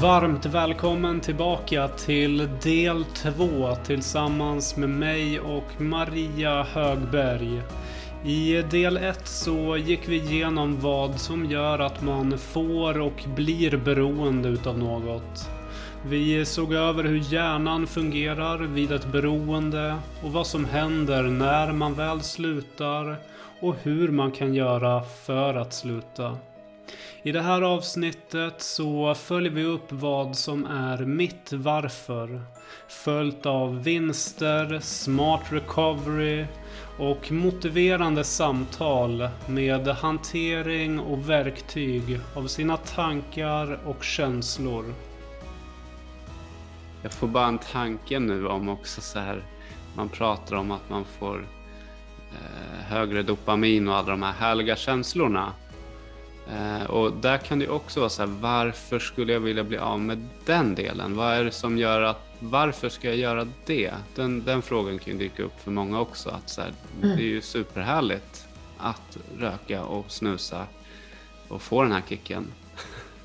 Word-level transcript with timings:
Varmt 0.00 0.46
välkommen 0.46 1.20
tillbaka 1.20 1.88
till 1.88 2.48
del 2.62 3.04
2 3.04 3.74
tillsammans 3.84 4.76
med 4.76 4.88
mig 4.88 5.40
och 5.40 5.80
Maria 5.80 6.62
Högberg. 6.62 7.62
I 8.24 8.62
del 8.70 8.96
1 8.96 9.26
så 9.26 9.76
gick 9.76 10.08
vi 10.08 10.16
igenom 10.16 10.80
vad 10.80 11.20
som 11.20 11.44
gör 11.44 11.78
att 11.78 12.02
man 12.02 12.38
får 12.38 13.00
och 13.00 13.24
blir 13.36 13.76
beroende 13.76 14.48
utav 14.48 14.78
något. 14.78 15.50
Vi 16.06 16.44
såg 16.44 16.72
över 16.72 17.04
hur 17.04 17.32
hjärnan 17.32 17.86
fungerar 17.86 18.58
vid 18.58 18.92
ett 18.92 19.12
beroende 19.12 19.96
och 20.22 20.32
vad 20.32 20.46
som 20.46 20.64
händer 20.64 21.22
när 21.22 21.72
man 21.72 21.94
väl 21.94 22.20
slutar 22.20 23.16
och 23.60 23.76
hur 23.82 24.08
man 24.08 24.32
kan 24.32 24.54
göra 24.54 25.02
för 25.02 25.54
att 25.54 25.74
sluta. 25.74 26.36
I 27.26 27.32
det 27.32 27.42
här 27.42 27.62
avsnittet 27.62 28.62
så 28.62 29.14
följer 29.14 29.52
vi 29.52 29.64
upp 29.64 29.92
vad 29.92 30.36
som 30.36 30.64
är 30.64 30.98
mitt 31.04 31.52
varför. 31.52 32.40
Följt 32.88 33.46
av 33.46 33.82
vinster, 33.82 34.80
smart 34.82 35.42
recovery 35.50 36.46
och 36.98 37.32
motiverande 37.32 38.24
samtal 38.24 39.28
med 39.46 39.88
hantering 39.88 41.00
och 41.00 41.30
verktyg 41.30 42.20
av 42.34 42.46
sina 42.46 42.76
tankar 42.76 43.78
och 43.84 44.04
känslor. 44.04 44.94
Jag 47.02 47.12
får 47.12 47.28
bara 47.28 47.46
en 47.46 47.58
tanke 47.58 48.18
nu 48.18 48.46
om 48.46 48.68
också 48.68 49.00
så 49.00 49.18
här. 49.18 49.42
Man 49.96 50.08
pratar 50.08 50.56
om 50.56 50.70
att 50.70 50.90
man 50.90 51.04
får 51.04 51.46
eh, 52.32 52.84
högre 52.88 53.22
dopamin 53.22 53.88
och 53.88 53.96
alla 53.96 54.10
de 54.10 54.22
här 54.22 54.32
härliga 54.32 54.76
känslorna. 54.76 55.52
Eh, 56.50 56.90
och 56.90 57.12
där 57.12 57.38
kan 57.38 57.58
det 57.58 57.68
också 57.68 58.00
vara 58.00 58.10
så 58.10 58.22
här, 58.22 58.30
varför 58.40 58.98
skulle 58.98 59.32
jag 59.32 59.40
vilja 59.40 59.64
bli 59.64 59.78
av 59.78 60.00
med 60.00 60.28
den 60.44 60.74
delen? 60.74 61.16
Vad 61.16 61.34
är 61.34 61.44
det 61.44 61.50
som 61.50 61.78
gör 61.78 62.02
att, 62.02 62.20
varför 62.38 62.88
ska 62.88 63.08
jag 63.08 63.16
göra 63.16 63.48
det? 63.66 63.94
Den, 64.14 64.44
den 64.44 64.62
frågan 64.62 64.98
kan 64.98 65.12
ju 65.12 65.18
dyka 65.18 65.42
upp 65.42 65.60
för 65.60 65.70
många 65.70 66.00
också. 66.00 66.30
Att 66.30 66.50
så 66.50 66.60
här, 66.60 66.72
mm. 67.02 67.16
Det 67.16 67.22
är 67.22 67.26
ju 67.26 67.42
superhärligt 67.42 68.46
att 68.78 69.18
röka 69.38 69.84
och 69.84 70.10
snusa 70.10 70.66
och 71.48 71.62
få 71.62 71.82
den 71.82 71.92
här 71.92 72.02
kicken. 72.08 72.52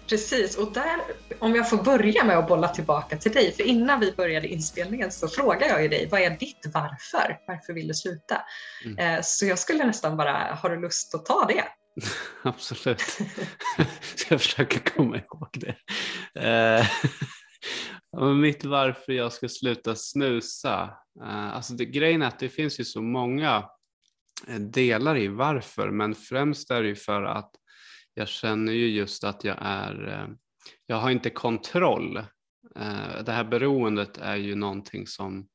Precis, 0.10 0.58
och 0.58 0.74
där, 0.74 1.02
om 1.40 1.56
jag 1.56 1.70
får 1.70 1.78
börja 1.78 2.24
med 2.24 2.38
att 2.38 2.48
bolla 2.48 2.68
tillbaka 2.68 3.18
till 3.18 3.32
dig, 3.32 3.54
för 3.54 3.64
innan 3.64 4.00
vi 4.00 4.12
började 4.12 4.48
inspelningen 4.48 5.12
så 5.12 5.28
frågade 5.28 5.68
jag 5.68 5.82
ju 5.84 5.88
dig, 5.88 6.08
vad 6.12 6.22
är 6.22 6.30
ditt 6.30 6.66
varför? 6.74 7.40
Varför 7.48 7.74
vill 7.74 7.88
du 7.88 7.94
sluta? 7.94 8.42
Mm. 8.86 8.98
Eh, 8.98 9.22
så 9.24 9.46
jag 9.46 9.60
skulle 9.60 9.86
nästan 9.86 10.18
bara, 10.18 10.58
har 10.62 10.70
du 10.70 10.82
lust 10.82 11.16
att 11.16 11.26
ta 11.26 11.46
det? 11.46 11.64
Absolut. 12.44 13.00
Ska 14.02 14.34
jag 14.34 14.42
försöka 14.42 14.80
komma 14.80 15.18
ihåg 15.18 15.50
det. 15.54 15.76
Eh, 16.36 16.86
mitt 18.36 18.66
varför 18.66 19.14
jag 19.14 19.34
ska 19.34 19.50
sluta 19.50 19.96
snusa. 19.96 20.98
Eh, 21.22 21.56
alltså 21.56 21.74
det, 21.74 21.86
grejen 21.86 22.22
är 22.22 22.28
att 22.28 22.40
det 22.40 22.50
finns 22.50 22.80
ju 22.80 22.84
så 22.84 23.02
många 23.02 23.70
eh, 24.48 24.60
delar 24.60 25.18
i 25.18 25.28
varför 25.28 25.92
men 25.92 26.16
främst 26.16 26.72
är 26.72 26.82
det 26.82 26.88
ju 26.88 26.96
för 26.96 27.24
att 27.24 27.52
jag 28.14 28.28
känner 28.28 28.74
ju 28.74 28.88
just 28.88 29.24
att 29.24 29.44
jag 29.44 29.58
är, 29.62 30.28
jag 30.86 30.96
har 30.96 31.10
inte 31.10 31.30
kontroll. 31.30 32.26
Det 33.26 33.32
här 33.32 33.44
beroendet 33.44 34.18
är 34.18 34.36
ju 34.36 34.56
någonting 34.56 35.08
som, 35.08 35.48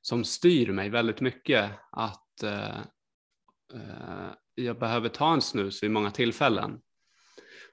som 0.00 0.24
styr 0.24 0.72
mig 0.72 0.88
väldigt 0.88 1.20
mycket. 1.20 1.70
Att 1.92 2.44
jag 4.64 4.78
behöver 4.78 5.08
ta 5.08 5.32
en 5.32 5.40
snus 5.40 5.82
vid 5.82 5.90
många 5.90 6.10
tillfällen. 6.10 6.80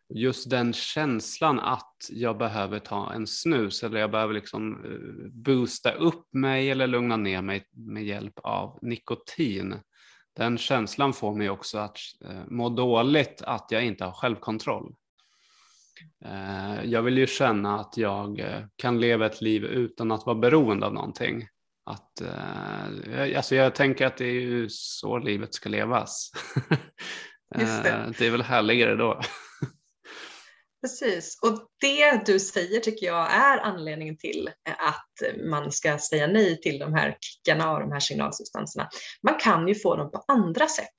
Just 0.10 0.50
den 0.50 0.74
känslan 0.74 1.60
att 1.60 2.10
jag 2.10 2.38
behöver 2.38 2.80
ta 2.80 3.14
en 3.14 3.28
snus 3.28 3.84
eller 3.84 4.00
jag 4.00 4.12
behöver 4.12 4.34
liksom 4.34 4.86
eh, 4.86 5.30
boosta 5.32 5.92
upp 5.92 6.34
mig 6.34 6.72
eller 6.72 6.88
lugna 6.88 7.18
ner 7.18 7.42
mig 7.42 7.68
med 7.72 8.04
hjälp 8.04 8.40
av 8.44 8.80
nikotin. 8.82 9.76
Den 10.36 10.58
känslan 10.58 11.14
får 11.14 11.36
mig 11.36 11.50
också 11.50 11.78
att 11.78 11.98
eh, 12.26 12.46
må 12.48 12.70
dåligt 12.70 13.42
att 13.42 13.68
jag 13.70 13.86
inte 13.86 14.06
har 14.06 14.12
självkontroll. 14.12 14.96
Eh, 16.26 16.84
jag 16.86 17.02
vill 17.02 17.18
ju 17.18 17.28
känna 17.28 17.80
att 17.80 17.98
jag 17.98 18.42
kan 18.76 19.00
leva 19.00 19.26
ett 19.26 19.42
liv 19.42 19.66
utan 19.66 20.12
att 20.12 20.26
vara 20.26 20.38
beroende 20.38 20.86
av 20.86 20.94
någonting. 20.94 21.48
Att, 21.88 22.22
eh, 22.22 23.38
alltså 23.38 23.56
jag 23.56 23.76
tänker 23.76 24.06
att 24.06 24.18
det 24.18 24.26
är 24.26 24.42
ju 24.42 24.70
så 24.70 25.18
livet 25.18 25.54
ska 25.54 25.70
levas. 25.70 26.32
Det. 27.56 27.62
Eh, 27.62 28.10
det 28.20 28.28
är 28.28 28.32
väl 28.32 28.42
härligare 28.42 28.96
då. 28.96 29.22
Precis, 30.82 31.40
och 31.42 31.68
det 31.82 32.26
du 32.26 32.40
säger 32.40 32.80
tycker 32.80 33.06
jag 33.06 33.32
är 33.34 33.58
anledningen 33.58 34.18
till 34.18 34.50
att 34.64 35.46
man 35.50 35.72
ska 35.72 35.98
säga 35.98 36.28
nej 36.28 36.62
till 36.62 36.80
de 36.80 36.94
här 36.94 37.18
kickarna 37.20 37.72
och 37.72 37.80
de 37.80 37.92
här 37.92 38.00
signalsubstanserna. 38.00 38.90
Man 39.24 39.36
kan 39.40 39.68
ju 39.68 39.76
få 39.76 39.96
dem 39.96 40.12
på 40.12 40.24
andra 40.28 40.68
sätt. 40.68 40.98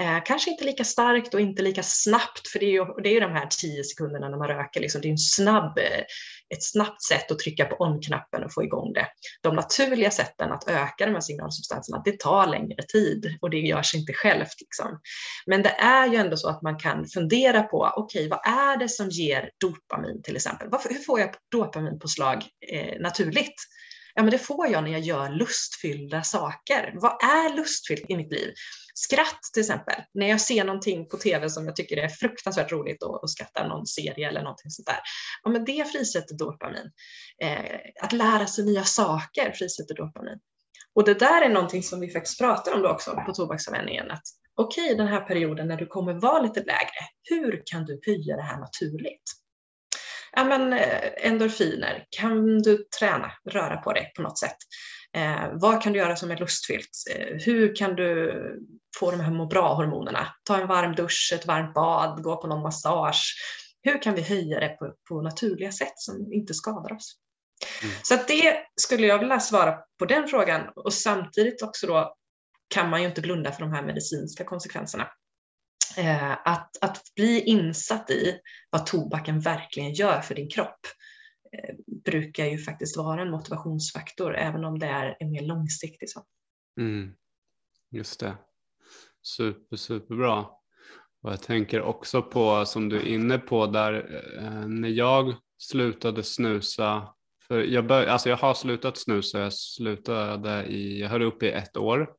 Eh, 0.00 0.18
kanske 0.24 0.50
inte 0.50 0.64
lika 0.64 0.84
starkt 0.84 1.34
och 1.34 1.40
inte 1.40 1.62
lika 1.62 1.82
snabbt, 1.82 2.48
för 2.48 2.58
det 2.58 2.66
är 2.66 2.70
ju, 2.70 2.84
det 3.02 3.08
är 3.08 3.12
ju 3.12 3.20
de 3.20 3.32
här 3.32 3.46
tio 3.46 3.84
sekunderna 3.84 4.28
när 4.28 4.38
man 4.38 4.48
röker, 4.48 4.80
liksom, 4.80 5.00
det 5.00 5.08
är 5.08 5.10
en 5.10 5.18
snabb, 5.18 5.78
eh, 5.78 6.00
ett 6.54 6.62
snabbt 6.62 7.02
sätt 7.02 7.30
att 7.30 7.38
trycka 7.38 7.64
på 7.64 7.76
on-knappen 7.84 8.44
och 8.44 8.54
få 8.54 8.64
igång 8.64 8.92
det. 8.92 9.06
De 9.42 9.54
naturliga 9.54 10.10
sätten 10.10 10.52
att 10.52 10.68
öka 10.68 11.06
de 11.06 11.12
här 11.12 11.20
signalsubstanserna, 11.20 12.02
det 12.04 12.20
tar 12.20 12.46
längre 12.46 12.82
tid 12.82 13.38
och 13.40 13.50
det 13.50 13.58
görs 13.58 13.94
inte 13.94 14.12
självt. 14.12 14.60
Liksom. 14.60 15.00
Men 15.46 15.62
det 15.62 15.74
är 15.78 16.06
ju 16.06 16.16
ändå 16.16 16.36
så 16.36 16.48
att 16.48 16.62
man 16.62 16.78
kan 16.78 17.06
fundera 17.06 17.62
på, 17.62 17.92
okej, 17.96 18.26
okay, 18.26 18.28
vad 18.28 18.58
är 18.58 18.76
det 18.76 18.88
som 18.88 19.08
ger 19.08 19.50
dopamin 19.60 20.22
till 20.22 20.36
exempel? 20.36 20.68
Varför, 20.70 20.88
hur 20.88 21.00
får 21.00 21.20
jag 21.20 21.30
dopaminpåslag 21.50 22.44
eh, 22.72 23.00
naturligt? 23.00 23.54
Ja, 24.18 24.22
men 24.22 24.30
det 24.30 24.38
får 24.38 24.66
jag 24.66 24.84
när 24.84 24.90
jag 24.90 25.00
gör 25.00 25.30
lustfyllda 25.30 26.22
saker. 26.22 26.92
Vad 26.94 27.22
är 27.22 27.56
lustfyllt 27.56 28.10
i 28.10 28.16
mitt 28.16 28.32
liv? 28.32 28.52
Skratt 28.94 29.40
till 29.54 29.60
exempel. 29.60 29.94
När 30.14 30.28
jag 30.28 30.40
ser 30.40 30.64
någonting 30.64 31.08
på 31.08 31.16
tv 31.16 31.50
som 31.50 31.66
jag 31.66 31.76
tycker 31.76 31.96
är 31.96 32.08
fruktansvärt 32.08 32.72
roligt 32.72 33.02
och, 33.02 33.22
och 33.22 33.30
skrattar 33.30 33.68
någon 33.68 33.86
serie 33.86 34.28
eller 34.28 34.42
någonting 34.42 34.70
sånt 34.70 34.86
där. 34.86 34.98
Ja, 35.42 35.50
men 35.50 35.64
det 35.64 35.92
frisätter 35.92 36.34
dopamin. 36.34 36.90
Eh, 37.42 37.80
att 38.02 38.12
lära 38.12 38.46
sig 38.46 38.64
nya 38.64 38.84
saker 38.84 39.52
frisätter 39.52 39.94
dopamin. 39.94 40.38
Och 40.94 41.04
det 41.04 41.14
där 41.14 41.42
är 41.42 41.48
någonting 41.48 41.82
som 41.82 42.00
vi 42.00 42.10
faktiskt 42.10 42.38
pratar 42.38 42.74
om 42.74 42.82
då 42.82 42.88
också 42.88 43.22
på 43.26 43.32
tobaksavvänjningen. 43.34 44.10
Att 44.10 44.24
okej, 44.54 44.84
okay, 44.84 44.96
den 44.96 45.08
här 45.08 45.20
perioden 45.20 45.68
när 45.68 45.76
du 45.76 45.86
kommer 45.86 46.12
vara 46.14 46.42
lite 46.42 46.60
lägre, 46.60 47.04
hur 47.22 47.62
kan 47.66 47.84
du 47.84 48.00
höja 48.06 48.36
det 48.36 48.42
här 48.42 48.58
naturligt? 48.58 49.22
Ja, 50.38 50.44
men 50.44 50.72
eh, 50.72 51.26
endorfiner, 51.26 52.06
kan 52.10 52.58
du 52.58 52.84
träna, 52.98 53.32
röra 53.50 53.76
på 53.76 53.92
dig 53.92 54.12
på 54.16 54.22
något 54.22 54.38
sätt? 54.38 54.56
Eh, 55.16 55.48
vad 55.52 55.82
kan 55.82 55.92
du 55.92 55.98
göra 55.98 56.16
som 56.16 56.30
är 56.30 56.36
lustfyllt? 56.36 56.90
Eh, 57.14 57.36
hur 57.46 57.76
kan 57.76 57.96
du 57.96 58.32
få 58.98 59.10
de 59.10 59.20
här 59.20 59.30
må 59.30 59.46
bra-hormonerna? 59.46 60.26
Ta 60.44 60.60
en 60.60 60.68
varm 60.68 60.94
dusch, 60.94 61.32
ett 61.34 61.46
varmt 61.46 61.74
bad, 61.74 62.22
gå 62.22 62.36
på 62.36 62.46
någon 62.46 62.62
massage. 62.62 63.34
Hur 63.82 64.02
kan 64.02 64.14
vi 64.14 64.22
höja 64.22 64.60
det 64.60 64.68
på, 64.68 64.94
på 65.08 65.22
naturliga 65.22 65.72
sätt 65.72 65.94
som 65.96 66.32
inte 66.32 66.54
skadar 66.54 66.92
oss? 66.92 67.14
Mm. 67.82 67.94
Så 68.02 68.14
det 68.28 68.56
skulle 68.76 69.06
jag 69.06 69.18
vilja 69.18 69.40
svara 69.40 69.78
på 69.98 70.04
den 70.04 70.28
frågan 70.28 70.62
och 70.76 70.92
samtidigt 70.92 71.62
också 71.62 71.86
då 71.86 72.14
kan 72.74 72.90
man 72.90 73.02
ju 73.02 73.08
inte 73.08 73.20
blunda 73.20 73.52
för 73.52 73.60
de 73.60 73.72
här 73.72 73.82
medicinska 73.82 74.44
konsekvenserna. 74.44 75.08
Eh, 75.96 76.32
att, 76.32 76.76
att 76.80 77.02
bli 77.16 77.40
insatt 77.40 78.10
i 78.10 78.40
vad 78.70 78.86
tobaken 78.86 79.40
verkligen 79.40 79.92
gör 79.92 80.20
för 80.20 80.34
din 80.34 80.50
kropp 80.50 80.80
Eh, 81.52 81.74
brukar 82.04 82.46
ju 82.46 82.58
faktiskt 82.58 82.96
vara 82.96 83.22
en 83.22 83.30
motivationsfaktor, 83.30 84.36
även 84.36 84.64
om 84.64 84.78
det 84.78 84.86
är 84.86 85.16
en 85.20 85.30
mer 85.30 85.42
långsiktig 85.42 86.10
sak. 86.10 86.26
Mm. 86.80 87.14
Just 87.90 88.20
det. 88.20 88.36
Super, 89.22 89.76
superbra. 89.76 90.40
Och 91.22 91.32
jag 91.32 91.42
tänker 91.42 91.82
också 91.82 92.22
på, 92.22 92.66
som 92.66 92.88
du 92.88 92.96
är 92.96 93.06
inne 93.06 93.38
på 93.38 93.66
där, 93.66 94.22
eh, 94.38 94.68
när 94.68 94.88
jag 94.88 95.34
slutade 95.58 96.22
snusa, 96.22 97.14
för 97.48 97.60
jag, 97.60 97.86
bör, 97.86 98.06
alltså 98.06 98.28
jag 98.28 98.36
har 98.36 98.54
slutat 98.54 98.98
snusa, 98.98 99.38
jag 99.38 99.52
slutade 99.52 100.64
i, 100.66 101.00
jag 101.00 101.08
höll 101.08 101.22
upp 101.22 101.42
i 101.42 101.50
ett 101.50 101.76
år. 101.76 102.10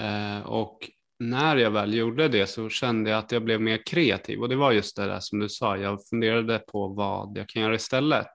Eh, 0.00 0.40
och 0.40 0.90
när 1.18 1.56
jag 1.56 1.70
väl 1.70 1.94
gjorde 1.94 2.28
det 2.28 2.46
så 2.46 2.68
kände 2.68 3.10
jag 3.10 3.18
att 3.18 3.32
jag 3.32 3.44
blev 3.44 3.60
mer 3.60 3.86
kreativ 3.86 4.40
och 4.40 4.48
det 4.48 4.56
var 4.56 4.72
just 4.72 4.96
det 4.96 5.06
där 5.06 5.20
som 5.20 5.38
du 5.38 5.48
sa, 5.48 5.76
jag 5.76 6.06
funderade 6.06 6.58
på 6.58 6.88
vad 6.88 7.38
jag 7.38 7.48
kan 7.48 7.62
göra 7.62 7.74
istället. 7.74 8.30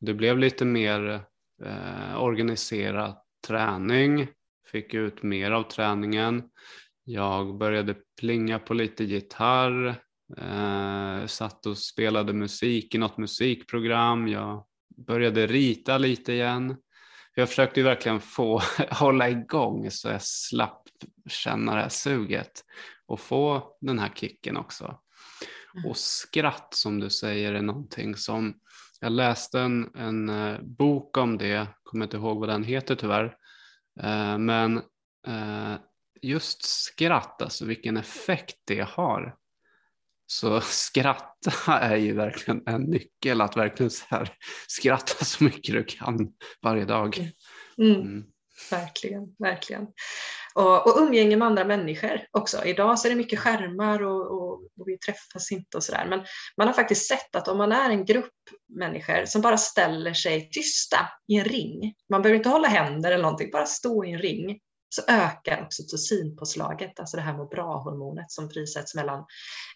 Det 0.00 0.14
blev 0.14 0.38
lite 0.38 0.64
mer 0.64 1.20
eh, 1.64 2.22
organiserad 2.22 3.14
träning, 3.46 4.28
fick 4.72 4.94
ut 4.94 5.22
mer 5.22 5.50
av 5.50 5.62
träningen. 5.62 6.42
Jag 7.04 7.58
började 7.58 7.94
plinga 8.20 8.58
på 8.58 8.74
lite 8.74 9.04
gitarr, 9.04 9.86
eh, 10.38 11.26
satt 11.26 11.66
och 11.66 11.78
spelade 11.78 12.32
musik 12.32 12.94
i 12.94 12.98
något 12.98 13.18
musikprogram. 13.18 14.28
Jag 14.28 14.64
började 15.06 15.46
rita 15.46 15.98
lite 15.98 16.32
igen. 16.32 16.76
Jag 17.34 17.48
försökte 17.48 17.82
verkligen 17.82 18.20
få 18.20 18.62
hålla 18.90 19.30
igång 19.30 19.90
så 19.90 20.08
jag 20.08 20.22
slapp 20.22 20.87
känna 21.28 21.74
det 21.74 21.80
här 21.80 21.88
suget 21.88 22.64
och 23.06 23.20
få 23.20 23.76
den 23.80 23.98
här 23.98 24.12
kicken 24.14 24.56
också. 24.56 25.00
Mm. 25.74 25.90
Och 25.90 25.96
skratt 25.96 26.74
som 26.74 27.00
du 27.00 27.10
säger 27.10 27.54
är 27.54 27.62
någonting 27.62 28.16
som 28.16 28.54
Jag 29.00 29.12
läste 29.12 29.60
en, 29.60 29.94
en 29.94 30.28
uh, 30.30 30.60
bok 30.62 31.16
om 31.16 31.38
det, 31.38 31.66
kommer 31.82 32.04
inte 32.04 32.16
ihåg 32.16 32.40
vad 32.40 32.48
den 32.48 32.64
heter 32.64 32.94
tyvärr. 32.94 33.24
Uh, 34.04 34.38
men 34.38 34.76
uh, 35.28 35.74
just 36.22 36.64
skratt, 36.64 37.42
alltså 37.42 37.64
vilken 37.64 37.96
effekt 37.96 38.56
det 38.64 38.88
har. 38.88 39.36
Så 40.26 40.60
skratta 40.62 41.78
är 41.78 41.96
ju 41.96 42.12
verkligen 42.12 42.62
en 42.66 42.82
nyckel, 42.82 43.40
att 43.40 43.56
verkligen 43.56 43.90
så 43.90 44.04
här, 44.08 44.32
skratta 44.68 45.24
så 45.24 45.44
mycket 45.44 45.74
du 45.74 45.84
kan 45.84 46.32
varje 46.62 46.84
dag. 46.84 47.30
Mm. 47.78 48.24
Verkligen, 48.70 49.34
verkligen. 49.38 49.86
Och, 50.54 50.86
och 50.86 51.02
umgänge 51.02 51.36
med 51.36 51.46
andra 51.46 51.64
människor 51.64 52.20
också. 52.30 52.64
Idag 52.64 52.98
så 52.98 53.08
är 53.08 53.10
det 53.10 53.16
mycket 53.16 53.38
skärmar 53.38 54.02
och, 54.02 54.26
och, 54.30 54.52
och 54.52 54.88
vi 54.88 54.98
träffas 54.98 55.52
inte 55.52 55.76
och 55.76 55.84
sådär. 55.84 56.06
Men 56.08 56.24
man 56.56 56.66
har 56.66 56.74
faktiskt 56.74 57.08
sett 57.08 57.36
att 57.36 57.48
om 57.48 57.58
man 57.58 57.72
är 57.72 57.90
en 57.90 58.04
grupp 58.04 58.32
människor 58.78 59.24
som 59.24 59.42
bara 59.42 59.56
ställer 59.56 60.12
sig 60.12 60.50
tysta 60.50 60.98
i 61.28 61.36
en 61.36 61.44
ring, 61.44 61.94
man 62.10 62.22
behöver 62.22 62.36
inte 62.36 62.48
hålla 62.48 62.68
händer 62.68 63.12
eller 63.12 63.22
någonting, 63.22 63.50
bara 63.50 63.66
stå 63.66 64.04
i 64.04 64.12
en 64.12 64.18
ring, 64.18 64.60
så 64.88 65.02
ökar 65.08 65.62
oxytocinpåslaget, 65.62 67.00
alltså 67.00 67.16
det 67.16 67.22
här 67.22 67.36
må 67.36 67.46
bra-hormonet 67.46 68.30
som 68.30 68.50
frisätts 68.50 68.94
mellan 68.94 69.24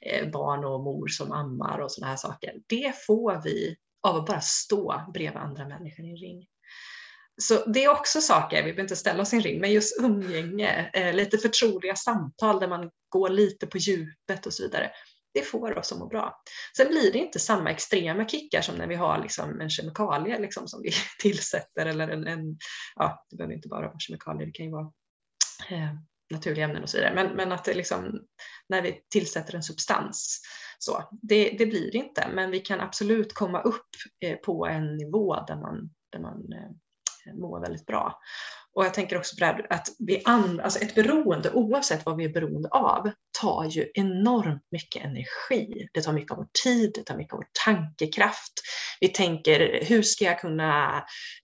eh, 0.07 0.31
barn 0.31 0.65
och 0.65 0.81
mor 0.81 1.09
som 1.09 1.33
ammar 1.33 1.79
och 1.79 1.93
sådana 1.93 2.11
här 2.11 2.17
saker. 2.17 2.55
Det 2.69 3.05
får 3.07 3.43
vi 3.45 3.77
av 4.09 4.17
att 4.17 4.27
bara 4.27 4.41
stå 4.41 5.03
bredvid 5.15 5.43
andra 5.43 5.69
människor 5.69 6.05
i 6.05 6.11
en 6.11 6.17
ring. 6.17 6.47
Så 7.41 7.65
det 7.71 7.85
är 7.85 7.91
också 7.91 8.21
saker, 8.21 8.57
vi 8.57 8.63
behöver 8.63 8.83
inte 8.83 8.97
ställa 8.97 9.23
oss 9.23 9.33
i 9.33 9.37
en 9.37 9.43
ring, 9.43 9.61
men 9.61 9.73
just 9.73 10.01
umgänge, 10.01 10.91
eh, 10.93 11.15
lite 11.15 11.39
förtroliga 11.39 11.97
samtal 11.97 12.61
där 12.61 12.69
man 12.69 12.91
går 13.09 13.29
lite 13.29 13.67
på 13.67 13.79
djupet 13.79 14.47
och 14.47 14.55
så 14.55 14.63
vidare. 14.63 14.91
Det 15.35 15.43
får 15.43 15.79
oss 15.79 15.93
att 15.93 15.99
må 15.99 16.07
bra. 16.07 16.43
Sen 16.77 16.89
blir 16.89 17.13
det 17.13 17.19
inte 17.19 17.39
samma 17.39 17.71
extrema 17.71 18.29
kickar 18.29 18.61
som 18.61 18.75
när 18.75 18.87
vi 18.87 18.95
har 18.95 19.23
liksom 19.23 19.61
en 19.61 19.71
kemikalie 19.71 20.39
liksom 20.39 20.69
som 20.69 20.83
vi 20.83 20.91
tillsätter 21.19 21.87
eller 21.87 22.09
en, 22.09 22.27
en, 22.27 22.59
ja 22.97 23.27
det 23.31 23.37
behöver 23.37 23.55
inte 23.55 23.69
bara 23.69 23.87
vara 23.87 23.99
kemikalier, 23.99 24.47
det 24.47 24.53
kan 24.53 24.67
ju 24.67 24.73
vara 24.73 24.93
eh, 25.71 25.95
naturliga 26.31 26.65
ämnen 26.65 26.83
och 26.83 26.91
så 26.91 26.97
vidare. 26.97 27.15
Men, 27.15 27.37
men 27.37 27.53
att 27.53 27.65
det 27.65 27.75
liksom, 27.75 28.27
när 28.69 28.83
vi 28.83 29.01
tillsätter 29.11 29.55
en 29.55 29.63
substans, 29.63 30.41
så, 30.79 31.09
det, 31.23 31.57
det 31.59 31.67
blir 31.67 31.93
det 31.93 31.99
inte. 31.99 32.29
Men 32.35 32.51
vi 32.51 32.61
kan 32.61 32.81
absolut 32.81 33.33
komma 33.33 33.61
upp 33.61 33.89
eh, 34.25 34.37
på 34.37 34.67
en 34.67 34.97
nivå 34.97 35.45
där 35.47 35.57
man, 35.57 35.91
där 36.13 36.21
man 36.21 36.53
eh, 36.53 36.71
må 37.27 37.49
mår 37.49 37.61
väldigt 37.61 37.87
bra. 37.87 38.21
Och 38.75 38.85
jag 38.85 38.95
tänker 38.95 39.19
också 39.19 39.37
på 39.37 39.41
det 39.41 39.47
här 39.47 39.67
att 39.71 39.89
vi 39.99 40.23
and, 40.25 40.61
alltså 40.61 40.79
ett 40.79 40.95
beroende, 40.95 41.51
oavsett 41.51 42.07
vad 42.07 42.17
vi 42.17 42.25
är 42.25 42.29
beroende 42.29 42.69
av, 42.69 43.11
tar 43.41 43.65
ju 43.65 43.91
enormt 43.95 44.63
mycket 44.71 45.05
energi. 45.05 45.89
Det 45.93 46.03
tar 46.03 46.13
mycket 46.13 46.31
av 46.31 46.37
vår 46.37 46.49
tid, 46.65 46.93
det 46.95 47.05
tar 47.05 47.17
mycket 47.17 47.33
av 47.33 47.39
vår 47.39 47.47
tankekraft. 47.65 48.53
Vi 49.01 49.09
tänker, 49.09 49.85
hur 49.85 50.03
ska 50.03 50.25
jag 50.25 50.41
kunna 50.41 50.97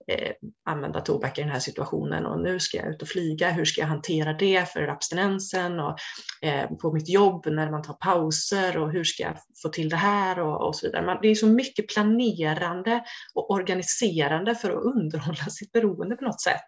eh, 0.07 0.31
använda 0.69 1.01
tobak 1.01 1.37
i 1.37 1.41
den 1.41 1.51
här 1.51 1.59
situationen 1.59 2.25
och 2.25 2.41
nu 2.41 2.59
ska 2.59 2.77
jag 2.77 2.89
ut 2.89 3.01
och 3.01 3.07
flyga, 3.07 3.51
hur 3.51 3.65
ska 3.65 3.81
jag 3.81 3.87
hantera 3.87 4.33
det 4.33 4.69
för 4.69 4.87
abstinensen 4.87 5.79
och 5.79 5.97
eh, 6.41 6.69
på 6.69 6.93
mitt 6.93 7.09
jobb 7.09 7.45
när 7.45 7.71
man 7.71 7.81
tar 7.81 7.93
pauser 7.93 8.77
och 8.77 8.91
hur 8.91 9.03
ska 9.03 9.23
jag 9.23 9.37
få 9.63 9.69
till 9.69 9.89
det 9.89 9.95
här 9.95 10.39
och, 10.39 10.67
och 10.67 10.75
så 10.75 10.87
vidare. 10.87 11.05
Man, 11.05 11.17
det 11.21 11.27
är 11.27 11.35
så 11.35 11.47
mycket 11.47 11.87
planerande 11.87 13.03
och 13.33 13.51
organiserande 13.51 14.55
för 14.55 14.69
att 14.69 14.83
underhålla 14.83 15.45
sitt 15.49 15.71
beroende 15.71 16.15
på 16.15 16.23
något 16.25 16.41
sätt. 16.41 16.65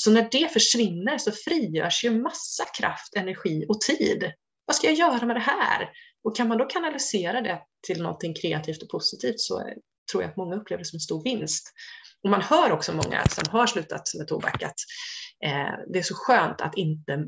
Så 0.00 0.10
när 0.10 0.28
det 0.30 0.52
försvinner 0.52 1.18
så 1.18 1.32
frigörs 1.32 2.04
ju 2.04 2.10
massa 2.20 2.64
kraft, 2.64 3.16
energi 3.16 3.66
och 3.68 3.80
tid. 3.80 4.32
Vad 4.64 4.76
ska 4.76 4.86
jag 4.86 4.96
göra 4.96 5.26
med 5.26 5.36
det 5.36 5.40
här? 5.40 5.90
Och 6.24 6.36
kan 6.36 6.48
man 6.48 6.58
då 6.58 6.64
kanalisera 6.64 7.40
det 7.40 7.62
till 7.86 8.02
någonting 8.02 8.34
kreativt 8.34 8.82
och 8.82 8.88
positivt 8.88 9.40
så 9.40 9.62
tror 10.10 10.22
jag 10.22 10.30
att 10.30 10.36
många 10.36 10.56
upplever 10.56 10.78
det 10.78 10.88
som 10.88 10.96
en 10.96 11.00
stor 11.00 11.24
vinst. 11.24 11.72
Och 12.22 12.30
man 12.30 12.42
hör 12.42 12.72
också 12.72 12.92
många 12.92 13.28
som 13.28 13.48
har 13.48 13.66
slutat 13.66 14.02
med 14.18 14.28
tobak 14.28 14.62
att 14.62 14.74
eh, 15.44 15.92
det 15.92 15.98
är 15.98 16.02
så 16.02 16.14
skönt 16.14 16.60
att, 16.60 16.76
inte, 16.76 17.26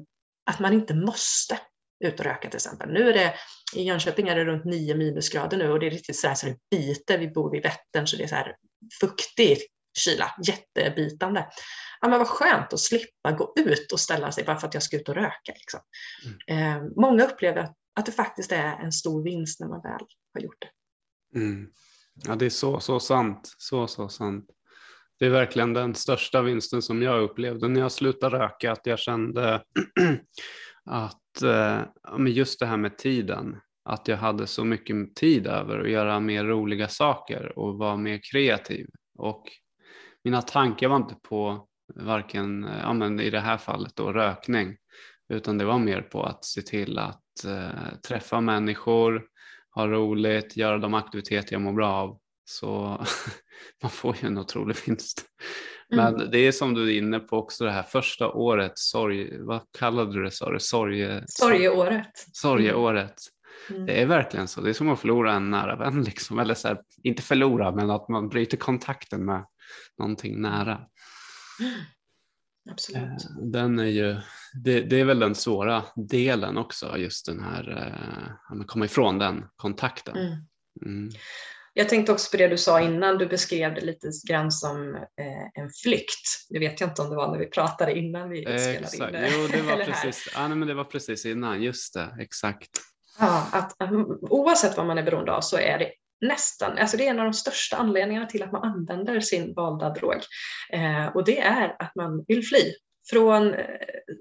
att 0.50 0.60
man 0.60 0.72
inte 0.72 0.94
måste 0.94 1.58
ut 2.04 2.20
och 2.20 2.26
röka 2.26 2.48
till 2.48 2.56
exempel. 2.56 2.92
Nu 2.92 3.08
är 3.08 3.12
det, 3.12 3.34
i 3.76 3.82
Jönköping 3.82 4.28
är 4.28 4.36
det 4.36 4.44
runt 4.44 4.64
9 4.64 4.94
minusgrader 4.94 5.56
nu 5.56 5.70
och 5.70 5.80
det 5.80 5.86
är 5.86 5.90
riktigt 5.90 6.16
så, 6.16 6.34
så 6.34 6.46
det 6.46 6.56
biter. 6.70 7.18
Vi 7.18 7.28
bor 7.28 7.50
vid 7.50 7.62
Vättern 7.62 8.06
så 8.06 8.16
det 8.16 8.22
är 8.22 8.28
så 8.28 8.34
här 8.34 8.56
fuktigt, 9.00 9.62
kyla, 9.98 10.34
jättebitande 10.46 11.46
ja, 12.00 12.08
men 12.08 12.18
vad 12.18 12.28
skönt 12.28 12.72
att 12.72 12.80
slippa 12.80 13.32
gå 13.32 13.52
ut 13.56 13.92
och 13.92 14.00
ställa 14.00 14.32
sig 14.32 14.44
bara 14.44 14.56
för 14.56 14.68
att 14.68 14.74
jag 14.74 14.82
ska 14.82 14.96
ut 14.96 15.08
och 15.08 15.14
röka. 15.14 15.52
Liksom. 15.54 15.80
Mm. 16.48 16.76
Eh, 16.76 16.90
många 16.96 17.24
upplever 17.24 17.60
att, 17.60 17.76
att 17.94 18.06
det 18.06 18.12
faktiskt 18.12 18.52
är 18.52 18.76
en 18.78 18.92
stor 18.92 19.22
vinst 19.22 19.60
när 19.60 19.68
man 19.68 19.82
väl 19.82 20.00
har 20.34 20.40
gjort 20.40 20.60
det. 20.60 21.38
Mm. 21.38 21.68
Ja, 22.14 22.34
det 22.34 22.46
är 22.46 22.50
så, 22.50 22.80
så 22.80 23.00
sant. 23.00 23.54
Så, 23.58 23.86
så 23.86 24.08
sant. 24.08 24.50
Det 25.18 25.26
är 25.26 25.30
verkligen 25.30 25.72
den 25.72 25.94
största 25.94 26.42
vinsten 26.42 26.82
som 26.82 27.02
jag 27.02 27.22
upplevde 27.22 27.68
när 27.68 27.80
jag 27.80 27.92
slutade 27.92 28.38
röka, 28.38 28.72
att 28.72 28.86
jag 28.86 28.98
kände 28.98 29.62
att 30.84 31.42
eh, 31.42 31.82
just 32.28 32.60
det 32.60 32.66
här 32.66 32.76
med 32.76 32.98
tiden, 32.98 33.60
att 33.84 34.08
jag 34.08 34.16
hade 34.16 34.46
så 34.46 34.64
mycket 34.64 35.14
tid 35.14 35.46
över 35.46 35.78
att 35.78 35.90
göra 35.90 36.20
mer 36.20 36.44
roliga 36.44 36.88
saker 36.88 37.58
och 37.58 37.78
vara 37.78 37.96
mer 37.96 38.20
kreativ. 38.32 38.86
Och 39.18 39.44
mina 40.24 40.42
tankar 40.42 40.88
var 40.88 40.96
inte 40.96 41.14
på 41.14 41.66
varken 41.94 42.68
ja, 42.82 42.92
men 42.92 43.20
i 43.20 43.30
det 43.30 43.40
här 43.40 43.58
fallet 43.58 43.96
då 43.96 44.12
rökning 44.12 44.76
utan 45.30 45.58
det 45.58 45.64
var 45.64 45.78
mer 45.78 46.02
på 46.02 46.22
att 46.22 46.44
se 46.44 46.62
till 46.62 46.98
att 46.98 47.44
eh, 47.46 47.98
träffa 48.08 48.40
människor, 48.40 49.22
ha 49.74 49.86
roligt, 49.86 50.56
göra 50.56 50.78
de 50.78 50.94
aktiviteter 50.94 51.52
jag 51.52 51.62
mår 51.62 51.72
bra 51.72 51.92
av. 51.92 52.18
Så 52.44 53.00
man 53.82 53.90
får 53.90 54.16
ju 54.20 54.26
en 54.26 54.38
otrolig 54.38 54.76
vinst. 54.86 55.24
Men 55.88 56.14
mm. 56.14 56.30
det 56.30 56.38
är 56.38 56.52
som 56.52 56.74
du 56.74 56.94
är 56.94 56.98
inne 56.98 57.18
på 57.18 57.36
också 57.36 57.64
det 57.64 57.70
här 57.70 57.82
första 57.82 58.32
året, 58.32 58.72
sorg, 58.78 59.38
vad 59.40 59.60
kallade 59.78 60.12
du 60.12 60.22
det? 60.22 60.30
Sa 60.30 60.50
du? 60.50 60.60
Sorge, 60.60 61.24
sorgeåret. 61.26 62.26
Sorgeåret. 62.32 63.14
Mm. 63.70 63.86
Det 63.86 64.02
är 64.02 64.06
verkligen 64.06 64.48
så. 64.48 64.60
Det 64.60 64.70
är 64.70 64.74
som 64.74 64.88
att 64.88 65.00
förlora 65.00 65.32
en 65.32 65.50
nära 65.50 65.76
vän. 65.76 66.02
Liksom. 66.02 66.38
Eller 66.38 66.54
så 66.54 66.68
här, 66.68 66.80
inte 67.02 67.22
förlora, 67.22 67.72
men 67.72 67.90
att 67.90 68.08
man 68.08 68.28
bryter 68.28 68.56
kontakten 68.56 69.24
med 69.24 69.44
någonting 69.98 70.42
nära. 70.42 70.80
Absolut. 72.70 73.02
Eh, 73.02 73.42
den 73.42 73.78
är 73.78 73.84
ju, 73.84 74.16
det, 74.64 74.80
det, 74.80 75.00
är 75.00 75.04
väl 75.04 75.18
den 75.18 75.34
svåra 75.34 75.84
delen 75.96 76.56
också, 76.56 76.96
just 76.96 77.26
den 77.26 77.40
här, 77.40 77.94
att 78.48 78.66
komma 78.66 78.84
ifrån 78.84 79.18
den 79.18 79.44
kontakten. 79.56 80.16
Mm. 80.16 80.38
Mm. 80.86 81.10
Jag 81.72 81.88
tänkte 81.88 82.12
också 82.12 82.30
på 82.30 82.36
det 82.36 82.48
du 82.48 82.58
sa 82.58 82.80
innan, 82.80 83.18
du 83.18 83.26
beskrev 83.26 83.74
det 83.74 83.80
lite 83.80 84.10
grann 84.28 84.52
som 84.52 84.94
eh, 84.94 85.62
en 85.62 85.70
flykt. 85.82 86.46
Det 86.48 86.58
vet 86.58 86.80
jag 86.80 86.90
inte 86.90 87.02
om 87.02 87.10
det 87.10 87.16
var 87.16 87.32
när 87.32 87.38
vi 87.38 87.46
pratade 87.46 87.98
innan 87.98 88.30
vi 88.30 88.42
spelade 88.42 88.70
exakt. 88.70 88.94
in 88.94 89.12
det. 89.12 89.30
Jo, 89.34 89.46
det 89.46 89.62
var, 89.62 89.76
precis, 89.84 90.32
ja, 90.34 90.48
nej, 90.48 90.56
men 90.56 90.68
det 90.68 90.74
var 90.74 90.84
precis 90.84 91.26
innan, 91.26 91.62
just 91.62 91.94
det, 91.94 92.16
exakt. 92.20 92.70
Ja, 93.18 93.48
att, 93.52 93.76
oavsett 94.20 94.76
vad 94.76 94.86
man 94.86 94.98
är 94.98 95.02
beroende 95.02 95.32
av 95.32 95.40
så 95.40 95.56
är 95.56 95.78
det 95.78 95.92
nästan, 96.20 96.78
alltså 96.78 96.96
det 96.96 97.06
är 97.06 97.10
en 97.10 97.18
av 97.18 97.24
de 97.24 97.34
största 97.34 97.76
anledningarna 97.76 98.26
till 98.26 98.42
att 98.42 98.52
man 98.52 98.62
använder 98.62 99.20
sin 99.20 99.54
valda 99.54 99.90
drog. 99.90 100.20
Eh, 100.72 101.06
och 101.06 101.24
det 101.24 101.40
är 101.40 101.76
att 101.78 101.94
man 101.94 102.24
vill 102.28 102.46
fly 102.46 102.72
från 103.10 103.54
eh, 103.54 103.64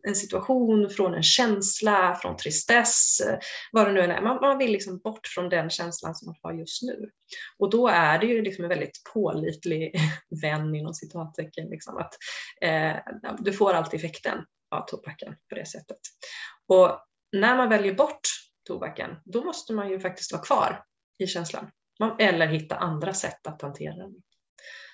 en 0.07 0.15
situation, 0.15 0.89
från 0.89 1.13
en 1.13 1.23
känsla, 1.23 2.15
från 2.21 2.37
tristess, 2.37 3.19
eh, 3.19 3.39
vad 3.71 3.87
det 3.87 3.93
nu 3.93 4.01
än 4.01 4.11
är. 4.11 4.21
Man, 4.21 4.41
man 4.41 4.57
vill 4.57 4.71
liksom 4.71 4.97
bort 4.97 5.27
från 5.27 5.49
den 5.49 5.69
känslan 5.69 6.15
som 6.15 6.25
man 6.25 6.35
har 6.41 6.59
just 6.59 6.81
nu. 6.81 7.09
Och 7.57 7.69
då 7.69 7.87
är 7.87 8.19
det 8.19 8.25
ju 8.25 8.41
liksom 8.41 8.63
en 8.63 8.69
väldigt 8.69 9.01
pålitlig 9.13 9.95
vän 10.41 10.75
inom 10.75 10.93
citattecken, 10.93 11.69
liksom, 11.69 11.97
att 11.97 12.13
eh, 12.61 12.95
du 13.39 13.53
får 13.53 13.73
alltid 13.73 13.99
effekten 13.99 14.37
av 14.71 14.85
tobaken 14.85 15.35
på 15.49 15.55
det 15.55 15.65
sättet. 15.65 15.99
Och 16.67 16.99
när 17.31 17.57
man 17.57 17.69
väljer 17.69 17.93
bort 17.93 18.21
tobaken, 18.67 19.15
då 19.25 19.43
måste 19.43 19.73
man 19.73 19.89
ju 19.89 19.99
faktiskt 19.99 20.31
vara 20.31 20.41
kvar 20.41 20.83
i 21.17 21.27
känslan 21.27 21.71
eller 22.19 22.47
hitta 22.47 22.75
andra 22.75 23.13
sätt 23.13 23.47
att 23.47 23.61
hantera 23.61 23.95
den. 23.95 24.15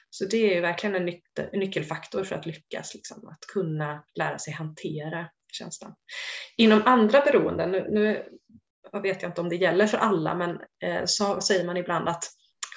Så 0.09 0.25
det 0.25 0.57
är 0.57 0.61
verkligen 0.61 0.95
en, 0.95 1.13
nyckelfaktor 1.59 2.23
för 2.23 2.35
att 2.35 2.45
lyckas, 2.45 2.93
liksom, 2.93 3.27
att 3.27 3.45
kunna 3.53 4.03
lära 4.15 4.39
sig 4.39 4.53
hantera 4.53 5.29
känslan. 5.51 5.95
Inom 6.57 6.81
andra 6.85 7.21
beroenden, 7.21 7.71
nu, 7.71 7.87
nu 7.91 8.29
vet 9.01 9.21
jag 9.21 9.29
inte 9.29 9.41
om 9.41 9.49
det 9.49 9.55
gäller 9.55 9.87
för 9.87 9.97
alla, 9.97 10.35
men 10.35 10.59
eh, 10.83 11.01
så 11.05 11.41
säger 11.41 11.65
man 11.65 11.77
ibland 11.77 12.09
att 12.09 12.23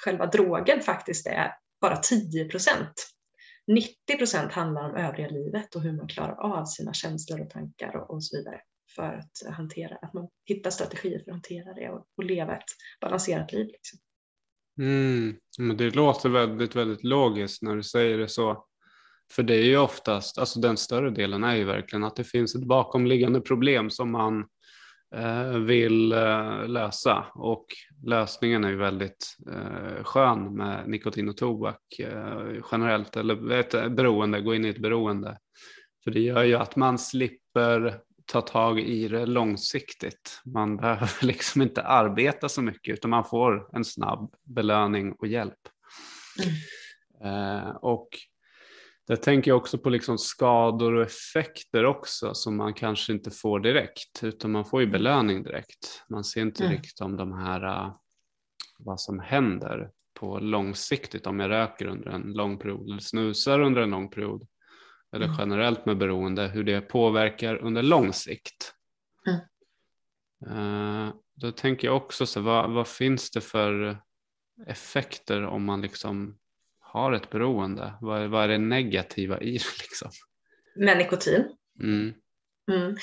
själva 0.03 0.25
drogen 0.25 0.81
faktiskt 0.81 1.27
är 1.27 1.55
bara 1.81 1.97
10 1.97 2.45
procent. 2.45 2.93
90 3.67 4.17
procent 4.17 4.51
handlar 4.51 4.89
om 4.89 4.95
övriga 4.95 5.29
livet 5.29 5.75
och 5.75 5.81
hur 5.81 5.91
man 5.91 6.07
klarar 6.07 6.35
av 6.35 6.65
sina 6.65 6.93
känslor 6.93 7.41
och 7.41 7.49
tankar 7.49 7.95
och, 7.95 8.09
och 8.09 8.23
så 8.23 8.37
vidare 8.37 8.61
för 8.95 9.13
att 9.13 9.55
hantera, 9.55 9.95
att 9.95 10.13
man 10.13 10.27
hittar 10.45 10.69
strategier 10.69 11.19
för 11.19 11.31
att 11.31 11.35
hantera 11.35 11.73
det 11.73 11.89
och, 11.89 12.05
och 12.17 12.23
leva 12.23 12.57
ett 12.57 12.69
balanserat 13.01 13.51
liv. 13.51 13.67
Liksom. 13.67 13.99
Mm, 14.79 15.35
men 15.59 15.77
det 15.77 15.95
låter 15.95 16.29
väldigt, 16.29 16.75
väldigt 16.75 17.03
logiskt 17.03 17.61
när 17.61 17.75
du 17.75 17.83
säger 17.83 18.17
det 18.17 18.27
så. 18.27 18.65
För 19.31 19.43
det 19.43 19.55
är 19.55 19.63
ju 19.63 19.77
oftast, 19.77 20.37
alltså 20.37 20.59
den 20.59 20.77
större 20.77 21.09
delen 21.09 21.43
är 21.43 21.55
ju 21.55 21.63
verkligen 21.63 22.03
att 22.03 22.15
det 22.15 22.23
finns 22.23 22.55
ett 22.55 22.67
bakomliggande 22.67 23.41
problem 23.41 23.89
som 23.89 24.11
man 24.11 24.45
eh, 25.15 25.51
vill 25.51 26.11
eh, 26.11 26.67
lösa. 26.67 27.25
Och 27.33 27.65
lösningen 28.05 28.63
är 28.63 28.69
ju 28.69 28.75
väldigt 28.75 29.37
eh, 29.51 30.03
skön 30.03 30.55
med 30.55 30.89
nikotin 30.89 31.29
och 31.29 31.37
tobak 31.37 31.99
eh, 31.99 32.53
generellt, 32.71 33.17
eller 33.17 33.51
ett 33.51 33.91
beroende, 33.91 34.41
gå 34.41 34.55
in 34.55 34.65
i 34.65 34.69
ett 34.69 34.81
beroende. 34.81 35.37
För 36.03 36.11
det 36.11 36.19
gör 36.19 36.43
ju 36.43 36.55
att 36.55 36.75
man 36.75 36.97
slipper 36.97 38.01
ta 38.31 38.41
tag 38.41 38.79
i 38.79 39.07
det 39.07 39.25
långsiktigt. 39.25 40.41
Man 40.45 40.77
behöver 40.81 41.25
liksom 41.25 41.61
inte 41.61 41.83
arbeta 41.83 42.49
så 42.49 42.61
mycket 42.61 42.93
utan 42.93 43.11
man 43.11 43.25
får 43.25 43.75
en 43.75 43.85
snabb 43.85 44.35
belöning 44.43 45.11
och 45.11 45.27
hjälp. 45.27 45.59
Mm. 46.43 47.59
Eh, 47.59 47.69
och 47.69 48.09
där 49.07 49.15
tänker 49.15 49.51
jag 49.51 49.57
också 49.57 49.77
på 49.77 49.89
liksom 49.89 50.17
skador 50.17 50.93
och 50.93 51.03
effekter 51.03 51.85
också 51.85 52.33
som 52.33 52.57
man 52.57 52.73
kanske 52.73 53.13
inte 53.13 53.31
får 53.31 53.59
direkt 53.59 54.23
utan 54.23 54.51
man 54.51 54.65
får 54.65 54.81
ju 54.81 54.87
belöning 54.87 55.43
direkt. 55.43 56.03
Man 56.09 56.23
ser 56.23 56.41
inte 56.41 56.63
mm. 56.63 56.77
riktigt 56.77 57.01
om 57.01 57.17
de 57.17 57.33
här 57.33 57.65
uh, 57.65 57.95
vad 58.79 59.01
som 59.01 59.19
händer 59.19 59.91
på 60.19 60.39
långsiktigt 60.39 61.27
om 61.27 61.39
jag 61.39 61.49
röker 61.49 61.85
under 61.85 62.09
en 62.09 62.33
lång 62.33 62.59
period 62.59 62.89
eller 62.89 62.99
snusar 62.99 63.59
under 63.59 63.81
en 63.81 63.89
lång 63.89 64.09
period 64.09 64.47
eller 65.15 65.25
mm. 65.25 65.37
generellt 65.39 65.85
med 65.85 65.97
beroende 65.97 66.47
hur 66.47 66.63
det 66.63 66.81
påverkar 66.81 67.55
under 67.55 67.83
lång 67.83 68.13
sikt. 68.13 68.73
Mm. 69.27 69.39
Uh, 70.57 71.13
då 71.35 71.51
tänker 71.51 71.87
jag 71.87 71.97
också 71.97 72.25
så 72.25 72.41
vad, 72.41 72.71
vad 72.71 72.87
finns 72.87 73.31
det 73.31 73.41
för 73.41 73.97
effekter 74.67 75.45
om 75.45 75.65
man 75.65 75.81
liksom 75.81 76.37
har 76.79 77.11
ett 77.11 77.29
beroende? 77.29 77.93
Vad 78.01 78.21
är, 78.21 78.27
vad 78.27 78.43
är 78.43 78.47
det 78.47 78.57
negativa 78.57 79.41
i 79.41 79.51
det? 79.51 79.81
Liksom? 79.81 80.11
Med 80.75 80.97
nikotin? 80.97 81.45
Mm. 81.81 82.13
Mm. 82.71 82.97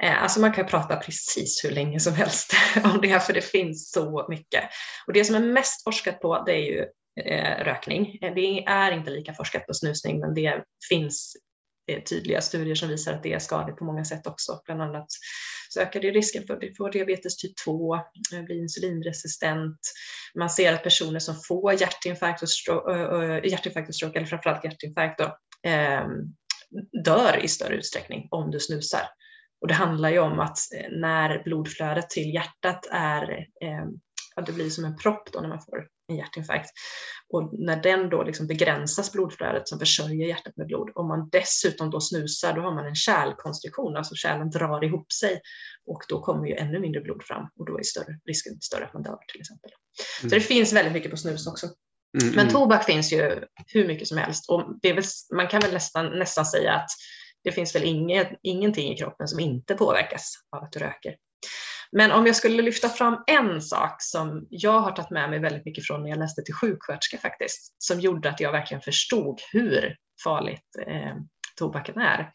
Eh, 0.00 0.22
alltså 0.22 0.40
man 0.40 0.52
kan 0.52 0.66
prata 0.66 0.96
precis 0.96 1.64
hur 1.64 1.70
länge 1.70 2.00
som 2.00 2.14
helst 2.14 2.52
om 2.84 3.00
det, 3.02 3.20
för 3.20 3.32
det 3.32 3.44
finns 3.44 3.90
så 3.90 4.26
mycket. 4.28 4.64
Och 5.06 5.12
det 5.12 5.24
som 5.24 5.34
är 5.34 5.40
mest 5.40 5.84
forskat 5.84 6.20
på 6.20 6.42
det 6.46 6.52
är 6.52 6.64
ju 6.64 6.86
eh, 7.24 7.64
rökning. 7.64 8.18
Eh, 8.22 8.34
det 8.34 8.64
är 8.64 8.92
inte 8.92 9.10
lika 9.10 9.34
forskat 9.34 9.66
på 9.66 9.74
snusning, 9.74 10.20
men 10.20 10.34
det 10.34 10.64
finns 10.88 11.36
tydliga 11.96 12.40
studier 12.40 12.74
som 12.74 12.88
visar 12.88 13.12
att 13.12 13.22
det 13.22 13.32
är 13.32 13.38
skadligt 13.38 13.76
på 13.76 13.84
många 13.84 14.04
sätt 14.04 14.26
också. 14.26 14.60
Bland 14.64 14.82
annat 14.82 15.06
så 15.68 15.80
ökar 15.80 16.00
det 16.00 16.10
risken 16.10 16.46
för 16.46 16.54
att 16.54 16.76
få 16.76 16.88
diabetes 16.88 17.36
typ 17.36 17.52
2, 17.64 17.94
eh, 17.94 18.42
bli 18.44 18.58
insulinresistent. 18.58 19.78
Man 20.34 20.50
ser 20.50 20.72
att 20.72 20.82
personer 20.82 21.18
som 21.18 21.34
får 21.48 21.72
hjärtinfarkt 21.72 22.42
och 22.42 22.50
stroke, 22.50 23.48
hjärtinfarkt 23.48 23.88
och 23.88 23.94
stroke 23.94 24.18
eller 24.18 24.26
framförallt 24.26 24.64
hjärtinfarkt 24.64 25.18
då, 25.18 25.36
ehm, 25.62 26.10
dör 27.04 27.44
i 27.44 27.48
större 27.48 27.74
utsträckning 27.74 28.28
om 28.30 28.50
du 28.50 28.60
snusar. 28.60 29.02
Och 29.60 29.68
det 29.68 29.74
handlar 29.74 30.10
ju 30.10 30.18
om 30.18 30.40
att 30.40 30.58
eh, 30.76 30.90
när 30.90 31.42
blodflödet 31.44 32.10
till 32.10 32.34
hjärtat 32.34 32.86
är, 32.90 33.46
ehm, 33.64 33.88
ja, 34.36 34.42
det 34.42 34.52
blir 34.52 34.70
som 34.70 34.84
en 34.84 34.96
propp 34.96 35.32
då 35.32 35.40
när 35.40 35.48
man 35.48 35.62
får 35.62 35.86
en 36.08 36.16
hjärtinfarkt. 36.16 36.70
Och 37.28 37.60
när 37.60 37.82
den 37.82 38.10
då 38.10 38.22
liksom 38.22 38.46
begränsas 38.46 39.12
blodflödet 39.12 39.68
som 39.68 39.78
försörjer 39.78 40.28
hjärtat 40.28 40.56
med 40.56 40.66
blod, 40.66 40.90
om 40.94 41.08
man 41.08 41.28
dessutom 41.32 41.90
då 41.90 42.00
snusar, 42.00 42.52
då 42.52 42.60
har 42.60 42.74
man 42.74 42.86
en 42.86 42.94
kärlkonstruktion, 42.94 43.96
alltså 43.96 44.14
kärlen 44.14 44.50
drar 44.50 44.84
ihop 44.84 45.12
sig 45.12 45.40
och 45.86 46.02
då 46.08 46.20
kommer 46.20 46.46
ju 46.46 46.54
ännu 46.54 46.80
mindre 46.80 47.00
blod 47.00 47.22
fram 47.22 47.48
och 47.58 47.66
då 47.66 47.78
är 47.78 47.82
större, 47.82 48.18
risken 48.26 48.60
större 48.60 48.84
att 48.84 48.94
man 48.94 49.02
dör 49.02 49.18
till 49.32 49.40
exempel. 49.40 49.70
Mm. 50.20 50.30
Så 50.30 50.36
det 50.36 50.40
finns 50.40 50.72
väldigt 50.72 50.92
mycket 50.92 51.10
på 51.10 51.16
snus 51.16 51.46
också. 51.46 51.66
Mm, 51.66 52.34
Men 52.34 52.38
mm. 52.38 52.52
tobak 52.52 52.84
finns 52.84 53.12
ju 53.12 53.44
hur 53.66 53.86
mycket 53.86 54.08
som 54.08 54.18
helst 54.18 54.50
och 54.50 54.64
väl, 54.82 55.04
man 55.34 55.48
kan 55.48 55.60
väl 55.60 55.72
nästan, 55.72 56.18
nästan 56.18 56.46
säga 56.46 56.74
att 56.74 56.90
det 57.44 57.52
finns 57.52 57.74
väl 57.74 57.84
inget, 57.84 58.28
ingenting 58.42 58.92
i 58.92 58.96
kroppen 58.96 59.28
som 59.28 59.40
inte 59.40 59.74
påverkas 59.74 60.34
av 60.56 60.62
att 60.62 60.72
du 60.72 60.78
röker. 60.78 61.16
Men 61.92 62.12
om 62.12 62.26
jag 62.26 62.36
skulle 62.36 62.62
lyfta 62.62 62.88
fram 62.88 63.24
en 63.26 63.62
sak 63.62 63.96
som 63.98 64.46
jag 64.50 64.80
har 64.80 64.92
tagit 64.92 65.10
med 65.10 65.30
mig 65.30 65.38
väldigt 65.38 65.64
mycket 65.64 65.86
från 65.86 66.02
när 66.02 66.10
jag 66.10 66.18
läste 66.18 66.42
till 66.42 66.54
sjuksköterska 66.54 67.18
faktiskt, 67.18 67.74
som 67.78 68.00
gjorde 68.00 68.30
att 68.30 68.40
jag 68.40 68.52
verkligen 68.52 68.80
förstod 68.80 69.40
hur 69.52 69.96
farligt 70.24 70.66
eh, 70.86 71.14
tobaken 71.56 71.98
är, 71.98 72.30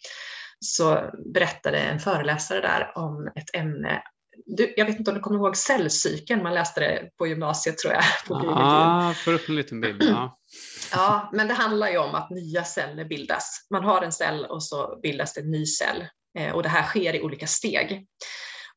så 0.60 1.12
berättade 1.34 1.78
en 1.78 2.00
föreläsare 2.00 2.62
där 2.62 2.92
om 2.96 3.32
ett 3.36 3.56
ämne 3.56 4.04
du, 4.46 4.74
jag 4.78 4.86
vet 4.86 5.00
inte 5.00 5.12
om 5.12 5.16
du 5.16 5.22
kommer 5.22 5.40
ihåg 5.40 5.58
cellcykeln, 5.58 6.44
man 6.44 6.54
läste 6.54 6.80
det 6.80 7.10
på 7.18 7.28
gymnasiet 7.28 7.78
tror 7.78 7.94
jag. 7.94 8.04
På 8.28 8.36
ah, 8.36 9.14
får 9.14 9.34
upp 9.34 9.50
en 9.50 9.56
liten 9.56 9.82
bild. 9.82 10.04
Ja. 10.04 10.38
ja, 10.92 11.30
men 11.34 11.48
det 11.48 11.54
handlar 11.54 11.90
ju 11.90 11.98
om 11.98 12.16
att 12.16 12.30
nya 12.30 12.64
celler 12.64 13.06
bildas. 13.06 13.68
Man 13.72 13.84
har 13.84 14.02
en 14.02 14.12
cell 14.12 14.46
och 14.46 14.64
så 14.64 15.00
bildas 15.04 15.34
det 15.34 15.42
en 15.42 15.52
ny 15.52 15.66
cell 15.66 16.08
eh, 16.40 16.52
och 16.52 16.64
det 16.64 16.70
här 16.70 16.84
sker 16.84 17.16
i 17.16 17.22
olika 17.22 17.48
steg. 17.48 18.08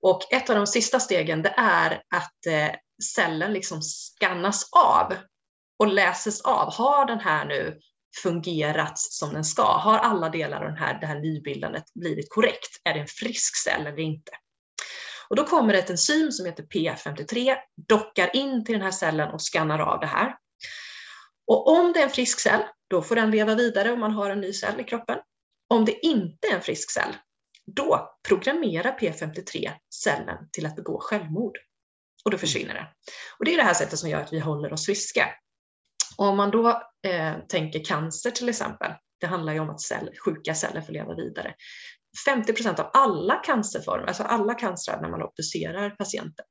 Och 0.03 0.33
ett 0.33 0.51
av 0.51 0.57
de 0.57 0.67
sista 0.67 1.01
stegen 1.01 1.43
det 1.43 1.55
är 1.57 2.03
att 2.15 2.47
eh, 2.47 2.77
cellen 3.15 3.53
liksom 3.53 3.83
skannas 3.83 4.69
av 4.73 5.15
och 5.79 5.89
läses 5.89 6.41
av. 6.41 6.73
Har 6.73 7.07
den 7.07 7.21
här 7.21 7.45
nu 7.45 7.79
fungerat 8.23 8.99
som 8.99 9.33
den 9.33 9.45
ska? 9.45 9.79
Har 9.79 9.99
alla 9.99 10.29
delar 10.29 10.61
av 10.61 10.69
den 10.69 10.77
här, 10.77 11.01
det 11.01 11.07
här 11.07 11.21
nybildandet 11.21 11.85
blivit 11.95 12.31
korrekt? 12.31 12.81
Är 12.85 12.95
det 12.95 13.01
en 13.01 13.07
frisk 13.07 13.57
cell 13.57 13.87
eller 13.87 14.01
inte? 14.01 14.33
Och 15.29 15.37
då 15.37 15.45
kommer 15.45 15.75
ett 15.75 15.91
enzym 15.91 16.33
som 16.33 16.47
heter 16.47 16.63
P53, 16.63 17.57
dockar 17.89 18.37
in 18.37 18.65
till 18.65 18.73
den 18.73 18.83
här 18.83 18.91
cellen 18.91 19.31
och 19.31 19.41
skannar 19.41 19.79
av 19.79 20.01
det 20.01 20.07
här. 20.07 20.37
Och 21.47 21.69
om 21.69 21.93
det 21.93 22.01
är 22.01 22.05
en 22.05 22.11
frisk 22.11 22.41
cell, 22.41 22.63
då 22.91 23.03
får 23.03 23.17
den 23.17 23.31
leva 23.31 23.55
vidare 23.55 23.93
om 23.93 24.01
man 24.01 24.13
har 24.13 24.31
en 24.31 24.41
ny 24.41 24.53
cell 24.53 24.81
i 24.81 24.85
kroppen. 24.85 25.19
Om 25.69 25.85
det 25.85 26.07
inte 26.07 26.49
är 26.49 26.55
en 26.55 26.63
frisk 26.63 26.91
cell, 26.91 27.17
då 27.67 28.17
programmerar 28.29 28.99
P53 28.99 29.71
cellen 29.95 30.49
till 30.53 30.67
att 30.67 30.77
begå 30.77 30.99
självmord. 31.01 31.59
Och 32.25 32.31
då 32.31 32.39
försvinner 32.39 32.75
det. 32.75 32.89
Och 33.39 33.45
det 33.45 33.53
är 33.53 33.57
det 33.57 33.63
här 33.63 33.75
sättet 33.75 33.99
som 33.99 34.11
gör 34.11 34.21
att 34.21 34.33
vi 34.33 34.39
håller 34.39 34.73
oss 34.73 34.87
friska. 34.87 35.29
Och 36.19 36.27
om 36.27 36.37
man 36.37 36.51
då 36.51 36.69
eh, 37.07 37.35
tänker 37.49 37.85
cancer 37.85 38.31
till 38.31 38.49
exempel, 38.49 38.93
det 39.21 39.27
handlar 39.27 39.53
ju 39.53 39.61
om 39.61 39.71
att 39.71 39.81
cell, 39.81 40.11
sjuka 40.25 40.55
celler 40.55 40.81
får 40.81 40.93
leva 40.93 41.15
vidare. 41.15 41.55
50 42.27 42.53
procent 42.53 42.79
av 42.79 42.91
alla 42.93 43.35
cancerformer, 43.37 44.07
alltså 44.07 44.23
alla 44.23 44.55
cancrar 44.55 45.01
när 45.01 45.09
man 45.09 45.23
obducerar 45.23 45.91
patienter, 45.91 46.45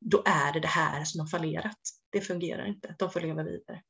då 0.00 0.22
är 0.26 0.52
det 0.52 0.60
det 0.60 0.68
här 0.68 1.04
som 1.04 1.20
har 1.20 1.26
fallerat. 1.26 1.78
Det 2.12 2.20
fungerar 2.20 2.66
inte, 2.66 2.94
de 2.98 3.10
får 3.10 3.20
leva 3.20 3.42
vidare. 3.42 3.82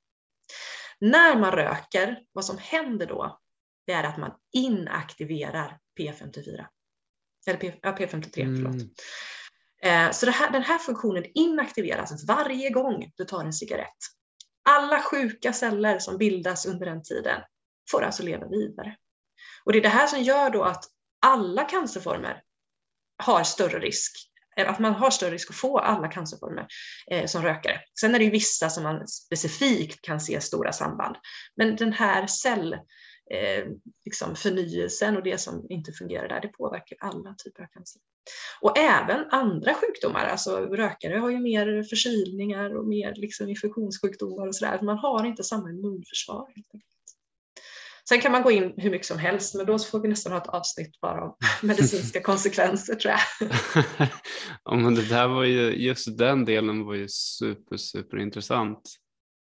När 1.00 1.36
man 1.36 1.52
röker, 1.52 2.18
vad 2.32 2.44
som 2.44 2.58
händer 2.58 3.06
då, 3.06 3.40
det 3.86 3.92
är 3.92 4.04
att 4.04 4.18
man 4.18 4.32
inaktiverar 4.52 5.78
P54. 5.98 6.66
Eller 7.46 7.58
P, 7.58 7.72
ja, 7.82 7.96
P53, 7.98 8.40
mm. 8.40 8.56
förlåt. 8.56 8.82
Eh, 9.82 10.10
så 10.10 10.30
här, 10.30 10.50
den 10.50 10.62
här 10.62 10.78
funktionen 10.78 11.24
inaktiveras 11.34 12.24
varje 12.24 12.70
gång 12.70 13.12
du 13.16 13.24
tar 13.24 13.44
en 13.44 13.52
cigarett. 13.52 13.98
Alla 14.68 15.02
sjuka 15.02 15.52
celler 15.52 15.98
som 15.98 16.18
bildas 16.18 16.66
under 16.66 16.86
den 16.86 17.02
tiden 17.02 17.40
får 17.90 18.02
alltså 18.02 18.22
leva 18.22 18.48
vidare. 18.48 18.96
Och 19.64 19.72
det 19.72 19.78
är 19.78 19.82
det 19.82 19.88
här 19.88 20.06
som 20.06 20.22
gör 20.22 20.50
då 20.50 20.62
att 20.62 20.84
alla 21.20 21.64
cancerformer 21.64 22.42
har 23.16 23.44
större 23.44 23.78
risk 23.78 24.32
att 24.56 24.78
man 24.78 24.94
har 24.94 25.10
större 25.10 25.30
risk 25.30 25.50
att 25.50 25.56
få 25.56 25.78
alla 25.78 26.08
cancerformer 26.08 26.66
eh, 27.10 27.26
som 27.26 27.42
rökare. 27.42 27.80
Sen 28.00 28.14
är 28.14 28.18
det 28.18 28.24
ju 28.24 28.30
vissa 28.30 28.70
som 28.70 28.82
man 28.82 29.08
specifikt 29.08 30.02
kan 30.02 30.20
se 30.20 30.40
stora 30.40 30.72
samband. 30.72 31.16
Men 31.56 31.76
den 31.76 31.92
här 31.92 32.26
cell, 32.26 32.76
eh, 33.30 33.64
liksom 34.04 34.36
förnyelsen 34.36 35.16
och 35.16 35.22
det 35.22 35.40
som 35.40 35.66
inte 35.68 35.92
fungerar 35.92 36.28
där, 36.28 36.40
det 36.40 36.48
påverkar 36.48 36.98
alla 37.00 37.34
typer 37.44 37.62
av 37.62 37.66
cancer. 37.66 38.00
Och 38.60 38.78
även 38.78 39.30
andra 39.30 39.74
sjukdomar, 39.74 40.24
alltså 40.24 40.56
rökare 40.56 41.18
har 41.18 41.30
ju 41.30 41.38
mer 41.38 41.82
förkylningar 41.82 42.76
och 42.76 42.86
mer 42.86 43.14
liksom 43.16 43.48
infektionssjukdomar 43.48 44.46
och 44.46 44.56
sådär. 44.56 44.80
Man 44.82 44.98
har 44.98 45.24
inte 45.24 45.44
samma 45.44 45.70
immunförsvar. 45.70 46.48
Sen 48.08 48.20
kan 48.20 48.32
man 48.32 48.42
gå 48.42 48.50
in 48.50 48.74
hur 48.76 48.90
mycket 48.90 49.06
som 49.06 49.18
helst, 49.18 49.54
men 49.54 49.66
då 49.66 49.78
får 49.78 50.00
vi 50.00 50.08
nästan 50.08 50.32
ha 50.32 50.42
ett 50.42 50.48
avsnitt 50.48 51.00
bara 51.00 51.24
om 51.24 51.36
medicinska 51.62 52.22
konsekvenser 52.22 52.94
tror 52.94 53.14
jag. 53.14 53.50
ja, 54.64 54.74
men 54.74 54.94
det 54.94 55.08
där 55.08 55.28
var 55.28 55.44
ju, 55.44 55.84
just 55.84 56.18
den 56.18 56.44
delen 56.44 56.84
var 56.84 56.94
ju 56.94 57.08
super, 57.08 57.76
super 57.76 58.18
intressant. 58.18 58.80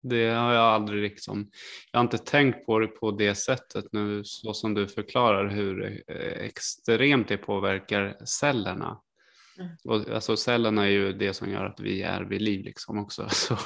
Det 0.03 0.29
har 0.29 0.53
jag 0.53 0.63
aldrig 0.63 1.01
liksom, 1.01 1.51
jag 1.91 1.99
har 1.99 2.03
inte 2.03 2.17
tänkt 2.17 2.65
på 2.65 2.79
det 2.79 2.87
på 2.87 3.11
det 3.11 3.35
sättet 3.35 3.85
nu 3.91 4.23
så 4.23 4.53
som 4.53 4.73
du 4.73 4.87
förklarar 4.87 5.47
hur 5.47 6.03
eh, 6.07 6.45
extremt 6.45 7.27
det 7.27 7.37
påverkar 7.37 8.25
cellerna. 8.25 9.01
Mm. 9.59 9.71
Och, 9.83 10.09
alltså 10.09 10.37
cellerna 10.37 10.85
är 10.85 10.89
ju 10.89 11.13
det 11.13 11.33
som 11.33 11.49
gör 11.49 11.65
att 11.65 11.79
vi 11.79 12.01
är 12.01 12.21
vid 12.21 12.41
liv 12.41 12.65
liksom 12.65 12.99
också. 12.99 13.29
Så, 13.31 13.57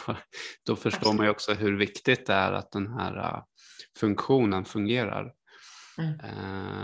då 0.66 0.76
förstår 0.76 0.98
Absolut. 0.98 1.18
man 1.18 1.26
ju 1.26 1.32
också 1.32 1.54
hur 1.54 1.78
viktigt 1.78 2.26
det 2.26 2.34
är 2.34 2.52
att 2.52 2.72
den 2.72 2.88
här 2.88 3.18
uh, 3.18 3.44
funktionen 4.00 4.66
fungerar. 4.66 5.34
Mm. 5.98 6.14
Uh, 6.14 6.84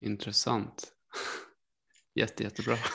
intressant. 0.00 0.92
Jätte, 2.14 2.42
jättebra. 2.42 2.76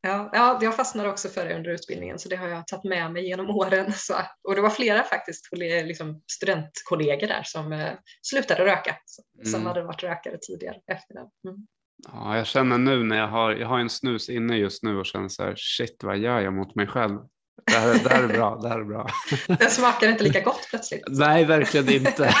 Ja, 0.00 0.30
ja, 0.32 0.58
jag 0.62 0.76
fastnade 0.76 1.08
också 1.08 1.28
för 1.28 1.48
det 1.48 1.56
under 1.56 1.70
utbildningen 1.70 2.18
så 2.18 2.28
det 2.28 2.36
har 2.36 2.48
jag 2.48 2.66
tagit 2.66 2.84
med 2.84 3.12
mig 3.12 3.28
genom 3.28 3.50
åren. 3.50 3.92
Så, 3.92 4.14
och 4.48 4.54
det 4.54 4.60
var 4.60 4.70
flera 4.70 5.02
faktiskt 5.02 5.48
liksom 5.56 6.22
studentkollegor 6.32 7.26
där 7.26 7.42
som 7.44 7.72
eh, 7.72 7.92
slutade 8.22 8.64
röka, 8.64 8.96
som, 9.44 9.54
mm. 9.54 9.66
hade 9.66 9.82
varit 9.82 10.02
rökare 10.02 10.38
tidigare 10.40 10.76
efter 10.86 11.14
det. 11.14 11.48
Mm. 11.48 11.66
Ja, 12.12 12.36
jag 12.36 12.46
känner 12.46 12.78
nu 12.78 13.02
när 13.02 13.16
jag 13.16 13.28
har, 13.28 13.52
jag 13.52 13.68
har 13.68 13.78
en 13.78 13.90
snus 13.90 14.28
inne 14.28 14.56
just 14.56 14.82
nu 14.82 14.98
och 14.98 15.06
känner 15.06 15.28
så 15.28 15.42
här, 15.42 15.54
shit 15.56 15.96
vad 16.02 16.18
gör 16.18 16.40
jag 16.40 16.52
mot 16.52 16.74
mig 16.74 16.86
själv? 16.86 17.18
Det 17.66 17.78
här, 17.78 18.04
det 18.04 18.10
här 18.10 18.22
är 18.22 18.28
bra, 18.28 18.58
det 18.62 18.68
här 18.68 18.80
är 18.80 18.84
bra. 18.84 19.08
Den 19.58 19.70
smakar 19.70 20.08
inte 20.08 20.24
lika 20.24 20.40
gott 20.40 20.66
plötsligt. 20.70 21.04
Nej, 21.08 21.44
verkligen 21.44 21.88
inte. 22.06 22.34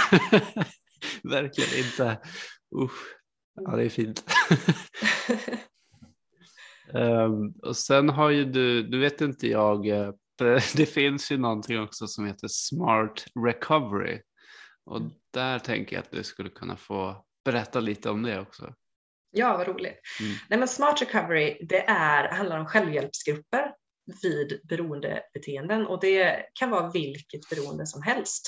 verkligen 1.22 1.84
inte. 1.84 2.18
Usch. 2.82 3.16
Ja, 3.54 3.76
det 3.76 3.84
är 3.84 3.88
fint. 3.88 4.24
Um, 6.96 7.54
och 7.62 7.76
sen 7.76 8.08
har 8.08 8.30
ju 8.30 8.44
du, 8.44 8.82
du 8.82 8.98
vet 8.98 9.20
inte 9.20 9.48
jag, 9.48 9.88
eh, 9.88 10.10
det 10.76 10.86
finns 10.86 11.32
ju 11.32 11.38
någonting 11.38 11.80
också 11.80 12.06
som 12.06 12.26
heter 12.26 12.48
Smart 12.48 13.24
Recovery. 13.46 14.20
Och 14.84 15.00
där 15.32 15.58
tänker 15.58 15.96
jag 15.96 16.02
att 16.02 16.10
du 16.10 16.22
skulle 16.22 16.50
kunna 16.50 16.76
få 16.76 17.24
berätta 17.44 17.80
lite 17.80 18.10
om 18.10 18.22
det 18.22 18.40
också. 18.40 18.74
Ja, 19.30 19.56
vad 19.56 19.66
roligt. 19.66 20.00
Mm. 20.20 20.32
Nej, 20.48 20.58
men 20.58 20.68
Smart 20.68 21.02
Recovery 21.02 21.66
det 21.68 21.84
är, 21.88 22.28
handlar 22.28 22.58
om 22.58 22.66
självhjälpsgrupper 22.66 23.72
vid 24.22 24.60
beroendebeteenden 24.64 25.86
och 25.86 26.00
det 26.00 26.46
kan 26.54 26.70
vara 26.70 26.90
vilket 26.90 27.48
beroende 27.50 27.86
som 27.86 28.02
helst. 28.02 28.42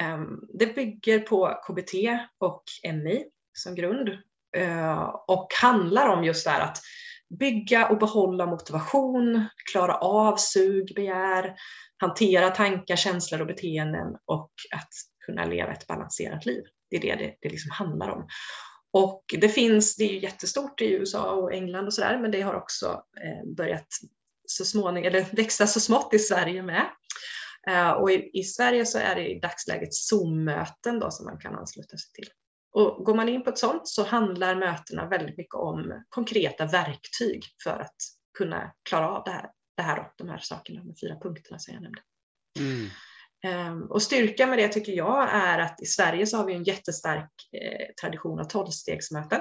Um, 0.00 0.48
det 0.58 0.74
bygger 0.74 1.18
på 1.18 1.60
KBT 1.68 1.94
och 2.38 2.62
MI 2.92 3.24
som 3.52 3.74
grund 3.74 4.08
uh, 4.56 5.02
och 5.28 5.48
handlar 5.62 6.08
om 6.08 6.24
just 6.24 6.44
det 6.44 6.50
här 6.50 6.60
att 6.60 6.78
bygga 7.38 7.88
och 7.88 7.98
behålla 7.98 8.46
motivation, 8.46 9.44
klara 9.72 9.94
av 9.94 10.36
sug, 10.36 10.92
begär, 10.94 11.54
hantera 11.96 12.50
tankar, 12.50 12.96
känslor 12.96 13.40
och 13.40 13.46
beteenden 13.46 14.16
och 14.24 14.50
att 14.74 14.90
kunna 15.26 15.44
leva 15.44 15.72
ett 15.72 15.86
balanserat 15.86 16.46
liv. 16.46 16.62
Det 16.90 16.96
är 16.96 17.00
det 17.00 17.24
det, 17.24 17.34
det 17.40 17.48
liksom 17.48 17.70
handlar 17.70 18.08
om. 18.08 18.26
Och 18.92 19.24
det 19.40 19.48
finns, 19.48 19.96
det 19.96 20.04
är 20.04 20.12
ju 20.12 20.20
jättestort 20.20 20.80
i 20.80 20.92
USA 20.92 21.30
och 21.32 21.54
England 21.54 21.86
och 21.86 21.94
sådär, 21.94 22.18
men 22.18 22.30
det 22.30 22.40
har 22.40 22.54
också 22.54 22.86
eh, 23.24 23.54
börjat 23.56 23.88
så 24.46 24.64
småningom, 24.64 25.08
eller 25.08 25.26
växa 25.36 25.66
så 25.66 25.80
smått 25.80 26.14
i 26.14 26.18
Sverige 26.18 26.62
med. 26.62 26.86
Eh, 27.68 27.90
och 27.90 28.10
i, 28.10 28.30
i, 28.32 28.42
Sverige 28.42 28.86
så 28.86 28.98
är 28.98 29.14
det 29.14 29.28
i 29.28 29.40
dagsläget 29.40 29.94
Zoom-möten 29.94 31.00
då 31.00 31.10
som 31.10 31.26
man 31.26 31.38
kan 31.38 31.54
ansluta 31.54 31.96
sig 31.96 32.12
till. 32.12 32.28
Och 32.74 33.04
går 33.04 33.14
man 33.14 33.28
in 33.28 33.44
på 33.44 33.50
ett 33.50 33.58
sånt 33.58 33.88
så 33.88 34.04
handlar 34.04 34.54
mötena 34.54 35.08
väldigt 35.08 35.36
mycket 35.36 35.54
om 35.54 36.04
konkreta 36.08 36.66
verktyg 36.66 37.44
för 37.64 37.70
att 37.70 37.96
kunna 38.38 38.72
klara 38.88 39.08
av 39.08 39.24
det 39.24 39.30
här, 39.30 39.50
det 39.76 39.82
här 39.82 40.12
de 40.16 40.28
här 40.28 40.38
sakerna, 40.38 40.84
de 40.84 40.94
fyra 40.96 41.20
punkterna 41.20 41.58
som 41.58 41.74
jag 41.74 41.82
nämnde. 41.82 42.00
Mm. 42.58 42.88
Ehm, 43.44 43.82
och 43.82 44.02
styrkan 44.02 44.50
med 44.50 44.58
det 44.58 44.68
tycker 44.68 44.92
jag 44.92 45.28
är 45.34 45.58
att 45.58 45.82
i 45.82 45.86
Sverige 45.86 46.26
så 46.26 46.36
har 46.36 46.44
vi 46.46 46.54
en 46.54 46.64
jättestark 46.64 47.30
eh, 47.52 47.94
tradition 48.00 48.40
av 48.40 48.44
tolvstegsmöten. 48.44 49.40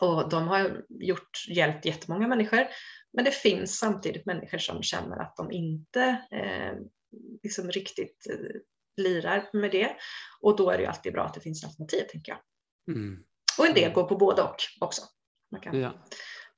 Och 0.00 0.28
de 0.28 0.48
har 0.48 0.84
gjort, 0.88 1.30
hjälpt 1.48 1.84
jättemånga 1.84 2.28
människor. 2.28 2.66
Men 3.12 3.24
det 3.24 3.34
finns 3.34 3.78
samtidigt 3.78 4.26
människor 4.26 4.58
som 4.58 4.82
känner 4.82 5.16
att 5.16 5.36
de 5.36 5.52
inte 5.52 6.02
eh, 6.30 6.74
liksom 7.42 7.70
riktigt 7.70 8.26
eh, 8.30 8.60
lirar 9.00 9.50
med 9.52 9.70
det. 9.70 9.90
Och 10.40 10.56
då 10.56 10.70
är 10.70 10.76
det 10.76 10.82
ju 10.82 10.88
alltid 10.88 11.12
bra 11.12 11.24
att 11.24 11.34
det 11.34 11.40
finns 11.40 11.64
alternativ, 11.64 12.04
tänker 12.10 12.32
jag. 12.32 12.40
Mm. 12.96 13.18
Och 13.58 13.66
en 13.66 13.74
del 13.74 13.84
mm. 13.84 13.94
går 13.94 14.04
på 14.04 14.16
både 14.16 14.42
och 14.42 14.56
också. 14.80 15.02
Man 15.52 15.60
kan 15.60 15.80
ja. 15.80 15.92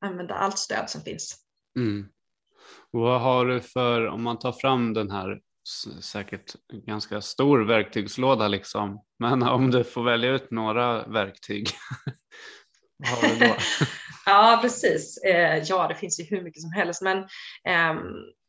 använda 0.01 0.35
allt 0.35 0.59
stöd 0.59 0.91
som 0.91 1.01
finns. 1.01 1.39
Mm. 1.79 2.09
vad 2.91 3.21
har 3.21 3.47
du 3.47 3.61
för, 3.61 4.07
om 4.07 4.23
man 4.23 4.39
tar 4.39 4.53
fram 4.53 4.95
den 4.95 5.11
här 5.11 5.41
säkert 6.01 6.55
ganska 6.87 7.21
stor 7.21 7.59
verktygslåda 7.59 8.49
liksom. 8.49 9.05
Men 9.19 9.43
om 9.43 9.71
du 9.71 9.85
får 9.85 10.05
välja 10.05 10.31
ut 10.31 10.51
några 10.51 11.07
verktyg, 11.07 11.69
vad 12.97 13.09
har 13.09 13.29
du 13.29 13.47
då? 13.47 13.55
ja, 14.27 14.59
precis. 14.63 15.19
Eh, 15.19 15.63
ja, 15.65 15.89
det 15.89 15.95
finns 15.95 16.21
ju 16.21 16.25
hur 16.25 16.43
mycket 16.43 16.63
som 16.63 16.73
helst, 16.73 17.03
men 17.03 17.19
eh, 17.69 18.03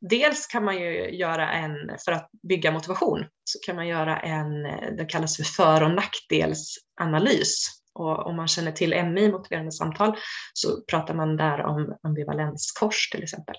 dels 0.10 0.48
kan 0.48 0.66
man 0.66 0.76
ju 0.76 1.16
göra 1.16 1.52
en, 1.52 1.76
för 2.06 2.12
att 2.12 2.30
bygga 2.50 2.72
motivation, 2.72 3.26
så 3.44 3.60
kan 3.66 3.76
man 3.76 3.88
göra 3.88 4.20
en, 4.20 4.66
eh, 4.66 4.92
det 4.98 5.06
kallas 5.06 5.38
för 5.38 5.44
för 5.44 5.84
och 5.84 5.92
nackdelsanalys 5.92 7.84
och 7.96 8.28
om 8.28 8.36
man 8.36 8.48
känner 8.48 8.72
till 8.72 9.04
MI, 9.06 9.32
motiverande 9.32 9.72
samtal, 9.72 10.18
så 10.54 10.82
pratar 10.82 11.14
man 11.14 11.38
där 11.38 11.62
om 11.62 11.98
ambivalenskors 12.04 13.10
till 13.10 13.24
exempel. 13.24 13.56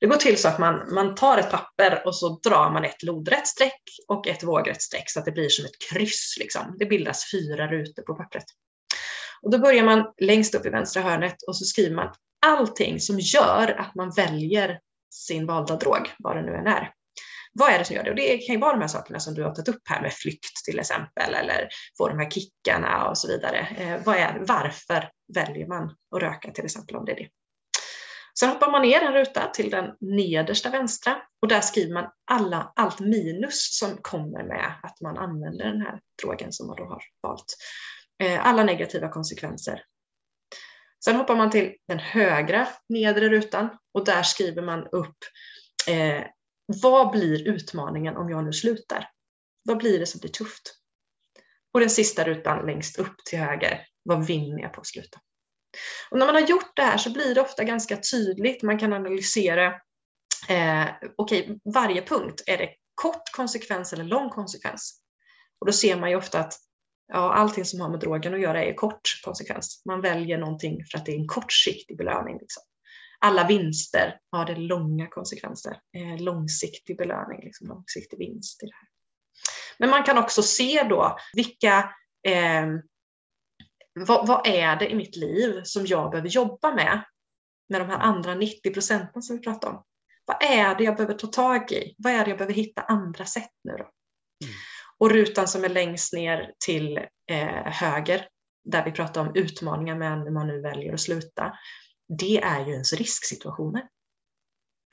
Det 0.00 0.06
går 0.06 0.16
till 0.16 0.38
så 0.38 0.48
att 0.48 0.58
man, 0.58 0.94
man 0.94 1.14
tar 1.14 1.38
ett 1.38 1.50
papper 1.50 2.02
och 2.06 2.16
så 2.16 2.40
drar 2.44 2.70
man 2.70 2.84
ett 2.84 3.02
lodrätt 3.02 3.46
streck 3.46 3.82
och 4.08 4.28
ett 4.28 4.42
vågrätt 4.42 4.82
streck 4.82 5.10
så 5.10 5.18
att 5.18 5.24
det 5.24 5.32
blir 5.32 5.48
som 5.48 5.64
ett 5.64 5.90
kryss. 5.90 6.36
Liksom. 6.38 6.76
Det 6.78 6.86
bildas 6.86 7.30
fyra 7.32 7.66
rutor 7.66 8.02
på 8.02 8.14
pappret. 8.14 8.44
Och 9.42 9.50
då 9.50 9.58
börjar 9.58 9.84
man 9.84 10.12
längst 10.20 10.54
upp 10.54 10.66
i 10.66 10.70
vänstra 10.70 11.02
hörnet 11.02 11.42
och 11.46 11.56
så 11.56 11.64
skriver 11.64 11.96
man 11.96 12.14
allting 12.46 13.00
som 13.00 13.18
gör 13.20 13.80
att 13.80 13.94
man 13.94 14.10
väljer 14.10 14.80
sin 15.10 15.46
valda 15.46 15.76
drog, 15.76 16.14
vad 16.18 16.36
det 16.36 16.42
nu 16.42 16.54
än 16.54 16.66
är. 16.66 16.92
Vad 17.52 17.70
är 17.70 17.78
det 17.78 17.84
som 17.84 17.96
gör 17.96 18.04
det? 18.04 18.10
Och 18.10 18.16
det 18.16 18.38
kan 18.38 18.54
ju 18.54 18.60
vara 18.60 18.72
de 18.72 18.80
här 18.80 18.88
sakerna 18.88 19.20
som 19.20 19.34
du 19.34 19.42
har 19.42 19.54
tagit 19.54 19.68
upp 19.68 19.82
här 19.88 20.02
med 20.02 20.12
flykt 20.12 20.64
till 20.64 20.78
exempel 20.78 21.34
eller 21.34 21.68
få 21.98 22.08
de 22.08 22.18
här 22.18 22.30
kickarna 22.30 23.08
och 23.08 23.18
så 23.18 23.28
vidare. 23.28 23.58
Eh, 23.78 24.00
vad 24.04 24.16
är, 24.16 24.42
varför 24.48 25.10
väljer 25.34 25.66
man 25.66 25.84
att 26.16 26.22
röka 26.22 26.50
till 26.50 26.64
exempel 26.64 26.96
om 26.96 27.04
det 27.04 27.12
är 27.12 27.16
det? 27.16 27.28
Sen 28.38 28.48
hoppar 28.48 28.70
man 28.70 28.82
ner 28.82 29.00
en 29.00 29.12
ruta 29.12 29.46
till 29.46 29.70
den 29.70 29.84
nedersta 30.00 30.70
vänstra 30.70 31.16
och 31.42 31.48
där 31.48 31.60
skriver 31.60 31.94
man 31.94 32.04
alla, 32.30 32.72
allt 32.76 33.00
minus 33.00 33.78
som 33.78 33.98
kommer 34.02 34.44
med 34.44 34.72
att 34.82 35.00
man 35.00 35.18
använder 35.18 35.64
den 35.64 35.80
här 35.80 36.00
drogen 36.22 36.52
som 36.52 36.66
man 36.66 36.76
då 36.76 36.84
har 36.84 37.02
valt. 37.22 37.56
Eh, 38.22 38.46
alla 38.46 38.64
negativa 38.64 39.08
konsekvenser. 39.08 39.82
Sen 41.04 41.16
hoppar 41.16 41.36
man 41.36 41.50
till 41.50 41.74
den 41.88 41.98
högra 41.98 42.68
nedre 42.88 43.28
rutan 43.28 43.68
och 43.94 44.04
där 44.04 44.22
skriver 44.22 44.62
man 44.62 44.86
upp 44.86 45.16
eh, 45.88 46.24
vad 46.82 47.10
blir 47.10 47.48
utmaningen 47.48 48.16
om 48.16 48.30
jag 48.30 48.44
nu 48.44 48.52
slutar? 48.52 49.10
Vad 49.62 49.78
blir 49.78 49.98
det 49.98 50.06
som 50.06 50.20
blir 50.20 50.30
tufft? 50.30 50.74
Och 51.72 51.80
den 51.80 51.90
sista 51.90 52.24
rutan 52.24 52.66
längst 52.66 52.98
upp 52.98 53.16
till 53.24 53.38
höger, 53.38 53.86
vad 54.02 54.26
vinner 54.26 54.62
jag 54.62 54.72
på 54.72 54.80
att 54.80 54.86
sluta? 54.86 55.20
Och 56.10 56.18
när 56.18 56.26
man 56.26 56.34
har 56.34 56.42
gjort 56.42 56.76
det 56.76 56.82
här 56.82 56.98
så 56.98 57.10
blir 57.10 57.34
det 57.34 57.40
ofta 57.40 57.64
ganska 57.64 57.96
tydligt, 57.96 58.62
man 58.62 58.78
kan 58.78 58.92
analysera, 58.92 59.66
eh, 60.48 60.86
okay, 61.16 61.58
varje 61.74 62.02
punkt, 62.02 62.42
är 62.46 62.58
det 62.58 62.74
kort 62.94 63.32
konsekvens 63.32 63.92
eller 63.92 64.04
lång 64.04 64.30
konsekvens? 64.30 65.00
Och 65.58 65.66
då 65.66 65.72
ser 65.72 65.96
man 65.96 66.10
ju 66.10 66.16
ofta 66.16 66.40
att 66.40 66.54
ja, 67.08 67.34
allting 67.34 67.64
som 67.64 67.80
har 67.80 67.88
med 67.88 68.00
drogen 68.00 68.34
att 68.34 68.40
göra 68.40 68.64
är 68.64 68.74
kort 68.74 69.20
konsekvens. 69.24 69.82
Man 69.84 70.00
väljer 70.00 70.38
någonting 70.38 70.84
för 70.84 70.98
att 70.98 71.06
det 71.06 71.12
är 71.12 71.18
en 71.18 71.28
kortsiktig 71.28 71.96
belöning. 71.96 72.38
Liksom 72.38 72.62
alla 73.18 73.46
vinster 73.46 74.18
har 74.30 74.44
det 74.46 74.56
långa 74.56 75.06
konsekvenser, 75.06 75.80
eh, 75.96 76.22
långsiktig 76.22 76.96
belöning, 76.96 77.40
liksom 77.44 77.68
långsiktig 77.68 78.18
vinst 78.18 78.62
i 78.62 78.66
det 78.66 78.72
här. 78.74 78.88
Men 79.78 79.90
man 79.90 80.04
kan 80.04 80.18
också 80.18 80.42
se 80.42 80.82
då 80.82 81.18
vilka, 81.32 81.94
eh, 82.28 82.66
vad, 84.06 84.26
vad, 84.26 84.46
är 84.46 84.76
det 84.76 84.90
i 84.90 84.94
mitt 84.94 85.16
liv 85.16 85.60
som 85.64 85.86
jag 85.86 86.10
behöver 86.10 86.28
jobba 86.28 86.74
med, 86.74 87.04
med 87.68 87.80
de 87.80 87.88
här 87.88 87.98
andra 87.98 88.34
90 88.34 88.72
procenten 88.72 89.22
som 89.22 89.36
vi 89.36 89.42
pratar 89.42 89.68
om. 89.68 89.84
Vad 90.24 90.36
är 90.42 90.74
det 90.74 90.84
jag 90.84 90.96
behöver 90.96 91.14
ta 91.14 91.26
tag 91.26 91.72
i? 91.72 91.94
Vad 91.98 92.12
är 92.12 92.24
det 92.24 92.30
jag 92.30 92.38
behöver 92.38 92.54
hitta 92.54 92.82
andra 92.82 93.24
sätt 93.24 93.52
nu 93.64 93.72
då? 93.72 93.90
Mm. 94.44 94.54
Och 95.00 95.10
rutan 95.10 95.48
som 95.48 95.64
är 95.64 95.68
längst 95.68 96.12
ner 96.12 96.52
till 96.66 96.96
eh, 97.30 97.64
höger, 97.64 98.28
där 98.64 98.84
vi 98.84 98.92
pratar 98.92 99.20
om 99.20 99.32
utmaningar 99.34 99.96
med 99.96 100.18
när 100.18 100.30
man 100.30 100.46
nu 100.46 100.60
väljer 100.60 100.94
att 100.94 101.00
sluta, 101.00 101.52
det 102.18 102.38
är 102.42 102.66
ju 102.66 102.72
ens 102.72 102.92
risksituationer. 102.92 103.88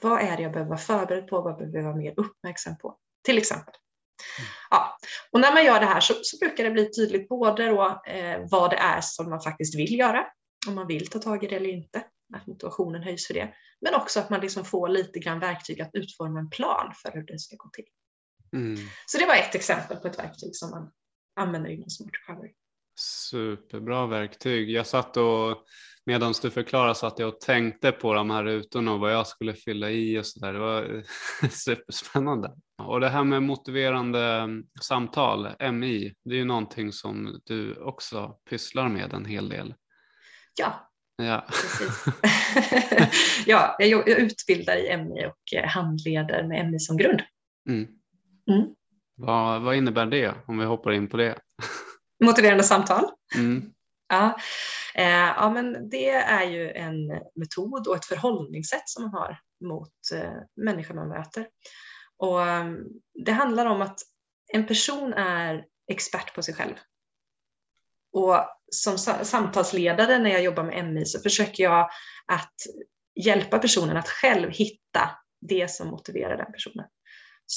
Vad 0.02 0.22
är 0.22 0.38
det 0.38 0.44
jag 0.44 0.52
behöver 0.52 0.70
vara 0.70 0.80
förberedd 0.80 1.28
på? 1.28 1.42
Vad 1.42 1.58
behöver 1.58 1.78
jag 1.78 1.86
vara 1.86 1.96
mer 1.96 2.13
uppmärksam 2.18 2.78
på? 2.78 2.98
Till 3.26 3.38
exempel. 3.38 3.74
Mm. 4.39 4.50
Ja. 4.70 4.98
Och 5.32 5.39
när 5.39 5.54
man 5.54 5.66
gör 5.66 5.80
det 5.80 5.86
här 5.86 6.00
så, 6.00 6.13
så 6.22 6.38
brukar 6.38 6.63
det 6.63 6.72
bli 6.72 6.92
tydligt 6.92 7.30
både 7.30 7.68
då, 7.68 8.02
eh, 8.08 8.39
vad 8.52 8.70
det 8.70 8.78
är 8.78 9.02
som 9.02 9.30
man 9.30 9.42
faktiskt 9.42 9.76
vill 9.76 10.00
göra, 10.00 10.26
om 10.68 10.76
man 10.76 10.88
vill 10.88 11.08
ta 11.08 11.20
tag 11.20 11.44
i 11.44 11.48
det 11.48 11.56
eller 11.56 11.70
inte, 11.70 12.04
att 12.36 12.48
motivationen 12.48 13.04
höjs 13.04 13.28
för 13.28 13.34
det, 13.34 13.54
men 13.82 13.96
också 13.96 14.20
att 14.20 14.30
man 14.30 14.42
liksom 14.42 14.66
får 14.66 14.88
lite 14.88 15.20
grann 15.20 15.39
verktyg 15.39 15.82
att 15.82 15.89
utforma 15.94 16.39
en 16.39 16.50
plan 16.50 16.94
för 17.02 17.12
hur 17.12 17.24
det 17.24 17.39
ska 17.39 17.56
gå 17.56 17.70
till. 17.74 17.86
Mm. 18.54 18.78
Så 19.06 19.18
det 19.18 19.26
var 19.26 19.36
ett 19.36 19.56
exempel 19.56 19.98
på 19.98 20.08
ett 20.08 20.20
verktyg 20.20 20.56
som 20.56 20.70
man 20.70 20.92
använder 21.36 21.70
inom 21.70 21.89
Smart 21.89 22.12
Recovery. 22.13 22.54
Superbra 23.00 24.08
verktyg. 24.08 24.70
Jag 24.70 24.88
satt 24.88 25.18
och 25.18 25.66
medan 26.06 26.34
du 26.42 26.52
förklarade 26.52 26.96
satt 26.96 27.20
jag 27.20 27.30
och 27.30 27.39
tänkte 27.39 27.92
på 27.92 28.13
de 28.13 28.30
här 28.30 28.44
rutorna 28.44 28.94
och 28.94 29.00
vad 29.00 29.13
jag 29.13 29.28
skulle 29.28 29.54
fylla 29.54 29.89
i 29.89 30.20
och 30.20 30.26
sådär. 30.26 30.54
Det 30.54 30.60
var 30.60 31.04
superspännande. 31.50 32.52
Och 32.84 33.00
det 33.00 33.10
här 33.10 33.24
med 33.24 33.44
motiverande 33.44 34.22
mm, 34.22 34.63
samtal, 34.82 35.72
MI, 35.72 36.13
det 36.26 36.36
är 36.36 36.38
ju 36.38 36.46
någonting 36.46 36.92
som 36.92 37.42
du 37.44 37.76
också 37.76 38.38
pysslar 38.50 38.89
med 38.89 39.13
en 39.13 39.26
hel 39.26 39.50
del. 39.50 39.74
Ja, 40.60 40.89
Ja. 41.18 41.46
ja, 43.46 43.76
jag, 43.80 44.10
utbildar 44.10 44.78
i 44.78 44.98
MI 44.98 45.26
och 45.26 45.60
eh, 45.60 45.68
handleder 45.68 46.44
med 46.44 46.72
MI 46.72 46.80
som 46.80 46.98
grund. 46.98 47.22
Mm. 47.70 47.88
Mm. 48.52 48.76
Vad, 49.16 49.62
vad 49.62 49.76
innebär 49.76 50.06
det 50.06 50.34
om 50.48 50.58
vi 50.58 50.66
hoppar 50.66 50.92
in 50.92 51.10
på 51.10 51.18
det? 51.18 51.40
Motiverande 52.24 52.64
samtal. 52.64 53.10
Mm. 53.36 53.74
Ja. 54.10 54.38
Eh, 54.96 55.08
ja, 55.10 55.50
men 55.50 55.90
det 55.90 56.10
är 56.10 56.44
ju 56.44 56.72
en 56.72 57.08
metod 57.36 57.88
och 57.88 57.96
ett 57.96 58.06
förhållningssätt 58.06 58.90
som 58.90 59.04
man 59.04 59.14
har 59.14 59.40
mot 59.66 59.94
eh, 60.14 60.34
människor 60.56 60.96
man 60.96 61.10
möter. 61.10 61.48
Och 62.18 62.40
um, 62.40 62.88
det 63.26 63.32
handlar 63.32 63.66
om 63.66 63.82
att 63.82 64.00
en 64.54 64.68
person 64.68 65.14
är 65.14 65.66
expert 65.92 66.36
på 66.36 66.42
sig 66.44 66.54
själv. 66.54 66.74
Och 68.14 68.36
som 68.72 68.98
samtalsledare 68.98 70.20
när 70.20 70.30
jag 70.30 70.44
jobbar 70.44 70.64
med 70.64 70.94
MI 70.94 71.06
så 71.06 71.20
försöker 71.20 71.64
jag 71.64 71.90
att 72.28 72.56
hjälpa 73.16 73.60
personen 73.60 73.98
att 73.98 74.10
själv 74.10 74.50
hitta 74.50 75.10
det 75.42 75.72
som 75.72 75.88
motiverar 75.88 76.38
den 76.38 76.52
personen. 76.52 76.86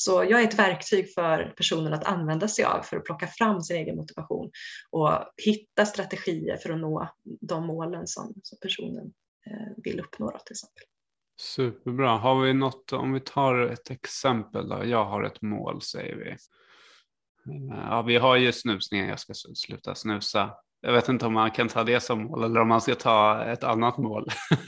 Så 0.05 0.25
jag 0.31 0.41
är 0.41 0.49
ett 0.49 0.59
verktyg 0.59 1.15
för 1.15 1.55
personen 1.57 1.93
att 1.93 2.05
använda 2.05 2.49
sig 2.49 2.65
av 2.65 2.83
för 2.83 2.97
att 2.97 3.05
plocka 3.05 3.27
fram 3.27 3.61
sin 3.61 3.77
egen 3.77 3.97
motivation 3.97 4.51
och 4.91 5.11
hitta 5.45 5.87
strategier 5.87 6.57
för 6.57 6.71
att 6.71 6.81
nå 6.81 7.09
de 7.41 7.67
målen 7.67 8.07
som, 8.07 8.35
som 8.43 8.59
personen 8.63 9.13
eh, 9.47 9.83
vill 9.85 10.01
uppnå 10.01 10.31
då, 10.31 10.39
till 10.39 10.53
exempel. 10.53 10.83
Superbra. 11.41 12.09
Har 12.09 12.41
vi 12.41 12.55
något, 12.55 12.93
om 12.93 13.13
vi 13.13 13.21
tar 13.21 13.59
ett 13.59 13.91
exempel 13.91 14.69
då. 14.69 14.85
Jag 14.85 15.05
har 15.05 15.23
ett 15.23 15.43
mål 15.43 15.83
säger 15.83 16.17
vi. 16.17 16.37
Ja, 17.71 18.03
vi 18.03 18.17
har 18.17 18.37
ju 18.37 18.53
snusningen, 18.53 19.09
jag 19.09 19.21
ska 19.21 19.35
sluta 19.35 19.95
snusa. 19.95 20.55
Jag 20.81 20.93
vet 20.93 21.09
inte 21.09 21.27
om 21.27 21.33
man 21.33 21.51
kan 21.51 21.69
ta 21.69 21.85
det 21.85 22.01
som 22.01 22.23
mål 22.23 22.45
eller 22.45 22.61
om 22.61 22.69
man 22.69 22.81
ska 22.81 22.95
ta 22.95 23.45
ett 23.45 23.65
annat 23.65 23.99
mål. 23.99 24.29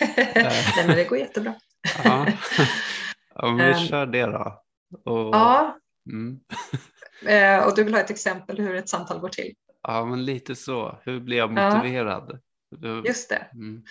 Nej, 0.34 0.86
men 0.86 0.96
det 0.96 1.04
går 1.04 1.18
jättebra. 1.18 1.54
ja. 2.04 2.26
Om 3.36 3.56
vi 3.56 3.72
um, 3.72 3.74
kör 3.74 4.06
det 4.06 4.26
då. 4.26 4.63
Och, 5.04 5.34
ja. 5.34 5.78
Mm. 6.06 6.40
Eh, 7.26 7.66
och 7.66 7.76
du 7.76 7.84
vill 7.84 7.94
ha 7.94 8.00
ett 8.00 8.10
exempel 8.10 8.58
hur 8.58 8.74
ett 8.74 8.88
samtal 8.88 9.18
går 9.18 9.28
till? 9.28 9.54
Ja, 9.82 10.04
men 10.04 10.24
lite 10.24 10.54
så. 10.54 10.98
Hur 11.02 11.20
blir 11.20 11.36
jag 11.36 11.52
motiverad? 11.52 12.40
Ja. 12.80 13.02
Just 13.06 13.28
det. 13.28 13.46
Mm. 13.52 13.84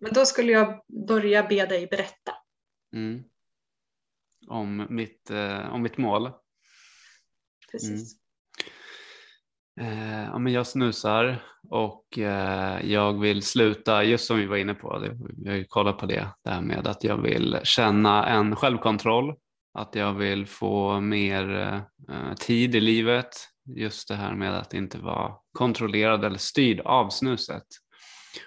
Men 0.00 0.12
då 0.12 0.26
skulle 0.26 0.52
jag 0.52 0.82
börja 1.08 1.42
be 1.42 1.66
dig 1.66 1.86
berätta. 1.86 2.32
Mm. 2.92 3.24
Om, 4.48 4.86
mitt, 4.90 5.30
eh, 5.30 5.74
om 5.74 5.82
mitt 5.82 5.98
mål. 5.98 6.30
Precis. 7.70 8.14
Mm. 9.80 9.92
Eh, 9.92 10.24
ja, 10.24 10.38
men 10.38 10.52
jag 10.52 10.66
snusar 10.66 11.42
och 11.68 12.18
eh, 12.18 12.90
jag 12.90 13.20
vill 13.20 13.42
sluta, 13.42 14.04
just 14.04 14.26
som 14.26 14.38
vi 14.38 14.46
var 14.46 14.56
inne 14.56 14.74
på, 14.74 14.98
det, 14.98 15.18
vi 15.36 15.48
har 15.48 15.56
ju 15.56 15.64
kollat 15.64 15.98
på 15.98 16.06
det, 16.06 16.28
det 16.44 16.50
här 16.50 16.60
med 16.60 16.86
att 16.86 17.04
jag 17.04 17.22
vill 17.22 17.60
känna 17.62 18.28
en 18.28 18.56
självkontroll, 18.56 19.34
att 19.72 19.94
jag 19.94 20.12
vill 20.12 20.46
få 20.46 21.00
mer 21.00 21.54
eh, 22.08 22.34
tid 22.34 22.74
i 22.74 22.80
livet, 22.80 23.28
just 23.64 24.08
det 24.08 24.14
här 24.14 24.34
med 24.34 24.58
att 24.58 24.74
inte 24.74 24.98
vara 24.98 25.34
kontrollerad 25.52 26.24
eller 26.24 26.38
styrd 26.38 26.80
av 26.80 27.10
snuset. 27.10 27.66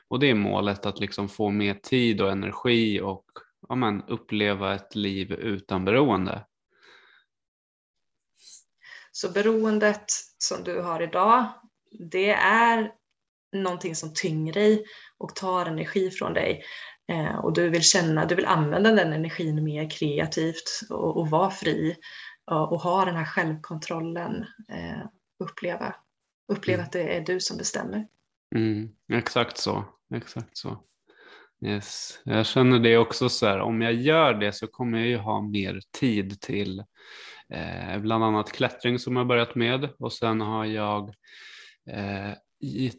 Och 0.07 0.19
det 0.19 0.29
är 0.29 0.35
målet 0.35 0.85
att 0.85 0.99
liksom 0.99 1.29
få 1.29 1.49
mer 1.49 1.73
tid 1.73 2.21
och 2.21 2.31
energi 2.31 3.01
och 3.01 3.25
ja, 3.69 3.75
men, 3.75 4.03
uppleva 4.03 4.75
ett 4.75 4.95
liv 4.95 5.31
utan 5.31 5.85
beroende. 5.85 6.45
Så 9.11 9.29
beroendet 9.31 10.05
som 10.37 10.63
du 10.63 10.81
har 10.81 11.01
idag, 11.01 11.45
det 11.91 12.29
är 12.31 12.91
någonting 13.51 13.95
som 13.95 14.13
tynger 14.13 14.53
dig 14.53 14.85
och 15.17 15.35
tar 15.35 15.65
energi 15.65 16.11
från 16.11 16.33
dig. 16.33 16.63
Eh, 17.11 17.35
och 17.35 17.53
du 17.53 17.69
vill 17.69 17.83
känna, 17.83 18.25
du 18.25 18.35
vill 18.35 18.45
använda 18.45 18.91
den 18.91 19.13
energin 19.13 19.63
mer 19.63 19.89
kreativt 19.89 20.81
och, 20.89 21.17
och 21.17 21.29
vara 21.29 21.51
fri 21.51 21.95
och, 22.51 22.71
och, 22.71 22.81
ha 22.81 23.05
den 23.05 23.15
här 23.15 23.25
självkontrollen. 23.25 24.45
Eh, 24.69 25.05
uppleva, 25.43 25.95
uppleva 26.51 26.77
mm. 26.77 26.85
att 26.85 26.91
det 26.91 27.17
är 27.17 27.21
du 27.21 27.39
som 27.39 27.57
bestämmer. 27.57 28.07
Mm, 28.55 28.89
exakt 29.13 29.57
så. 29.57 29.85
Exakt 30.15 30.57
så. 30.57 30.83
Yes. 31.65 32.19
Jag 32.23 32.45
känner 32.45 32.79
det 32.79 32.97
också 32.97 33.29
så 33.29 33.45
här, 33.45 33.59
om 33.59 33.81
jag 33.81 33.93
gör 33.93 34.33
det 34.33 34.53
så 34.53 34.67
kommer 34.67 34.97
jag 34.97 35.07
ju 35.07 35.17
ha 35.17 35.41
mer 35.41 35.81
tid 35.99 36.41
till 36.41 36.79
eh, 37.49 37.99
bland 37.99 38.23
annat 38.23 38.51
klättring 38.51 38.99
som 38.99 39.15
jag 39.15 39.27
börjat 39.27 39.55
med 39.55 39.89
och 39.99 40.13
sen 40.13 40.41
har 40.41 40.65
jag 40.65 41.09
eh, 41.89 42.31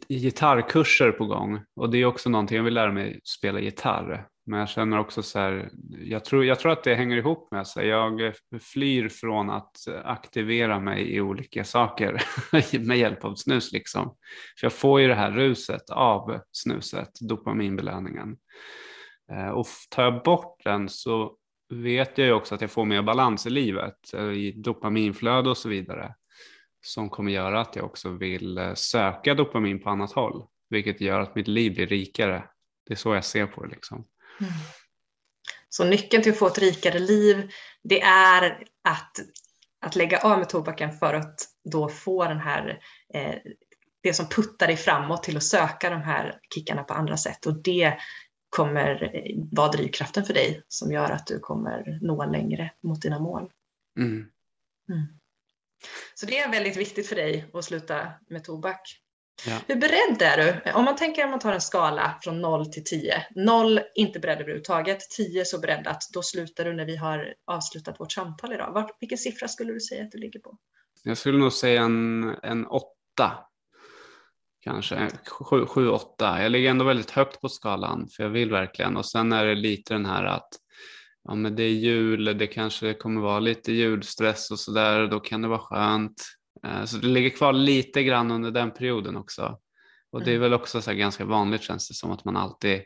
gitarrkurser 0.09 1.11
på 1.11 1.25
gång 1.25 1.59
och 1.75 1.89
det 1.89 1.97
är 1.97 2.05
också 2.05 2.29
någonting 2.29 2.57
jag 2.57 2.63
vill 2.63 2.73
lära 2.73 2.91
mig 2.91 3.19
spela 3.23 3.59
gitarr. 3.59 4.27
Men 4.45 4.59
jag 4.59 4.69
känner 4.69 4.99
också 4.99 5.23
så 5.23 5.39
här, 5.39 5.69
jag 5.99 6.25
tror, 6.25 6.45
jag 6.45 6.59
tror 6.59 6.71
att 6.71 6.83
det 6.83 6.95
hänger 6.95 7.17
ihop 7.17 7.51
med 7.51 7.67
sig. 7.67 7.87
Jag 7.87 8.33
flyr 8.61 9.09
från 9.09 9.49
att 9.49 9.77
aktivera 10.03 10.79
mig 10.79 11.15
i 11.15 11.21
olika 11.21 11.63
saker 11.63 12.23
med 12.87 12.97
hjälp 12.97 13.25
av 13.25 13.35
snus 13.35 13.71
liksom. 13.71 14.15
För 14.59 14.65
jag 14.65 14.73
får 14.73 15.01
ju 15.01 15.07
det 15.07 15.15
här 15.15 15.31
ruset 15.31 15.89
av 15.89 16.39
snuset, 16.51 17.09
dopaminbelöningen. 17.19 18.37
Eh, 19.31 19.49
och 19.49 19.67
tar 19.89 20.03
jag 20.03 20.23
bort 20.23 20.61
den 20.63 20.89
så 20.89 21.35
vet 21.73 22.17
jag 22.17 22.27
ju 22.27 22.33
också 22.33 22.55
att 22.55 22.61
jag 22.61 22.71
får 22.71 22.85
mer 22.85 23.01
balans 23.01 23.47
i 23.47 23.49
livet, 23.49 24.13
eh, 24.13 24.29
i 24.29 24.51
dopaminflöde 24.51 25.49
och 25.49 25.57
så 25.57 25.69
vidare. 25.69 26.13
Som 26.85 27.09
kommer 27.09 27.31
göra 27.31 27.61
att 27.61 27.75
jag 27.75 27.85
också 27.85 28.09
vill 28.09 28.57
eh, 28.57 28.73
söka 28.73 29.33
dopamin 29.33 29.83
på 29.83 29.89
annat 29.89 30.11
håll. 30.11 30.47
Vilket 30.69 31.01
gör 31.01 31.19
att 31.19 31.35
mitt 31.35 31.47
liv 31.47 31.73
blir 31.73 31.87
rikare. 31.87 32.43
Det 32.87 32.93
är 32.93 32.97
så 32.97 33.15
jag 33.15 33.25
ser 33.25 33.47
på 33.47 33.63
det 33.63 33.69
liksom. 33.69 34.05
Mm. 34.41 34.53
Så 35.69 35.85
nyckeln 35.85 36.23
till 36.23 36.31
att 36.31 36.37
få 36.37 36.47
ett 36.47 36.57
rikare 36.57 36.99
liv, 36.99 37.51
det 37.83 38.01
är 38.01 38.63
att, 38.83 39.11
att 39.81 39.95
lägga 39.95 40.19
av 40.19 40.39
med 40.39 40.49
tobaken 40.49 40.91
för 40.91 41.13
att 41.13 41.35
då 41.71 41.89
få 41.89 42.23
den 42.23 42.39
här, 42.39 42.79
eh, 43.13 43.35
det 44.03 44.13
som 44.13 44.29
puttar 44.29 44.67
dig 44.67 44.77
framåt 44.77 45.23
till 45.23 45.37
att 45.37 45.43
söka 45.43 45.89
de 45.89 46.01
här 46.01 46.39
kickarna 46.55 46.83
på 46.83 46.93
andra 46.93 47.17
sätt. 47.17 47.45
Och 47.45 47.63
det 47.63 47.97
kommer 48.49 49.11
vara 49.51 49.71
drivkraften 49.71 50.25
för 50.25 50.33
dig 50.33 50.63
som 50.67 50.91
gör 50.91 51.11
att 51.11 51.27
du 51.27 51.39
kommer 51.39 51.99
nå 52.01 52.25
längre 52.25 52.71
mot 52.83 53.01
dina 53.01 53.19
mål. 53.19 53.51
Mm. 53.97 54.11
Mm. 54.89 55.07
Så 56.15 56.25
det 56.25 56.39
är 56.39 56.51
väldigt 56.51 56.77
viktigt 56.77 57.07
för 57.07 57.15
dig 57.15 57.49
att 57.53 57.65
sluta 57.65 58.07
med 58.29 58.43
tobak. 58.43 58.81
Ja. 59.47 59.59
Hur 59.67 59.75
beredd 59.75 60.21
är 60.21 60.37
du? 60.37 60.71
Om 60.71 60.85
man 60.85 60.95
tänker 60.95 61.23
att 61.23 61.29
man 61.29 61.39
tar 61.39 61.53
en 61.53 61.61
skala 61.61 62.19
från 62.23 62.41
0 62.41 62.65
till 62.65 62.83
10. 62.83 63.25
0 63.35 63.79
inte 63.95 64.19
beredd 64.19 64.41
överhuvudtaget, 64.41 64.99
10 65.09 65.45
så 65.45 65.59
beredd 65.59 65.87
att 65.87 66.03
då 66.13 66.21
slutar 66.21 66.65
du 66.65 66.73
när 66.73 66.85
vi 66.85 66.95
har 66.95 67.33
avslutat 67.47 67.99
vårt 67.99 68.11
samtal 68.11 68.53
idag. 68.53 68.71
Vart, 68.73 68.97
vilken 68.99 69.17
siffra 69.17 69.47
skulle 69.47 69.73
du 69.73 69.79
säga 69.79 70.03
att 70.03 70.11
du 70.11 70.17
ligger 70.17 70.39
på? 70.39 70.57
Jag 71.03 71.17
skulle 71.17 71.37
nog 71.37 71.53
säga 71.53 71.81
en, 71.81 72.23
en 72.43 72.65
8. 72.65 72.85
Kanske 74.59 74.95
7-8. 74.95 76.41
Jag 76.41 76.51
ligger 76.51 76.69
ändå 76.69 76.85
väldigt 76.85 77.11
högt 77.11 77.41
på 77.41 77.49
skalan 77.49 78.07
för 78.15 78.23
jag 78.23 78.29
vill 78.29 78.51
verkligen. 78.51 78.97
Och 78.97 79.05
sen 79.05 79.33
är 79.33 79.45
det 79.45 79.55
lite 79.55 79.93
den 79.93 80.05
här 80.05 80.23
att 80.23 80.49
ja, 81.25 81.35
men 81.35 81.55
det 81.55 81.63
är 81.63 81.69
jul, 81.69 82.37
det 82.37 82.47
kanske 82.47 82.93
kommer 82.93 83.21
vara 83.21 83.39
lite 83.39 83.71
julstress 83.71 84.51
och 84.51 84.59
sådär. 84.59 85.07
Då 85.07 85.19
kan 85.19 85.41
det 85.41 85.47
vara 85.47 85.59
skönt. 85.59 86.23
Eh, 86.65 86.85
så 86.85 86.97
det 86.97 87.07
ligger 87.07 87.29
kvar 87.29 87.53
lite 87.53 88.03
grann 88.03 88.31
under 88.31 88.51
den 88.51 88.71
perioden 88.71 89.17
också. 89.17 89.59
Och 90.11 90.23
det 90.23 90.31
är 90.31 90.35
mm. 90.35 90.41
väl 90.41 90.53
också 90.53 90.81
så 90.81 90.93
ganska 90.93 91.25
vanligt 91.25 91.61
känns 91.61 91.87
det 91.87 91.93
som 91.93 92.11
att 92.11 92.25
man 92.25 92.37
alltid 92.37 92.81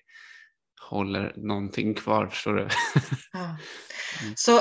håller 0.81 1.33
någonting 1.37 1.93
kvar. 1.93 2.27
Förstår 2.27 2.53
du? 2.53 2.67
Ja. 3.33 3.57
Mm. 4.21 4.33
Så 4.35 4.51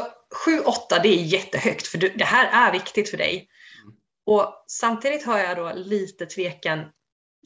7-8 0.47 1.03
det 1.03 1.09
är 1.09 1.25
jättehögt 1.25 1.87
för 1.87 1.99
du, 1.99 2.09
det 2.09 2.25
här 2.25 2.69
är 2.69 2.73
viktigt 2.73 3.11
för 3.11 3.17
dig. 3.17 3.49
Mm. 3.83 3.97
Och 4.27 4.65
samtidigt 4.67 5.27
har 5.27 5.39
jag 5.39 5.57
då 5.57 5.73
lite 5.75 6.27
tvekan. 6.27 6.85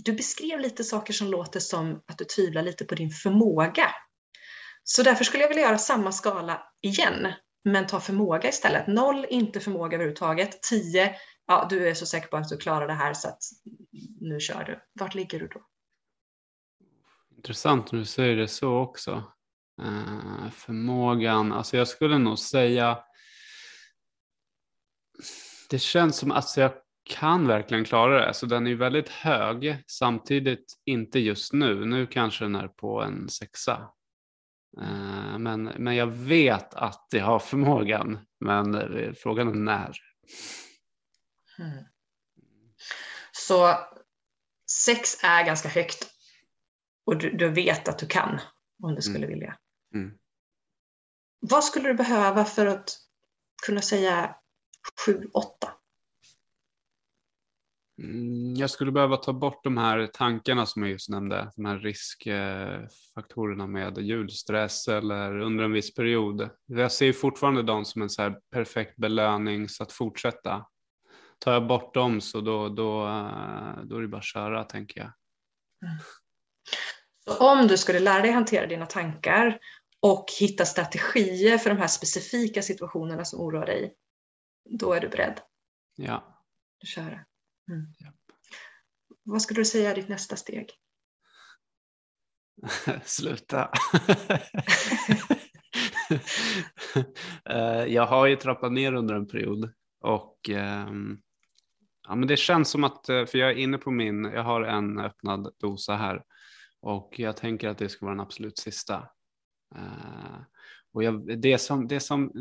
Du 0.05 0.13
beskrev 0.13 0.61
lite 0.61 0.85
saker 0.85 1.13
som 1.13 1.29
låter 1.29 1.61
som 1.61 2.03
att 2.07 2.19
du 2.19 2.25
tvivlar 2.25 2.63
lite 2.63 2.85
på 2.85 2.95
din 2.95 3.11
förmåga. 3.11 3.91
Så 4.85 5.03
därför 5.03 5.25
skulle 5.25 5.43
jag 5.43 5.49
vilja 5.49 5.63
göra 5.63 5.79
samma 5.79 6.13
skala 6.13 6.63
igen, 6.83 7.33
men 7.65 7.87
ta 7.87 8.01
förmåga 8.01 8.49
istället. 8.49 8.87
Noll, 8.87 9.27
inte 9.31 9.61
förmåga 9.61 9.95
överhuvudtaget. 9.95 10.63
Tio, 10.63 11.15
ja, 11.47 11.67
du 11.71 11.89
är 11.89 11.95
så 11.95 12.07
säker 12.07 12.29
på 12.29 12.37
att 12.37 12.49
du 12.49 12.57
klarar 12.57 12.87
det 12.87 12.95
här 12.95 13.15
så 13.15 13.29
att 13.29 13.43
nu 14.21 14.41
kör 14.41 14.65
du. 14.65 14.81
Vart 15.01 15.15
ligger 15.15 15.41
du 15.41 15.49
då? 15.49 15.61
Intressant 17.37 17.93
när 17.93 17.99
du 17.99 18.05
säger 18.05 18.37
det 18.37 18.49
så 18.49 18.79
också. 18.79 19.25
Uh, 19.83 20.51
förmågan, 20.51 21.53
alltså 21.53 21.77
jag 21.77 21.89
skulle 21.89 22.19
nog 22.19 22.39
säga 22.39 22.99
det 25.71 25.79
känns 25.79 26.17
som 26.17 26.33
att 26.33 26.57
jag 26.57 26.73
kan 27.05 27.47
verkligen 27.47 27.85
klara 27.85 28.27
det. 28.27 28.35
Så 28.35 28.47
den 28.47 28.67
är 28.67 28.75
väldigt 28.75 29.09
hög, 29.09 29.77
samtidigt 29.87 30.75
inte 30.85 31.19
just 31.19 31.53
nu. 31.53 31.85
Nu 31.85 32.07
kanske 32.07 32.45
den 32.45 32.55
är 32.55 32.69
på 32.69 33.03
en 33.03 33.29
sexa. 33.29 33.89
Uh, 34.81 35.39
men, 35.39 35.65
men 35.65 35.97
jag 35.97 36.07
vet 36.07 36.75
att 36.75 37.07
jag 37.11 37.25
har 37.25 37.39
förmågan, 37.39 38.19
men 38.41 38.75
frågan 39.15 39.49
är 39.49 39.55
när. 39.55 39.97
Mm. 41.59 41.85
Så 43.33 43.79
sex 44.71 45.25
är 45.25 45.45
ganska 45.45 45.69
högt 45.69 46.11
och 47.07 47.17
du, 47.17 47.31
du, 47.31 47.49
vet 47.49 47.89
att 47.89 47.99
du 47.99 48.07
kan 48.07 48.41
om 48.83 48.95
du 48.95 49.03
skulle 49.03 49.27
mm. 49.27 49.31
vilja. 49.31 49.59
Mm. 49.95 50.19
Vad 51.41 51.65
skulle 51.65 51.89
du 51.89 51.95
behöva 51.95 52.45
för 52.45 52.67
att 52.67 52.99
kunna 53.67 53.83
säga 53.83 54.37
7, 55.07 55.31
8? 55.33 55.49
Mm, 55.69 55.82
jag 58.57 58.71
skulle 58.71 58.93
behöva 58.93 59.17
ta 59.17 59.33
bort 59.33 59.65
de 59.65 59.77
här 59.77 60.07
tankarna 60.07 60.67
som 60.67 60.83
jag 60.83 60.91
just 60.91 61.09
nämnde, 61.09 61.53
de 61.57 61.65
här 61.65 61.79
riskfaktorerna 61.79 63.67
med 63.67 63.99
julstress 63.99 64.89
eller 64.89 65.39
under 65.41 65.65
en 65.65 65.73
viss 65.73 65.95
period. 65.95 66.51
Jag 66.67 66.93
ser 66.93 67.13
fortfarande 67.13 67.63
dem 67.63 67.85
som 67.85 68.03
en 68.03 68.11
så 68.11 68.35
perfekt 68.51 68.97
belöning 68.97 69.69
så 69.69 69.83
att 69.83 69.93
fortsätta. 69.93 70.67
Tar 71.39 71.53
jag 71.53 71.67
bort 71.67 71.95
dem 71.95 72.21
så 72.21 72.41
då, 72.41 72.69
då, 72.69 73.05
då 73.85 73.97
är 73.97 74.01
det 74.01 74.09
bara 74.09 74.19
att 74.19 74.25
köra 74.25 74.65
tänker 74.65 75.01
jag. 75.01 75.13
Mm. 75.91 75.99
Så 77.25 77.51
om 77.51 77.67
du 77.67 77.79
skulle 77.79 77.99
lära 77.99 78.23
dig 78.23 78.31
hantera 78.31 78.67
dina 78.67 78.87
tankar 78.87 79.59
och 80.01 80.25
hitta 80.41 80.65
strategier 80.65 81.59
för 81.59 81.71
de 81.71 81.77
här 81.77 81.87
specifika 81.87 82.63
situationerna 82.63 83.25
som 83.25 83.41
oroar 83.41 83.67
dig, 83.67 83.95
då 84.71 84.93
är 84.93 85.01
du 85.01 85.09
beredd. 85.09 85.41
Ja. 85.97 86.45
Du 86.79 86.87
kör. 86.87 87.25
Mm. 87.69 87.87
Ja. 87.99 88.13
Vad 89.25 89.43
skulle 89.43 89.61
du 89.61 89.65
säga 89.65 89.91
är 89.91 89.95
ditt 89.95 90.09
nästa 90.09 90.37
steg? 90.37 90.71
Sluta. 93.05 93.71
Eh, 97.45 97.85
jag 97.85 98.07
har 98.07 98.27
ju 98.27 98.37
trappat 98.37 98.73
ner 98.73 98.95
under 98.95 99.15
en 99.15 99.27
period 99.27 99.73
och 100.01 100.49
um, 100.49 101.23
ja, 102.09 102.15
men 102.15 102.29
det 102.29 102.37
känns 102.37 102.71
som 102.71 102.85
att, 102.85 103.09
eh, 103.09 103.27
för 103.27 103.39
jag 103.39 103.51
är 103.51 103.55
inne 103.55 103.79
på 103.79 103.91
min, 103.91 104.25
jag 104.25 104.43
har 104.43 104.63
en 104.63 104.99
öppnad 104.99 105.55
dosa 105.59 105.95
här 105.95 106.23
och 106.81 107.15
jag 107.17 107.37
tänker 107.37 107.69
att 107.69 107.79
det 107.79 107.89
ska 107.89 108.07
vara 108.07 108.15
den 108.15 108.21
absolut 108.21 108.59
sista. 108.59 109.09
Uh, 109.75 110.43
och 110.93 111.03
jag, 111.03 111.41
det, 111.41 111.59
som, 111.59 111.89
det 111.89 112.01
som 112.01 112.33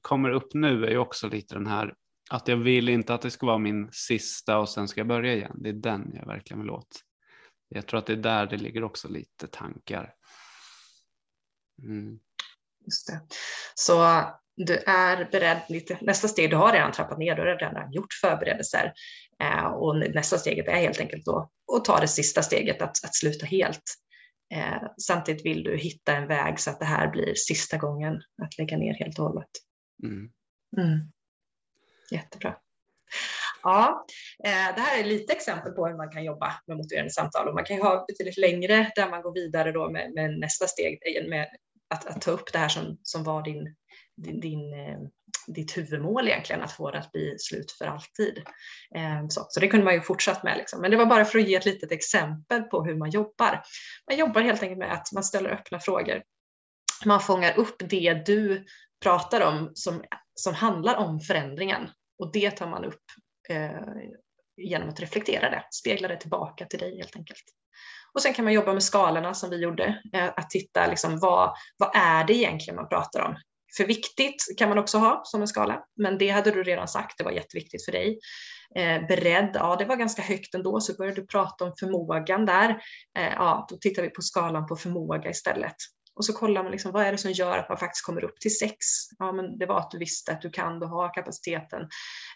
kommer 0.00 0.30
upp 0.30 0.54
nu 0.54 0.84
är 0.84 0.90
ju 0.90 0.98
också 0.98 1.28
lite 1.28 1.54
den 1.54 1.66
här 1.66 1.94
att 2.30 2.48
jag 2.48 2.56
vill 2.56 2.88
inte 2.88 3.14
att 3.14 3.22
det 3.22 3.30
ska 3.30 3.46
vara 3.46 3.58
min 3.58 3.88
sista 3.92 4.58
och 4.58 4.68
sen 4.68 4.88
ska 4.88 5.00
jag 5.00 5.08
börja 5.08 5.34
igen. 5.34 5.56
Det 5.58 5.68
är 5.68 5.72
den 5.72 6.12
jag 6.14 6.26
verkligen 6.26 6.60
vill 6.60 6.70
åt. 6.70 7.00
Jag 7.68 7.86
tror 7.86 7.98
att 7.98 8.06
det 8.06 8.12
är 8.12 8.16
där 8.16 8.46
det 8.46 8.56
ligger 8.56 8.84
också 8.84 9.08
lite 9.08 9.46
tankar. 9.46 10.14
Mm. 11.82 12.18
Just 12.84 13.06
det. 13.06 13.20
Så 13.74 14.22
du 14.56 14.76
är 14.76 15.30
beredd 15.32 15.60
lite, 15.68 15.98
nästa 16.00 16.28
steg, 16.28 16.50
du 16.50 16.56
har 16.56 16.72
redan 16.72 16.92
trappat 16.92 17.18
ner, 17.18 17.34
du 17.34 17.42
har 17.42 17.56
redan 17.56 17.92
gjort 17.92 18.12
förberedelser 18.20 18.92
eh, 19.42 19.66
och 19.66 19.96
nästa 19.96 20.38
steget 20.38 20.68
är 20.68 20.80
helt 20.80 21.00
enkelt 21.00 21.24
då 21.24 21.50
att 21.76 21.84
ta 21.84 22.00
det 22.00 22.08
sista 22.08 22.42
steget, 22.42 22.82
att, 22.82 23.04
att 23.04 23.14
sluta 23.14 23.46
helt. 23.46 23.82
Eh, 24.54 24.82
samtidigt 25.02 25.46
vill 25.46 25.62
du 25.62 25.76
hitta 25.76 26.16
en 26.16 26.28
väg 26.28 26.60
så 26.60 26.70
att 26.70 26.78
det 26.78 26.84
här 26.84 27.10
blir 27.10 27.34
sista 27.34 27.76
gången 27.76 28.14
att 28.42 28.58
lägga 28.58 28.76
ner 28.76 28.94
helt 28.94 29.18
och 29.18 29.24
hållet. 29.24 29.50
Mm. 30.02 30.30
Mm. 30.76 31.12
Jättebra. 32.10 32.56
Ja, 33.62 34.06
eh, 34.44 34.74
det 34.74 34.80
här 34.80 35.00
är 35.00 35.04
lite 35.04 35.32
exempel 35.32 35.72
på 35.72 35.86
hur 35.86 35.96
man 35.96 36.10
kan 36.10 36.24
jobba 36.24 36.54
med 36.66 36.76
motiverande 36.76 37.12
samtal 37.12 37.48
och 37.48 37.54
man 37.54 37.64
kan 37.64 37.76
ju 37.76 37.82
ha 37.82 38.04
betydligt 38.08 38.36
längre 38.36 38.92
där 38.96 39.10
man 39.10 39.22
går 39.22 39.34
vidare 39.34 39.72
då 39.72 39.90
med, 39.90 40.12
med 40.14 40.38
nästa 40.38 40.66
steg 40.66 40.98
eh, 41.16 41.28
med 41.28 41.48
att, 41.90 42.06
att, 42.06 42.22
ta 42.22 42.30
upp 42.30 42.52
det 42.52 42.58
här 42.58 42.68
som, 42.68 42.98
som 43.02 43.24
var 43.24 43.42
din, 43.42 43.74
din, 44.16 44.40
din 44.40 44.72
eh, 44.72 44.98
ditt 45.46 45.76
huvudmål 45.76 46.28
egentligen, 46.28 46.62
att 46.62 46.72
få 46.72 46.90
det 46.90 46.98
att 46.98 47.12
bli 47.12 47.36
slut 47.38 47.72
för 47.72 47.86
alltid. 47.86 48.42
Så, 49.28 49.46
så 49.48 49.60
det 49.60 49.68
kunde 49.68 49.84
man 49.84 49.94
ju 49.94 50.00
fortsatt 50.00 50.42
med, 50.42 50.56
liksom. 50.58 50.80
men 50.80 50.90
det 50.90 50.96
var 50.96 51.06
bara 51.06 51.24
för 51.24 51.38
att 51.38 51.48
ge 51.48 51.54
ett 51.54 51.64
litet 51.64 51.92
exempel 51.92 52.62
på 52.62 52.84
hur 52.84 52.94
man 52.94 53.10
jobbar. 53.10 53.62
Man 54.10 54.18
jobbar 54.18 54.40
helt 54.40 54.62
enkelt 54.62 54.78
med 54.78 54.92
att 54.92 55.12
man 55.12 55.24
ställer 55.24 55.50
öppna 55.50 55.80
frågor. 55.80 56.22
Man 57.04 57.20
fångar 57.20 57.58
upp 57.58 57.76
det 57.78 58.22
du 58.26 58.64
pratar 59.02 59.40
om 59.40 59.70
som, 59.74 60.02
som 60.38 60.54
handlar 60.54 60.96
om 60.96 61.20
förändringen 61.20 61.90
och 62.18 62.32
det 62.32 62.50
tar 62.50 62.68
man 62.68 62.84
upp 62.84 63.02
eh, 63.48 63.70
genom 64.56 64.88
att 64.88 65.00
reflektera 65.00 65.50
det, 65.50 65.64
spegla 65.70 66.08
det 66.08 66.16
tillbaka 66.16 66.66
till 66.66 66.78
dig 66.78 66.96
helt 66.96 67.16
enkelt. 67.16 67.44
Och 68.14 68.22
sen 68.22 68.34
kan 68.34 68.44
man 68.44 68.54
jobba 68.54 68.72
med 68.72 68.82
skalorna 68.82 69.34
som 69.34 69.50
vi 69.50 69.56
gjorde, 69.56 70.02
eh, 70.12 70.28
att 70.36 70.50
titta 70.50 70.86
liksom 70.86 71.18
vad, 71.18 71.54
vad 71.78 71.90
är 71.94 72.24
det 72.24 72.34
egentligen 72.34 72.76
man 72.76 72.88
pratar 72.88 73.22
om? 73.22 73.36
För 73.76 73.84
viktigt 73.84 74.44
kan 74.58 74.68
man 74.68 74.78
också 74.78 74.98
ha 74.98 75.20
som 75.24 75.40
en 75.40 75.48
skala, 75.48 75.84
men 75.96 76.18
det 76.18 76.28
hade 76.28 76.50
du 76.50 76.62
redan 76.62 76.88
sagt, 76.88 77.18
det 77.18 77.24
var 77.24 77.30
jätteviktigt 77.30 77.84
för 77.84 77.92
dig. 77.92 78.18
Eh, 78.74 79.06
beredd, 79.06 79.50
ja 79.54 79.76
det 79.76 79.84
var 79.84 79.96
ganska 79.96 80.22
högt 80.22 80.54
ändå, 80.54 80.80
så 80.80 80.94
började 80.94 81.20
du 81.20 81.26
prata 81.26 81.64
om 81.64 81.72
förmågan 81.80 82.46
där. 82.46 82.70
Eh, 83.18 83.32
ja, 83.34 83.66
då 83.70 83.76
tittar 83.76 84.02
vi 84.02 84.10
på 84.10 84.22
skalan 84.22 84.66
på 84.66 84.76
förmåga 84.76 85.30
istället. 85.30 85.76
Och 86.18 86.24
så 86.24 86.32
kollar 86.32 86.62
man 86.62 86.72
liksom, 86.72 86.92
vad 86.92 87.04
är 87.04 87.12
det 87.12 87.18
som 87.18 87.32
gör 87.32 87.58
att 87.58 87.68
man 87.68 87.78
faktiskt 87.78 88.06
kommer 88.06 88.24
upp 88.24 88.40
till 88.40 88.58
sex? 88.58 88.76
Ja, 89.18 89.32
men 89.32 89.58
det 89.58 89.66
var 89.66 89.78
att 89.78 89.90
du 89.90 89.98
visste 89.98 90.32
att 90.32 90.42
du 90.42 90.50
kan, 90.50 90.80
du 90.80 90.86
har 90.86 91.14
kapaciteten. 91.14 91.82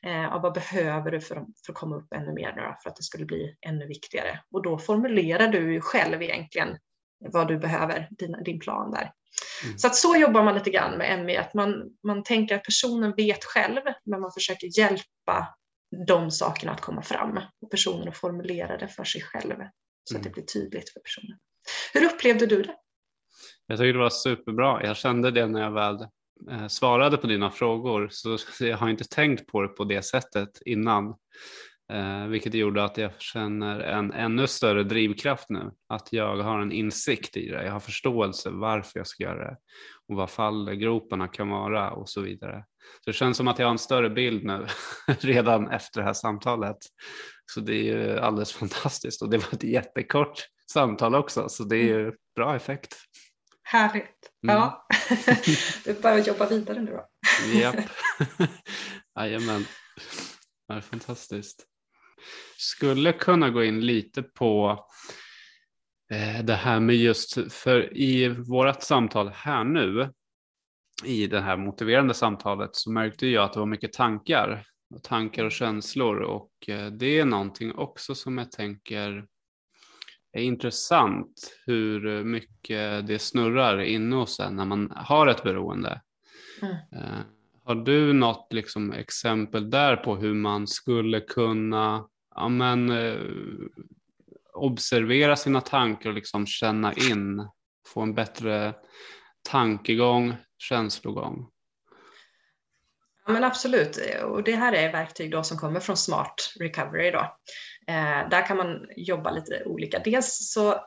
Eh, 0.03 0.23
ja, 0.23 0.41
vad 0.43 0.55
behöver 0.55 1.11
du 1.11 1.21
för, 1.21 1.35
för 1.35 1.73
att 1.73 1.79
komma 1.79 1.97
upp 1.97 2.13
ännu 2.13 2.33
mer 2.33 2.53
då, 2.53 2.77
för 2.83 2.91
att 2.91 2.97
det 2.97 3.03
skulle 3.03 3.25
bli 3.25 3.57
ännu 3.67 3.87
viktigare? 3.87 4.41
Och 4.51 4.63
då 4.63 4.79
formulerar 4.79 5.49
du 5.49 5.81
själv 5.81 6.23
egentligen 6.23 6.79
vad 7.33 7.49
du 7.49 7.59
behöver, 7.59 8.09
din, 8.11 8.37
din 8.45 8.61
plan 8.61 8.91
där. 8.91 9.13
Mm. 9.65 9.79
Så 9.79 9.87
att 9.87 9.97
så 9.97 10.17
jobbar 10.17 10.43
man 10.43 10.55
lite 10.55 10.71
grann 10.71 10.99
med 10.99 11.25
ME, 11.25 11.41
att 11.41 11.55
man, 11.55 11.83
man 12.07 12.23
tänker 12.23 12.55
att 12.55 12.65
personen 12.65 13.15
vet 13.17 13.45
själv, 13.45 13.81
men 14.05 14.21
man 14.21 14.33
försöker 14.33 14.79
hjälpa 14.79 15.55
de 16.07 16.31
sakerna 16.31 16.73
att 16.73 16.81
komma 16.81 17.03
fram 17.03 17.41
och 17.61 17.71
personen 17.71 18.09
att 18.09 18.17
formulera 18.17 18.77
det 18.79 18.89
för 18.89 19.05
sig 19.05 19.23
själv 19.23 19.57
så 20.05 20.15
mm. 20.15 20.21
att 20.21 20.23
det 20.23 20.31
blir 20.31 20.45
tydligt 20.45 20.93
för 20.93 21.01
personen. 21.01 21.39
Hur 21.93 22.05
upplevde 22.05 22.47
du 22.47 22.63
det? 22.63 22.75
Jag 23.67 23.79
tycker 23.79 23.93
det 23.93 23.99
var 23.99 24.11
superbra. 24.11 24.85
Jag 24.85 24.97
kände 24.97 25.31
det 25.31 25.47
när 25.47 25.61
jag 25.61 25.71
väl 25.71 26.07
eh, 26.51 26.67
svarade 26.67 27.17
på 27.17 27.27
dina 27.27 27.51
frågor 27.51 28.09
så 28.11 28.39
jag 28.65 28.77
har 28.77 28.89
inte 28.89 29.05
tänkt 29.05 29.47
på 29.47 29.63
det 29.63 29.69
på 29.69 29.85
det 29.85 30.03
sättet 30.03 30.63
innan. 30.65 31.15
Eh, 31.93 32.27
vilket 32.27 32.55
gjorde 32.55 32.85
att 32.85 32.99
jag 32.99 33.11
känner 33.19 33.81
en 33.81 34.13
ännu 34.13 34.47
större 34.47 34.83
drivkraft 34.83 35.47
nu. 35.49 35.71
Att 35.89 36.13
jag 36.13 36.37
har 36.37 36.61
en 36.61 36.73
insikt 36.73 37.37
i 37.37 37.49
det. 37.49 37.65
Jag 37.65 37.73
har 37.73 37.81
förståelse 37.81 38.51
varför 38.51 38.99
jag 38.99 39.07
ska 39.07 39.25
göra 39.25 39.45
det 39.45 39.57
och 40.09 40.17
vad 40.17 40.31
fallgroparna 40.31 41.29
kan 41.29 41.49
vara 41.49 41.91
och 41.91 42.09
så 42.09 42.21
vidare. 42.21 42.65
Så 43.05 43.11
det 43.11 43.13
känns 43.13 43.37
som 43.37 43.49
att 43.49 43.59
jag 43.59 43.67
har 43.67 43.73
en 43.73 43.79
större 43.79 44.11
bild 44.11 44.45
nu 44.45 44.67
redan 45.21 45.71
efter 45.71 46.01
det 46.01 46.07
här 46.07 46.13
samtalet. 46.13 46.77
Så 47.47 47.61
det 47.61 47.75
är 47.75 47.83
ju 47.83 48.19
alldeles 48.19 48.53
fantastiskt 48.53 49.23
och 49.23 49.31
det 49.31 49.39
var 49.39 49.55
ett 49.55 49.65
jättekort 49.65 50.47
samtal 50.73 51.15
också 51.15 51.49
så 51.49 51.65
det 51.65 51.77
är 51.77 51.99
ju 51.99 52.13
bra 52.37 52.57
effekt. 52.57 52.97
Härligt. 53.73 54.31
Mm. 54.43 54.57
Ja, 54.57 54.87
det 55.85 55.91
är 55.91 56.03
bara 56.03 56.15
att 56.15 56.27
jobba 56.27 56.49
vidare 56.49 56.81
nu 56.81 56.91
då. 56.91 57.09
Japp. 57.59 57.77
Jajamän. 59.19 59.65
Det 60.69 60.75
är 60.75 60.81
fantastiskt. 60.81 61.67
Skulle 62.57 63.13
kunna 63.13 63.51
gå 63.51 63.65
in 63.65 63.81
lite 63.81 64.23
på 64.23 64.85
eh, 66.13 66.45
det 66.45 66.55
här 66.55 66.81
med 66.81 66.97
just, 66.97 67.53
för 67.53 67.97
i 67.97 68.29
vårt 68.29 68.83
samtal 68.83 69.29
här 69.29 69.65
nu, 69.65 70.13
i 71.05 71.27
det 71.27 71.41
här 71.41 71.57
motiverande 71.57 72.15
samtalet 72.15 72.71
så 72.73 72.91
märkte 72.91 73.27
jag 73.27 73.45
att 73.45 73.53
det 73.53 73.59
var 73.59 73.67
mycket 73.67 73.93
tankar, 73.93 74.67
tankar 75.03 75.45
och 75.45 75.53
känslor 75.53 76.21
och 76.21 76.69
eh, 76.69 76.87
det 76.87 77.19
är 77.19 77.25
någonting 77.25 77.75
också 77.75 78.15
som 78.15 78.39
jag 78.39 78.53
tänker 78.53 79.27
är 80.33 80.43
intressant 80.43 81.55
hur 81.67 82.25
mycket 82.25 83.07
det 83.07 83.19
snurrar 83.19 83.81
inne 83.81 84.17
hos 84.17 84.41
en 84.41 84.57
när 84.57 84.65
man 84.65 84.93
har 84.97 85.27
ett 85.27 85.43
beroende. 85.43 86.01
Mm. 86.63 86.75
Uh, 86.75 87.21
har 87.65 87.75
du 87.75 88.13
något 88.13 88.53
liksom, 88.53 88.93
exempel 88.93 89.71
där 89.71 89.97
på 89.97 90.17
hur 90.17 90.35
man 90.35 90.67
skulle 90.67 91.21
kunna 91.21 92.09
ja, 92.35 92.49
men, 92.49 92.91
uh, 92.91 93.67
observera 94.55 95.37
sina 95.37 95.61
tankar 95.61 96.09
och 96.09 96.15
liksom 96.15 96.47
känna 96.47 96.93
in, 96.93 97.49
få 97.87 98.01
en 98.01 98.15
bättre 98.15 98.75
tankegång, 99.51 100.35
känslogång? 100.59 101.49
Ja, 103.27 103.33
men 103.33 103.45
absolut, 103.45 103.99
och 104.25 104.43
det 104.43 104.57
här 104.57 104.73
är 104.73 104.93
verktyg 104.93 105.31
då 105.31 105.43
som 105.43 105.59
kommer 105.59 105.81
från 105.81 105.97
Smart 105.97 106.55
Recovery. 106.61 107.11
Då. 107.11 107.37
Eh, 107.89 108.29
där 108.29 108.47
kan 108.47 108.57
man 108.57 108.87
jobba 108.97 109.31
lite 109.31 109.63
olika. 109.65 109.99
Dels 109.99 110.53
så 110.53 110.87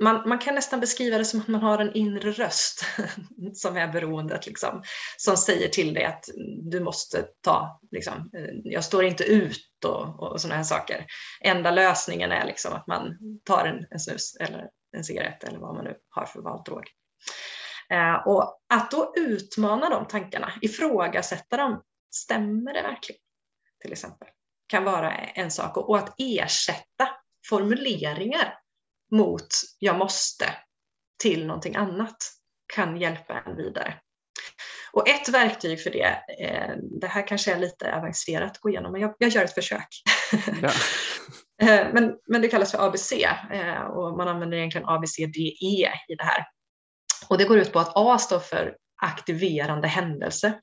man, 0.00 0.28
man, 0.28 0.38
kan 0.38 0.54
nästan 0.54 0.80
beskriva 0.80 1.18
det 1.18 1.24
som 1.24 1.40
att 1.40 1.48
man 1.48 1.62
har 1.62 1.78
en 1.78 1.94
inre 1.94 2.30
röst 2.30 2.84
som 3.54 3.76
är 3.76 3.92
beroendet, 3.92 4.46
liksom, 4.46 4.82
som 5.16 5.36
säger 5.36 5.68
till 5.68 5.94
dig 5.94 6.04
att 6.04 6.24
du 6.70 6.80
måste 6.80 7.26
ta, 7.40 7.80
liksom, 7.90 8.30
eh, 8.34 8.54
jag 8.64 8.84
står 8.84 9.04
inte 9.04 9.24
ut 9.24 9.84
och, 9.84 10.22
och 10.22 10.40
sådana 10.40 10.56
här 10.56 10.64
saker. 10.64 11.06
Enda 11.40 11.70
lösningen 11.70 12.32
är 12.32 12.46
liksom 12.46 12.72
att 12.72 12.86
man 12.86 13.18
tar 13.44 13.66
en, 13.66 13.86
en 13.90 14.00
snus 14.00 14.36
eller 14.40 14.68
en 14.96 15.04
cigarett 15.04 15.44
eller 15.44 15.58
vad 15.58 15.74
man 15.74 15.84
nu 15.84 15.96
har 16.10 16.26
för 16.26 16.40
vald 16.40 16.64
drog. 16.64 16.84
Eh, 17.90 18.26
och 18.26 18.60
att 18.74 18.90
då 18.90 19.12
utmana 19.16 19.88
de 19.88 20.06
tankarna, 20.06 20.52
ifrågasätta 20.60 21.56
dem, 21.56 21.82
stämmer 22.10 22.74
det 22.74 22.82
verkligen? 22.82 23.20
Till 23.82 23.92
exempel, 23.92 24.28
kan 24.70 24.84
vara 24.84 25.12
en 25.14 25.50
sak. 25.50 25.76
Och 25.76 25.98
att 25.98 26.14
ersätta 26.18 27.08
formuleringar 27.48 28.54
mot 29.12 29.48
jag 29.78 29.98
måste 29.98 30.44
till 31.22 31.46
någonting 31.46 31.76
annat 31.76 32.16
kan 32.74 32.96
hjälpa 32.96 33.40
en 33.46 33.56
vidare. 33.56 33.94
Och 34.92 35.08
ett 35.08 35.28
verktyg 35.28 35.82
för 35.82 35.90
det, 35.90 36.22
eh, 36.40 36.76
det 37.00 37.06
här 37.06 37.26
kanske 37.26 37.52
är 37.52 37.58
lite 37.58 37.94
avancerat 37.94 38.50
att 38.50 38.58
gå 38.58 38.68
igenom, 38.70 38.92
men 38.92 39.00
jag, 39.00 39.14
jag 39.18 39.30
gör 39.30 39.44
ett 39.44 39.54
försök. 39.54 39.88
Ja. 40.62 40.70
Eh, 41.62 41.86
men, 41.92 42.16
men 42.26 42.42
det 42.42 42.48
kallas 42.48 42.70
för 42.70 42.86
ABC 42.86 43.12
eh, 43.12 43.82
och 43.82 44.16
man 44.16 44.28
använder 44.28 44.56
egentligen 44.56 44.88
ABCDE 44.88 45.92
i 46.08 46.14
det 46.18 46.24
här. 46.24 46.46
Och 47.28 47.38
det 47.38 47.44
går 47.44 47.58
ut 47.58 47.72
på 47.72 47.78
att 47.78 47.92
A 47.94 48.18
står 48.18 48.38
för 48.38 48.76
aktiverande 49.02 49.88
händelse. 49.88 50.60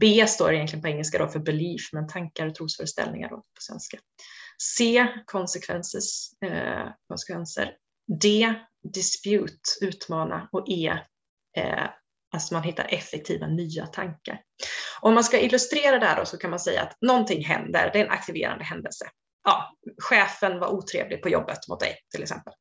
B 0.00 0.26
står 0.26 0.52
egentligen 0.52 0.82
på 0.82 0.88
engelska 0.88 1.18
då 1.18 1.28
för 1.28 1.38
belief, 1.38 1.92
men 1.92 2.08
tankar 2.08 2.46
och 2.46 2.54
trosföreställningar 2.54 3.30
då 3.30 3.36
på 3.36 3.60
svenska. 3.60 3.98
C, 4.76 5.06
consequences, 5.26 6.42
eh, 6.42 6.88
konsekvenser. 7.08 7.76
D, 8.20 8.54
dispute, 8.94 9.60
utmana 9.80 10.48
och 10.52 10.68
E, 10.68 10.98
eh, 11.56 11.84
alltså 12.34 12.54
man 12.54 12.62
hittar 12.62 12.94
effektiva 12.94 13.46
nya 13.46 13.86
tankar. 13.86 14.40
Om 15.00 15.14
man 15.14 15.24
ska 15.24 15.40
illustrera 15.40 15.98
det 15.98 16.06
här 16.06 16.16
då 16.16 16.26
så 16.26 16.38
kan 16.38 16.50
man 16.50 16.60
säga 16.60 16.82
att 16.82 16.96
någonting 17.00 17.44
händer, 17.44 17.90
det 17.92 18.00
är 18.00 18.04
en 18.04 18.10
aktiverande 18.10 18.64
händelse. 18.64 19.04
Ja, 19.44 19.76
chefen 20.02 20.60
var 20.60 20.68
otrevlig 20.68 21.22
på 21.22 21.28
jobbet 21.28 21.68
mot 21.68 21.80
dig 21.80 21.98
till 22.10 22.22
exempel. 22.22 22.52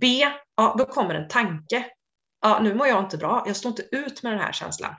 B, 0.00 0.26
ja, 0.56 0.74
då 0.78 0.84
kommer 0.84 1.14
en 1.14 1.28
tanke. 1.28 1.86
Ja, 2.40 2.60
nu 2.62 2.74
mår 2.74 2.86
jag 2.86 3.04
inte 3.04 3.16
bra, 3.16 3.44
jag 3.46 3.56
står 3.56 3.70
inte 3.70 3.88
ut 3.92 4.22
med 4.22 4.32
den 4.32 4.40
här 4.40 4.52
känslan 4.52 4.94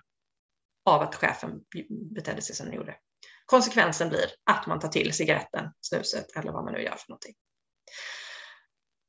av 0.86 1.02
att 1.02 1.16
chefen 1.16 1.62
betedde 2.16 2.42
sig 2.42 2.56
som 2.56 2.66
den 2.66 2.76
gjorde. 2.76 2.96
Konsekvensen 3.46 4.10
blir 4.10 4.26
att 4.44 4.68
man 4.68 4.80
tar 4.80 4.90
till 4.90 5.14
cigaretten, 5.14 5.72
snuset 5.82 6.36
eller 6.36 6.52
vad 6.52 6.64
man 6.64 6.74
nu 6.74 6.82
gör 6.82 6.96
för 6.96 7.10
någonting. 7.10 7.34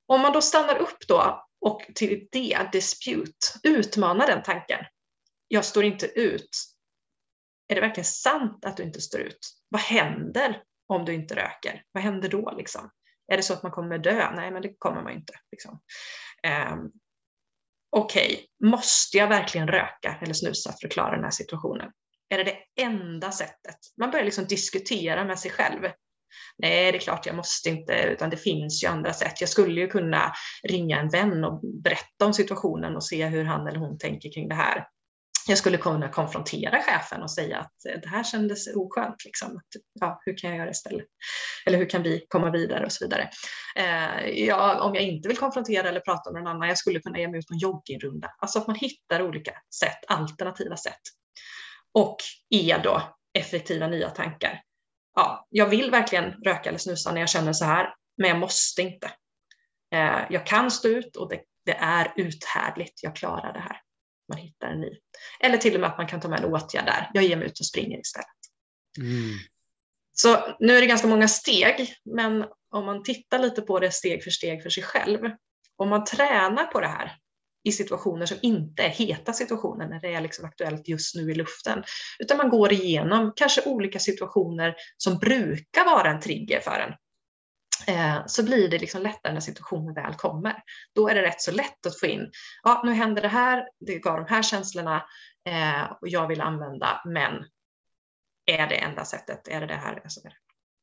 Om 0.06 0.20
man 0.20 0.32
då 0.32 0.40
stannar 0.40 0.78
upp 0.78 1.08
då 1.08 1.46
och 1.60 1.82
till 1.94 2.28
det, 2.32 2.68
dispute, 2.72 3.46
utmanar 3.62 4.26
den 4.26 4.42
tanken. 4.42 4.84
Jag 5.48 5.64
står 5.64 5.84
inte 5.84 6.06
ut. 6.06 6.50
Är 7.68 7.74
det 7.74 7.80
verkligen 7.80 8.04
sant 8.04 8.64
att 8.64 8.76
du 8.76 8.82
inte 8.82 9.00
står 9.00 9.20
ut? 9.20 9.38
Vad 9.68 9.80
händer 9.80 10.62
om 10.86 11.04
du 11.04 11.14
inte 11.14 11.34
röker? 11.34 11.84
Vad 11.92 12.02
händer 12.02 12.28
då 12.28 12.54
liksom? 12.56 12.90
Är 13.32 13.36
det 13.36 13.42
så 13.42 13.52
att 13.52 13.62
man 13.62 13.72
kommer 13.72 13.98
dö? 13.98 14.30
Nej, 14.34 14.50
men 14.50 14.62
det 14.62 14.74
kommer 14.78 15.02
man 15.02 15.12
inte. 15.12 15.32
Liksom. 15.52 15.80
Ehm, 16.42 16.90
Okej, 17.92 18.32
okay, 18.32 18.70
måste 18.70 19.18
jag 19.18 19.28
verkligen 19.28 19.68
röka 19.68 20.18
eller 20.22 20.34
snusa 20.34 20.74
för 20.80 20.86
att 20.86 20.92
klara 20.92 21.14
den 21.14 21.24
här 21.24 21.30
situationen? 21.30 21.90
Är 22.28 22.38
det 22.38 22.44
det 22.44 22.82
enda 22.82 23.32
sättet? 23.32 23.76
Man 24.00 24.10
börjar 24.10 24.24
liksom 24.24 24.44
diskutera 24.44 25.24
med 25.24 25.38
sig 25.38 25.50
själv. 25.50 25.82
Nej, 26.58 26.92
det 26.92 26.98
är 26.98 27.00
klart 27.00 27.26
jag 27.26 27.36
måste 27.36 27.68
inte, 27.68 27.92
utan 27.92 28.30
det 28.30 28.36
finns 28.36 28.84
ju 28.84 28.88
andra 28.88 29.12
sätt. 29.12 29.40
Jag 29.40 29.48
skulle 29.50 29.80
ju 29.80 29.88
kunna 29.88 30.32
ringa 30.62 31.00
en 31.00 31.08
vän 31.08 31.44
och 31.44 31.60
berätta 31.82 32.26
om 32.26 32.34
situationen 32.34 32.96
och 32.96 33.04
se 33.04 33.26
hur 33.26 33.44
han 33.44 33.66
eller 33.66 33.78
hon 33.78 33.98
tänker 33.98 34.32
kring 34.32 34.48
det 34.48 34.54
här. 34.54 34.86
Jag 35.50 35.58
skulle 35.58 35.76
kunna 35.76 36.08
konfrontera 36.08 36.82
chefen 36.82 37.22
och 37.22 37.30
säga 37.30 37.58
att 37.58 37.84
eh, 37.88 38.00
det 38.02 38.08
här 38.08 38.24
kändes 38.24 38.76
oskönt. 38.76 39.24
Liksom. 39.24 39.60
Ja, 40.00 40.20
hur 40.24 40.36
kan 40.36 40.50
jag 40.50 40.58
göra 40.58 40.70
istället? 40.70 41.06
Eller 41.66 41.78
hur 41.78 41.88
kan 41.88 42.02
vi 42.02 42.26
komma 42.28 42.50
vidare 42.50 42.84
och 42.84 42.92
så 42.92 43.04
vidare. 43.04 43.30
Eh, 43.76 44.28
ja, 44.28 44.80
om 44.80 44.94
jag 44.94 45.04
inte 45.04 45.28
vill 45.28 45.38
konfrontera 45.38 45.88
eller 45.88 46.00
prata 46.00 46.32
med 46.32 46.42
någon 46.42 46.54
annan, 46.54 46.68
jag 46.68 46.78
skulle 46.78 47.00
kunna 47.00 47.18
ge 47.18 47.28
mig 47.28 47.38
ut 47.38 47.46
på 47.46 47.54
en 47.54 47.58
joggingrunda. 47.58 48.30
Alltså 48.38 48.58
att 48.58 48.66
man 48.66 48.76
hittar 48.76 49.22
olika 49.22 49.52
sätt, 49.80 49.98
alternativa 50.08 50.76
sätt. 50.76 51.00
Och 51.94 52.16
är 52.50 52.78
då, 52.78 53.02
effektiva 53.34 53.86
nya 53.86 54.10
tankar 54.10 54.62
ja, 55.14 55.46
jag 55.50 55.66
vill 55.66 55.90
verkligen 55.90 56.32
röka 56.32 56.68
eller 56.68 56.78
snusa 56.78 57.12
när 57.12 57.20
jag 57.20 57.28
känner 57.28 57.52
så 57.52 57.64
här, 57.64 57.94
men 58.16 58.28
jag 58.28 58.38
måste 58.38 58.82
inte. 58.82 59.10
Eh, 59.94 60.20
jag 60.30 60.46
kan 60.46 60.70
stå 60.70 60.88
ut 60.88 61.16
och 61.16 61.28
det, 61.28 61.40
det, 61.64 61.76
är 61.76 62.12
uthärdligt, 62.16 63.02
jag 63.02 63.16
klarar 63.16 63.52
det 63.52 63.60
här. 63.60 63.80
Man 64.30 64.38
hittar 64.38 64.68
en 64.68 64.80
ny. 64.80 64.90
Eller 65.40 65.58
till 65.58 65.74
och 65.74 65.80
med 65.80 65.90
att 65.90 65.98
man 65.98 66.06
kan 66.06 66.20
ta 66.20 66.28
med 66.28 66.44
en 66.44 66.52
åtgärd 66.52 66.86
där, 66.86 67.10
jag 67.14 67.24
ger 67.24 67.36
mig 67.36 67.46
ut 67.46 67.60
och 67.60 67.66
springer 67.66 68.00
istället. 68.00 68.26
Mm. 68.98 69.38
Så 70.12 70.56
nu 70.60 70.76
är 70.76 70.80
det 70.80 70.86
ganska 70.86 71.08
många 71.08 71.28
steg, 71.28 71.94
men 72.04 72.44
om 72.70 72.84
man 72.84 73.02
tittar 73.02 73.38
lite 73.38 73.62
på 73.62 73.78
det 73.80 73.90
steg 73.90 74.24
för 74.24 74.30
steg 74.30 74.62
för 74.62 74.70
sig 74.70 74.82
själv, 74.82 75.20
om 75.76 75.88
man 75.88 76.04
tränar 76.04 76.64
på 76.64 76.80
det 76.80 76.86
här 76.86 77.16
i 77.64 77.72
situationer 77.72 78.26
som 78.26 78.38
inte 78.42 78.82
är 78.82 78.88
heta 78.88 79.32
situationer 79.32 79.88
när 79.88 80.00
det 80.00 80.14
är 80.14 80.20
liksom 80.20 80.44
aktuellt 80.44 80.88
just 80.88 81.14
nu 81.14 81.30
i 81.30 81.34
luften. 81.34 81.82
Utan 82.18 82.36
man 82.36 82.48
går 82.48 82.72
igenom 82.72 83.32
kanske 83.36 83.62
olika 83.64 83.98
situationer 83.98 84.74
som 84.96 85.18
brukar 85.18 85.84
vara 85.84 86.10
en 86.10 86.20
trigger 86.20 86.60
för 86.60 86.86
en. 86.88 86.94
Eh, 87.86 88.22
så 88.26 88.42
blir 88.44 88.68
det 88.68 88.78
liksom 88.78 89.02
lättare 89.02 89.32
när 89.32 89.40
situationen 89.40 89.94
väl 89.94 90.14
kommer. 90.14 90.62
Då 90.94 91.08
är 91.08 91.14
det 91.14 91.22
rätt 91.22 91.40
så 91.40 91.50
lätt 91.50 91.86
att 91.86 92.00
få 92.00 92.06
in, 92.06 92.30
ja 92.62 92.82
nu 92.84 92.92
händer 92.92 93.22
det 93.22 93.28
här, 93.28 93.68
det 93.86 93.98
gav 93.98 94.16
de 94.16 94.34
här 94.34 94.42
känslorna 94.42 95.04
eh, 95.48 95.92
och 96.00 96.08
jag 96.08 96.28
vill 96.28 96.40
använda, 96.40 97.02
men 97.04 97.44
är 98.46 98.66
det 98.66 98.76
enda 98.76 99.04
sättet? 99.04 99.48
Är 99.48 99.60
det 99.60 99.66
det 99.66 99.74
här? 99.74 100.00
Alltså, 100.02 100.20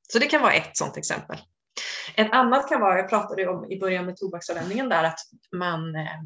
så 0.10 0.20
det 0.20 0.26
kan 0.26 0.42
vara 0.42 0.54
ett 0.54 0.78
sådant 0.78 0.98
exempel. 0.98 1.38
Ett 2.16 2.32
annat 2.32 2.70
kan 2.70 2.82
vara, 2.82 2.98
jag 2.98 3.10
pratade 3.10 3.48
om 3.48 3.72
i 3.72 3.80
början 3.80 4.06
med 4.06 4.18
tobaksavvänjningen 4.18 4.90
där, 4.90 5.04
att 5.04 5.20
man 5.56 5.96
eh, 5.96 6.20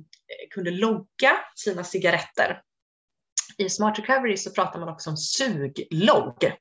kunde 0.50 0.72
logga 0.72 1.38
sina 1.56 1.84
cigaretter. 1.84 2.62
I 3.58 3.70
Smart 3.70 4.00
Recovery 4.00 4.38
så 4.38 4.52
pratar 4.52 4.80
man 4.80 4.90
också 4.90 5.10
om 5.10 5.18
suglogg. 5.18 6.54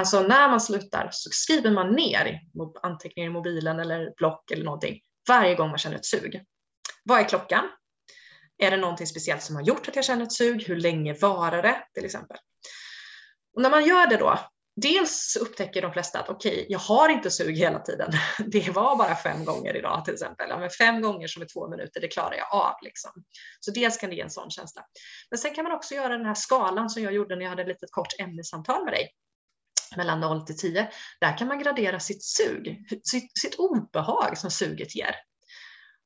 Alltså 0.00 0.20
när 0.20 0.48
man 0.48 0.60
slutar 0.60 1.08
så 1.12 1.30
skriver 1.32 1.70
man 1.70 1.92
ner 1.92 2.40
anteckningar 2.82 3.30
i 3.30 3.32
mobilen 3.32 3.80
eller 3.80 4.14
block 4.16 4.50
eller 4.50 4.64
någonting 4.64 5.00
varje 5.28 5.54
gång 5.54 5.68
man 5.68 5.78
känner 5.78 5.96
ett 5.96 6.06
sug. 6.06 6.44
Vad 7.04 7.20
är 7.20 7.24
klockan? 7.24 7.68
Är 8.58 8.70
det 8.70 8.76
någonting 8.76 9.06
speciellt 9.06 9.42
som 9.42 9.56
har 9.56 9.62
gjort 9.62 9.88
att 9.88 9.96
jag 9.96 10.04
känner 10.04 10.22
ett 10.22 10.32
sug? 10.32 10.64
Hur 10.66 10.76
länge 10.76 11.14
varar 11.14 11.62
det 11.62 11.84
till 11.94 12.04
exempel? 12.04 12.36
Och 13.56 13.62
när 13.62 13.70
man 13.70 13.84
gör 13.84 14.06
det 14.06 14.16
då 14.16 14.38
dels 14.76 15.36
upptäcker 15.40 15.82
de 15.82 15.92
flesta 15.92 16.20
att 16.20 16.28
okej, 16.28 16.52
okay, 16.52 16.66
jag 16.68 16.78
har 16.78 17.08
inte 17.08 17.30
sug 17.30 17.56
hela 17.56 17.78
tiden. 17.78 18.12
Det 18.46 18.70
var 18.70 18.96
bara 18.96 19.16
fem 19.16 19.44
gånger 19.44 19.76
idag 19.76 20.04
till 20.04 20.14
exempel. 20.14 20.46
Ja, 20.48 20.58
men 20.58 20.70
fem 20.70 21.02
gånger 21.02 21.26
som 21.26 21.42
är 21.42 21.46
två 21.46 21.68
minuter, 21.68 22.00
det 22.00 22.08
klarar 22.08 22.34
jag 22.34 22.52
av. 22.52 22.74
Liksom. 22.82 23.10
Så 23.60 23.70
dels 23.70 23.96
kan 23.96 24.10
det 24.10 24.16
ge 24.16 24.22
en 24.22 24.30
sån 24.30 24.50
känsla. 24.50 24.82
Men 25.30 25.38
sen 25.38 25.54
kan 25.54 25.64
man 25.64 25.72
också 25.72 25.94
göra 25.94 26.16
den 26.16 26.26
här 26.26 26.34
skalan 26.34 26.90
som 26.90 27.02
jag 27.02 27.12
gjorde 27.12 27.36
när 27.36 27.42
jag 27.42 27.50
hade 27.50 27.62
ett 27.62 27.68
litet 27.68 27.90
kort 27.90 28.20
ämnessamtal 28.20 28.84
med 28.84 28.92
dig 28.92 29.10
mellan 29.96 30.20
0 30.20 30.46
till 30.46 30.56
10. 30.56 30.88
Där 31.20 31.38
kan 31.38 31.48
man 31.48 31.58
gradera 31.58 32.00
sitt 32.00 32.24
sug, 32.24 32.86
sitt, 33.04 33.38
sitt 33.38 33.54
obehag 33.58 34.38
som 34.38 34.50
suget 34.50 34.96
ger. 34.96 35.14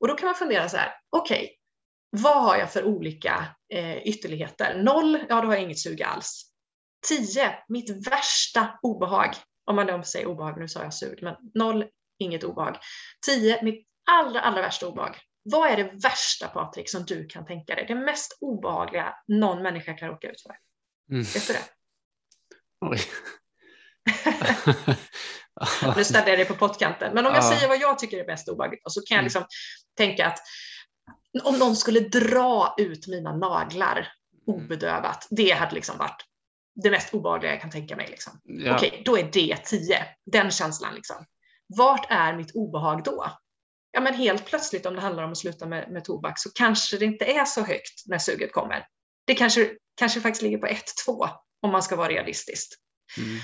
Och 0.00 0.08
då 0.08 0.14
kan 0.14 0.26
man 0.26 0.34
fundera 0.34 0.68
så 0.68 0.76
här, 0.76 0.92
okej, 1.10 1.44
okay, 1.44 1.48
vad 2.22 2.42
har 2.42 2.56
jag 2.56 2.72
för 2.72 2.84
olika 2.84 3.46
eh, 3.72 3.96
ytterligheter? 3.96 4.82
0, 4.82 5.18
ja 5.28 5.40
då 5.40 5.46
har 5.46 5.54
jag 5.54 5.62
inget 5.62 5.78
sug 5.78 6.02
alls. 6.02 6.50
10, 7.08 7.54
mitt 7.68 8.08
värsta 8.08 8.78
obehag. 8.82 9.34
Om 9.64 9.76
man 9.76 9.86
då 9.86 10.02
säger 10.02 10.26
obehag, 10.26 10.60
nu 10.60 10.68
sa 10.68 10.82
jag 10.82 10.94
sug, 10.94 11.22
men 11.22 11.34
0, 11.54 11.84
inget 12.18 12.44
obehag. 12.44 12.76
10, 13.26 13.62
mitt 13.62 13.86
allra, 14.10 14.40
allra 14.40 14.60
värsta 14.60 14.88
obehag. 14.88 15.16
Vad 15.42 15.70
är 15.70 15.76
det 15.76 15.90
värsta 16.02 16.48
Patrik 16.48 16.90
som 16.90 17.04
du 17.04 17.26
kan 17.26 17.46
tänka 17.46 17.74
dig? 17.74 17.84
Det 17.88 17.94
mest 17.94 18.38
obehagliga 18.40 19.14
någon 19.26 19.62
människa 19.62 19.92
kan 19.92 20.08
råka 20.08 20.30
ut 20.30 20.40
för? 20.40 20.56
Mm. 21.10 21.22
Vet 21.22 21.46
du 21.46 21.52
det? 21.52 21.64
Oj. 22.80 22.98
nu 25.96 26.04
ställer 26.04 26.28
jag 26.28 26.38
dig 26.38 26.44
på 26.44 26.54
pottkanten. 26.54 27.14
Men 27.14 27.26
om 27.26 27.34
jag 27.34 27.44
säger 27.44 27.68
vad 27.68 27.80
jag 27.80 27.98
tycker 27.98 28.18
är 28.18 28.26
mest 28.26 28.48
obehagligt 28.48 28.82
så 28.86 29.00
kan 29.00 29.14
jag 29.14 29.18
mm. 29.18 29.24
liksom 29.24 29.44
tänka 29.96 30.26
att 30.26 30.38
om 31.42 31.58
någon 31.58 31.76
skulle 31.76 32.00
dra 32.00 32.74
ut 32.78 33.06
mina 33.06 33.36
naglar 33.36 33.96
mm. 34.48 34.64
obedövat, 34.64 35.26
det 35.30 35.50
hade 35.50 35.74
liksom 35.74 35.98
varit 35.98 36.24
det 36.82 36.90
mest 36.90 37.14
obehagliga 37.14 37.50
jag 37.50 37.60
kan 37.60 37.70
tänka 37.70 37.96
mig. 37.96 38.06
Liksom. 38.10 38.40
Ja. 38.44 38.74
Okej, 38.74 39.02
då 39.04 39.18
är 39.18 39.30
det 39.32 39.56
10, 39.56 39.98
den 40.32 40.50
känslan. 40.50 40.94
Liksom. 40.94 41.16
Vart 41.76 42.06
är 42.10 42.36
mitt 42.36 42.54
obehag 42.54 43.04
då? 43.04 43.30
Ja, 43.90 44.00
men 44.00 44.14
helt 44.14 44.46
plötsligt 44.46 44.86
om 44.86 44.94
det 44.94 45.00
handlar 45.00 45.22
om 45.22 45.32
att 45.32 45.38
sluta 45.38 45.66
med, 45.66 45.90
med 45.90 46.04
tobak 46.04 46.38
så 46.38 46.50
kanske 46.54 46.96
det 46.96 47.04
inte 47.04 47.24
är 47.24 47.44
så 47.44 47.60
högt 47.60 48.02
när 48.06 48.18
suget 48.18 48.52
kommer. 48.52 48.86
Det 49.26 49.34
kanske, 49.34 49.70
kanske 49.96 50.20
faktiskt 50.20 50.42
ligger 50.42 50.58
på 50.58 50.66
1-2 50.66 51.28
om 51.62 51.70
man 51.70 51.82
ska 51.82 51.96
vara 51.96 52.08
realistisk. 52.08 52.72
Mm. 53.18 53.38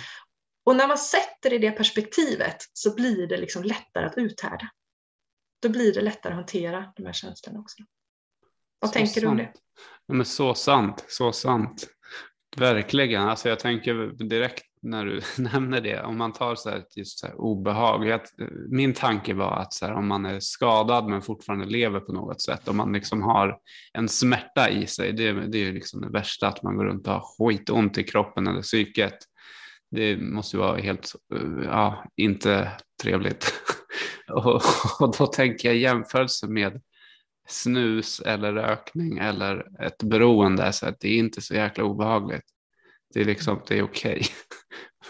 Och 0.65 0.77
när 0.77 0.89
man 0.89 0.99
sätter 0.99 1.51
det 1.51 1.57
i 1.57 1.59
det 1.59 1.71
perspektivet 1.71 2.57
så 2.73 2.95
blir 2.95 3.27
det 3.27 3.37
liksom 3.37 3.63
lättare 3.63 4.07
att 4.07 4.15
uthärda. 4.17 4.71
Då 5.63 5.69
blir 5.69 5.95
det 5.95 6.01
lättare 6.01 6.33
att 6.33 6.37
hantera 6.37 6.93
de 6.97 7.07
här 7.07 7.13
känslorna 7.13 7.61
också. 7.61 7.83
Vad 8.79 8.91
så 8.91 8.95
tänker 8.95 9.13
sant. 9.13 9.23
du 9.23 9.29
om 9.29 9.37
det? 9.37 9.53
Ja, 10.07 10.15
men 10.15 10.27
så 10.27 10.55
sant, 10.55 11.05
så 11.09 11.33
sant. 11.33 11.87
Verkligen, 12.57 13.23
alltså 13.23 13.49
jag 13.49 13.59
tänker 13.59 14.25
direkt 14.29 14.65
när 14.83 15.05
du 15.05 15.21
nämner 15.43 15.81
det, 15.81 16.03
om 16.03 16.19
man 16.19 16.33
tar 16.33 16.55
så 16.55 16.71
här, 16.71 16.85
just 16.97 17.19
så 17.19 17.27
här 17.27 17.41
obehag. 17.41 18.07
Jag, 18.07 18.21
min 18.69 18.95
tanke 18.95 19.35
var 19.35 19.57
att 19.57 19.73
så 19.73 19.87
här, 19.87 19.95
om 19.95 20.09
man 20.09 20.27
är 20.27 20.41
skadad 20.41 21.09
men 21.09 21.23
fortfarande 21.23 21.67
lever 21.67 22.01
på 22.01 22.13
något 22.13 22.43
sätt, 22.43 22.69
om 22.69 22.77
man 22.77 22.93
liksom 22.93 23.23
har 23.23 23.59
en 23.93 24.09
smärta 24.09 24.71
i 24.71 24.87
sig, 24.87 25.13
det, 25.13 25.33
det 25.33 25.59
är 25.59 25.73
liksom 25.73 26.01
det 26.01 26.09
värsta, 26.09 26.49
att 26.49 26.63
man 26.63 26.77
går 26.77 26.85
runt 26.85 27.07
och 27.07 27.13
har 27.13 27.21
skitont 27.21 27.99
i 27.99 28.05
kroppen 28.05 28.47
eller 28.47 28.63
psyket. 28.63 29.19
Det 29.91 30.17
måste 30.17 30.57
vara 30.57 30.77
helt, 30.77 31.13
ja, 31.65 32.05
inte 32.17 32.73
trevligt. 33.03 33.55
och, 34.29 34.63
och 35.01 35.17
då 35.19 35.27
tänker 35.27 35.69
jag 35.69 35.77
jämförelse 35.77 36.47
med 36.47 36.83
snus 37.49 38.21
eller 38.21 38.53
rökning 38.53 39.19
eller 39.19 39.83
ett 39.83 40.03
beroende, 40.03 40.73
så 40.73 40.87
att 40.87 41.01
det 41.01 41.09
är 41.09 41.19
inte 41.19 41.41
så 41.41 41.55
jäkla 41.55 41.85
obehagligt. 41.85 42.45
Det 43.15 43.21
är 43.21 43.25
liksom, 43.25 43.63
det 43.69 43.79
är 43.79 43.83
okej. 43.83 44.27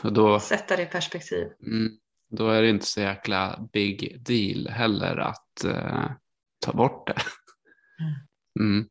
Okay. 0.03 0.41
Sätta 0.41 0.77
det 0.77 0.83
i 0.83 0.87
perspektiv. 0.87 1.47
Mm, 1.67 1.89
då 2.31 2.49
är 2.49 2.63
det 2.63 2.69
inte 2.69 2.87
så 2.87 3.01
jäkla 3.01 3.69
big 3.73 4.23
deal 4.25 4.69
heller 4.69 5.17
att 5.17 5.65
uh, 5.65 6.11
ta 6.65 6.73
bort 6.73 7.07
det. 7.07 7.23
Mm. 8.61 8.89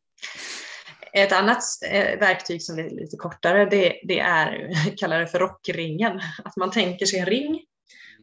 Ett 1.14 1.32
annat 1.32 1.64
eh, 1.89 2.20
verktyg 2.20 2.64
som 2.64 2.80
är 2.80 2.89
lite 2.89 3.18
kortare, 3.18 3.66
det, 3.66 4.01
det 4.03 4.20
är, 4.20 4.74
kallar 4.97 5.20
det 5.20 5.28
för 5.28 5.39
rockringen. 5.39 6.22
Att 6.43 6.57
man 6.57 6.72
tänker 6.72 7.05
sig 7.05 7.20
en 7.20 7.26
ring 7.26 7.62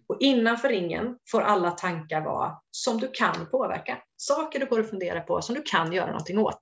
och 0.08 0.16
innanför 0.20 0.68
ringen 0.68 1.18
får 1.30 1.40
alla 1.40 1.70
tankar 1.70 2.20
vara 2.20 2.52
som 2.70 3.00
du 3.00 3.10
kan 3.12 3.50
påverka. 3.50 3.98
Saker 4.16 4.58
du 4.58 4.66
går 4.66 4.80
och 4.80 4.88
funderar 4.90 5.20
på 5.20 5.42
som 5.42 5.54
du 5.54 5.62
kan 5.62 5.92
göra 5.92 6.10
någonting 6.10 6.38
åt. 6.38 6.60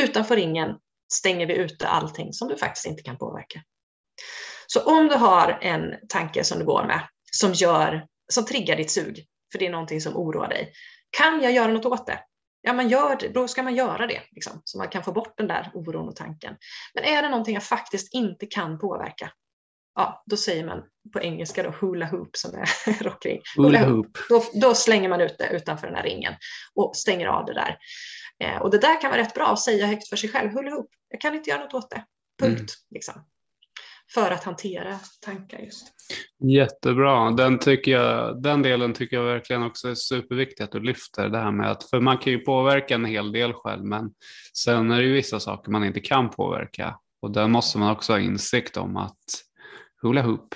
Utanför 0.00 0.36
ringen 0.36 0.76
stänger 1.12 1.46
vi 1.46 1.54
ute 1.54 1.88
allting 1.88 2.32
som 2.32 2.48
du 2.48 2.56
faktiskt 2.56 2.86
inte 2.86 3.02
kan 3.02 3.18
påverka. 3.18 3.62
Så 4.66 4.80
om 4.80 5.08
du 5.08 5.14
har 5.14 5.58
en 5.62 5.94
tanke 6.08 6.44
som 6.44 6.58
du 6.58 6.64
går 6.64 6.84
med 6.84 7.00
som, 7.32 7.52
gör, 7.52 8.06
som 8.32 8.44
triggar 8.44 8.76
ditt 8.76 8.90
sug, 8.90 9.26
för 9.52 9.58
det 9.58 9.66
är 9.66 9.70
någonting 9.70 10.00
som 10.00 10.16
oroar 10.16 10.48
dig, 10.48 10.72
kan 11.10 11.42
jag 11.42 11.52
göra 11.52 11.72
något 11.72 11.84
åt 11.84 12.06
det? 12.06 12.18
Ja, 12.62 12.72
man 12.72 12.88
gör 12.88 13.16
det, 13.16 13.28
då 13.28 13.48
ska 13.48 13.62
man 13.62 13.74
göra 13.74 14.06
det, 14.06 14.20
liksom, 14.30 14.62
så 14.64 14.78
man 14.78 14.88
kan 14.88 15.04
få 15.04 15.12
bort 15.12 15.36
den 15.36 15.48
där 15.48 15.70
oron 15.74 16.08
och 16.08 16.16
tanken. 16.16 16.56
Men 16.94 17.04
är 17.04 17.22
det 17.22 17.28
någonting 17.28 17.54
jag 17.54 17.64
faktiskt 17.64 18.14
inte 18.14 18.46
kan 18.46 18.78
påverka, 18.78 19.32
ja, 19.94 20.22
då 20.26 20.36
säger 20.36 20.66
man 20.66 20.82
på 21.12 21.20
engelska 21.20 21.62
då 21.62 21.70
hula 21.70 22.06
hoop 22.06 22.36
som 22.36 22.54
är 22.54 23.02
rockring. 23.04 23.40
Hula 23.56 23.84
hoop. 23.84 24.18
Då, 24.28 24.42
då, 24.54 24.74
slänger 24.74 25.08
man 25.08 25.20
ut 25.20 25.38
det 25.38 25.48
utanför 25.48 25.86
den 25.86 25.96
här 25.96 26.02
ringen 26.02 26.34
och 26.74 26.96
stänger 26.96 27.26
av 27.26 27.46
det 27.46 27.54
där. 27.54 27.78
Eh, 28.44 28.62
och 28.62 28.70
det 28.70 28.78
där 28.78 29.00
kan 29.00 29.10
vara 29.10 29.20
rätt 29.20 29.34
bra 29.34 29.46
att 29.46 29.60
säga 29.60 29.86
högt 29.86 30.08
för 30.08 30.16
sig 30.16 30.30
själv, 30.30 30.50
hula 30.50 30.70
hoop, 30.70 30.90
jag 31.08 31.20
kan 31.20 31.34
inte 31.34 31.50
göra 31.50 31.62
något 31.62 31.74
åt 31.74 31.90
det. 31.90 32.04
Punkt. 32.40 32.58
Mm. 32.58 32.66
Liksom 32.90 33.24
för 34.14 34.30
att 34.30 34.44
hantera 34.44 34.98
tankar 35.20 35.58
just. 35.58 35.86
Jättebra, 36.38 37.30
den, 37.30 37.58
tycker 37.58 37.92
jag, 37.92 38.42
den 38.42 38.62
delen 38.62 38.92
tycker 38.92 39.16
jag 39.16 39.24
verkligen 39.24 39.62
också 39.62 39.88
är 39.88 39.94
superviktig 39.94 40.64
att 40.64 40.72
du 40.72 40.80
lyfter 40.80 41.28
det 41.28 41.38
här 41.38 41.52
med 41.52 41.70
att, 41.70 41.90
för 41.90 42.00
man 42.00 42.18
kan 42.18 42.32
ju 42.32 42.38
påverka 42.38 42.94
en 42.94 43.04
hel 43.04 43.32
del 43.32 43.52
själv 43.52 43.84
men 43.84 44.10
sen 44.56 44.90
är 44.90 44.96
det 44.96 45.06
ju 45.06 45.12
vissa 45.12 45.40
saker 45.40 45.70
man 45.70 45.84
inte 45.84 46.00
kan 46.00 46.30
påverka 46.30 46.98
och 47.22 47.30
där 47.30 47.48
måste 47.48 47.78
man 47.78 47.90
också 47.90 48.12
ha 48.12 48.20
insikt 48.20 48.76
om 48.76 48.96
att 48.96 49.24
hula 50.02 50.22
hoop 50.22 50.54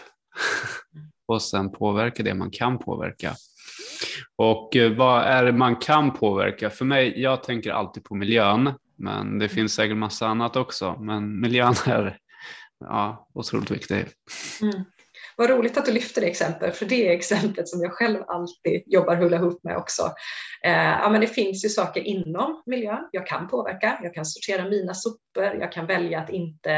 och 1.29 1.43
sen 1.43 1.73
påverka 1.73 2.23
det 2.23 2.35
man 2.35 2.51
kan 2.51 2.79
påverka. 2.79 3.35
Och 4.37 4.77
eh, 4.77 4.93
vad 4.93 5.23
är 5.23 5.45
det 5.45 5.53
man 5.53 5.77
kan 5.77 6.13
påverka? 6.15 6.71
För 6.71 6.85
mig, 6.85 7.21
jag 7.21 7.43
tänker 7.43 7.73
alltid 7.73 8.05
på 8.05 8.15
miljön, 8.15 8.73
men 8.99 9.39
det 9.39 9.49
finns 9.49 9.75
säkert 9.75 9.97
massa 9.97 10.27
annat 10.27 10.57
också. 10.57 10.97
Men 11.01 11.41
miljön 11.41 11.75
är 11.87 12.19
ja, 12.81 13.29
otroligt 13.35 13.71
viktig. 13.71 14.07
Mm. 14.63 14.85
Vad 15.37 15.51
roligt 15.51 15.79
att 15.79 15.85
du 15.85 15.93
lyfter 15.93 16.21
det 16.21 16.27
exemplet, 16.27 16.77
för 16.77 16.87
det 16.87 17.09
är 17.09 17.13
exemplet 17.13 17.69
som 17.69 17.81
jag 17.81 17.93
själv 17.93 18.23
alltid 18.27 18.83
jobbar 18.87 19.17
hula 19.17 19.37
ihop 19.37 19.65
med 19.65 19.77
också. 19.77 20.03
Eh, 20.65 20.73
ja, 20.73 21.09
men 21.11 21.21
det 21.21 21.27
finns 21.27 21.65
ju 21.65 21.69
saker 21.69 22.01
inom 22.01 22.63
miljön 22.67 23.09
jag 23.13 23.27
kan 23.27 23.49
påverka. 23.49 24.01
Jag 24.03 24.15
kan 24.15 24.27
sortera 24.27 24.69
mina 24.69 24.95
sopor, 24.95 25.45
jag 25.61 25.73
kan 25.73 25.87
välja 25.87 26.21
att 26.21 26.31
inte 26.31 26.73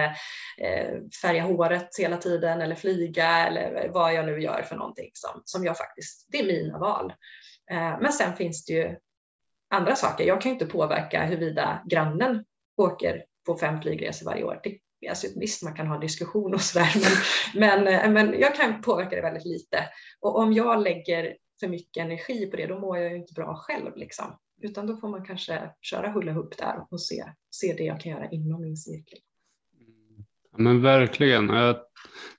eh, 0.59 0.95
färga 1.23 1.43
håret 1.43 1.89
hela 1.99 2.17
tiden 2.17 2.61
eller 2.61 2.75
flyga 2.75 3.47
eller 3.47 3.89
vad 3.89 4.15
jag 4.15 4.27
nu 4.27 4.41
gör 4.43 4.63
för 4.63 4.77
någonting 4.77 5.11
som, 5.13 5.43
som 5.45 5.65
jag 5.65 5.77
faktiskt, 5.79 6.27
det 6.29 6.39
är 6.39 6.47
mina 6.47 6.79
val. 6.79 7.13
Eh, 7.71 8.01
men 8.01 8.13
sen 8.13 8.37
finns 8.37 8.65
det 8.65 8.73
ju 8.73 8.97
andra 9.71 9.97
saker. 9.97 10.25
Jag 10.25 10.41
kan 10.41 10.53
inte 10.53 10.67
påverka 10.67 11.25
huruvida 11.25 11.83
grannen 11.91 12.45
åker 12.77 13.25
på 13.47 13.59
fem 13.59 13.83
flygresor 13.83 14.27
varje 14.27 14.45
år. 14.45 14.61
Det 14.63 14.79
Alltså, 15.09 15.27
visst, 15.37 15.63
man 15.63 15.75
kan 15.75 15.87
ha 15.87 15.99
diskussion 15.99 16.55
och 16.55 16.61
sådär, 16.61 16.93
men, 17.55 17.85
men, 17.85 17.95
eh, 17.95 18.11
men 18.11 18.41
jag 18.41 18.55
kan 18.55 18.83
påverka 18.83 19.17
det 19.17 19.23
väldigt 19.23 19.47
lite. 19.47 19.85
Och 20.21 20.39
om 20.39 20.53
jag 20.53 20.83
lägger 20.83 21.37
för 21.61 21.69
mycket 21.69 22.05
energi 22.05 22.47
på 22.47 22.57
det, 22.57 22.67
då 22.67 22.79
mår 22.79 22.99
jag 22.99 23.11
ju 23.11 23.17
inte 23.17 23.33
bra 23.33 23.55
själv. 23.55 23.97
Liksom. 23.97 24.39
Utan 24.63 24.87
då 24.87 24.97
får 24.97 25.09
man 25.09 25.25
kanske 25.25 25.71
köra 25.81 26.11
hulla 26.11 26.35
upp 26.35 26.59
där 26.59 26.87
och 26.91 27.01
se, 27.01 27.25
se 27.51 27.75
det 27.79 27.85
jag 27.85 28.01
kan 28.01 28.13
göra 28.13 28.31
inom 28.31 28.63
min 28.63 28.77
cirkel. 28.77 29.19
Ja, 30.53 30.59
men 30.59 30.83
verkligen. 30.83 31.49
Jag 31.49 31.77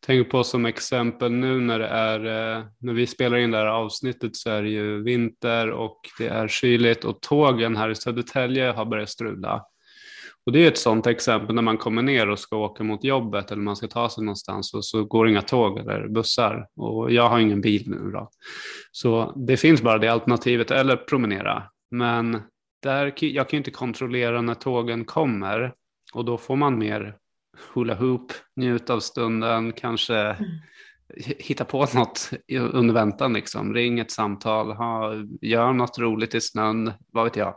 tänker 0.05 0.29
på 0.29 0.43
som 0.43 0.65
exempel 0.65 1.31
nu 1.31 1.59
när 1.59 1.79
det 1.79 1.87
är, 1.87 2.19
eh, 2.19 2.65
när 2.77 2.93
vi 2.93 3.07
spelar 3.07 3.37
in 3.37 3.51
det 3.51 3.57
här 3.57 3.65
avsnittet 3.65 4.35
så 4.35 4.49
är 4.49 4.63
det 4.63 4.69
ju 4.69 5.03
vinter 5.03 5.71
och 5.71 5.99
det 6.17 6.27
är 6.27 6.47
kyligt 6.47 7.05
och 7.05 7.21
tågen 7.21 7.77
här 7.77 7.89
i 7.89 7.95
Södertälje 7.95 8.71
har 8.71 8.85
börjat 8.85 9.09
strula. 9.09 9.65
Och 10.49 10.53
det 10.53 10.65
är 10.65 10.67
ett 10.67 10.77
sådant 10.77 11.07
exempel 11.07 11.55
när 11.55 11.61
man 11.61 11.77
kommer 11.77 12.01
ner 12.01 12.29
och 12.29 12.39
ska 12.39 12.57
åka 12.57 12.83
mot 12.83 13.03
jobbet 13.03 13.51
eller 13.51 13.61
man 13.61 13.75
ska 13.75 13.87
ta 13.87 14.09
sig 14.09 14.23
någonstans 14.23 14.73
och 14.73 14.85
så 14.85 15.03
går 15.03 15.29
inga 15.29 15.41
tåg 15.41 15.77
eller 15.77 16.07
bussar 16.07 16.67
och 16.75 17.11
jag 17.11 17.29
har 17.29 17.39
ingen 17.39 17.61
bil 17.61 17.83
nu 17.89 18.11
då. 18.11 18.29
Så 18.91 19.33
det 19.47 19.57
finns 19.57 19.81
bara 19.81 19.97
det 19.97 20.07
alternativet 20.07 20.71
eller 20.71 20.95
promenera. 20.95 21.63
Men 21.91 22.41
där, 22.83 23.13
jag 23.17 23.49
kan 23.49 23.57
inte 23.57 23.71
kontrollera 23.71 24.41
när 24.41 24.53
tågen 24.53 25.05
kommer 25.05 25.73
och 26.13 26.25
då 26.25 26.37
får 26.37 26.55
man 26.55 26.79
mer 26.79 27.15
hula 27.73 27.95
hoop, 27.95 28.31
njuta 28.55 28.93
av 28.93 28.99
stunden, 28.99 29.71
kanske 29.71 30.15
mm. 30.15 30.49
hitta 31.39 31.65
på 31.65 31.87
något 31.93 32.29
under 32.71 32.93
väntan 32.93 33.33
liksom. 33.33 33.73
Ring 33.73 33.99
ett 33.99 34.11
samtal, 34.11 34.71
ha, 34.71 35.13
gör 35.41 35.73
något 35.73 35.99
roligt 35.99 36.35
i 36.35 36.41
snön, 36.41 36.91
vad 37.11 37.23
vet 37.23 37.35
jag. 37.35 37.55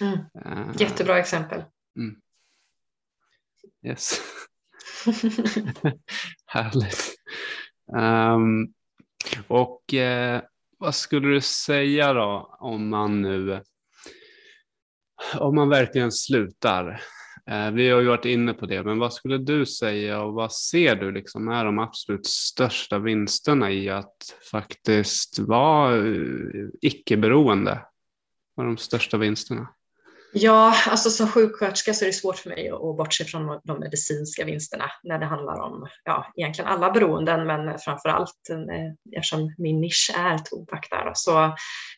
Mm. 0.00 0.12
Uh, 0.12 0.76
Jättebra 0.78 1.18
exempel. 1.18 1.62
Mm. 2.00 2.16
Yes. 3.86 4.20
Härligt. 6.46 7.14
Um, 7.96 8.74
och 9.48 9.94
uh, 9.94 10.40
vad 10.78 10.94
skulle 10.94 11.28
du 11.28 11.40
säga 11.40 12.12
då 12.12 12.56
om 12.60 12.88
man 12.88 13.22
nu, 13.22 13.62
om 15.38 15.54
man 15.54 15.68
verkligen 15.68 16.12
slutar? 16.12 17.02
Uh, 17.50 17.70
vi 17.70 17.90
har 17.90 18.00
ju 18.00 18.06
varit 18.06 18.24
inne 18.24 18.54
på 18.54 18.66
det, 18.66 18.82
men 18.82 18.98
vad 18.98 19.12
skulle 19.12 19.38
du 19.38 19.66
säga 19.66 20.22
och 20.22 20.34
vad 20.34 20.52
ser 20.52 20.96
du 20.96 21.12
liksom 21.12 21.48
är 21.48 21.64
de 21.64 21.78
absolut 21.78 22.26
största 22.26 22.98
vinsterna 22.98 23.70
i 23.70 23.88
att 23.88 24.38
faktiskt 24.50 25.38
vara 25.38 25.96
uh, 25.96 26.68
icke-beroende? 26.80 27.86
Vad 28.54 28.66
är 28.66 28.68
de 28.68 28.76
största 28.76 29.16
vinsterna? 29.16 29.68
Ja, 30.32 30.74
alltså 30.86 31.10
som 31.10 31.28
sjuksköterska 31.28 31.94
så 31.94 32.04
är 32.04 32.06
det 32.06 32.12
svårt 32.12 32.36
för 32.36 32.48
mig 32.50 32.70
att 32.70 32.80
bortse 32.80 33.24
från 33.24 33.60
de 33.64 33.78
medicinska 33.78 34.44
vinsterna 34.44 34.84
när 35.02 35.18
det 35.18 35.26
handlar 35.26 35.60
om 35.60 35.88
ja, 36.04 36.32
egentligen 36.36 36.70
alla 36.70 36.90
beroenden, 36.90 37.46
men 37.46 37.78
framför 37.78 38.08
allt 38.08 38.48
eh, 38.50 39.16
eftersom 39.16 39.54
min 39.58 39.80
nisch 39.80 40.12
är 40.18 40.38
tobak 40.38 40.88
där. 40.90 41.12
Så 41.14 41.44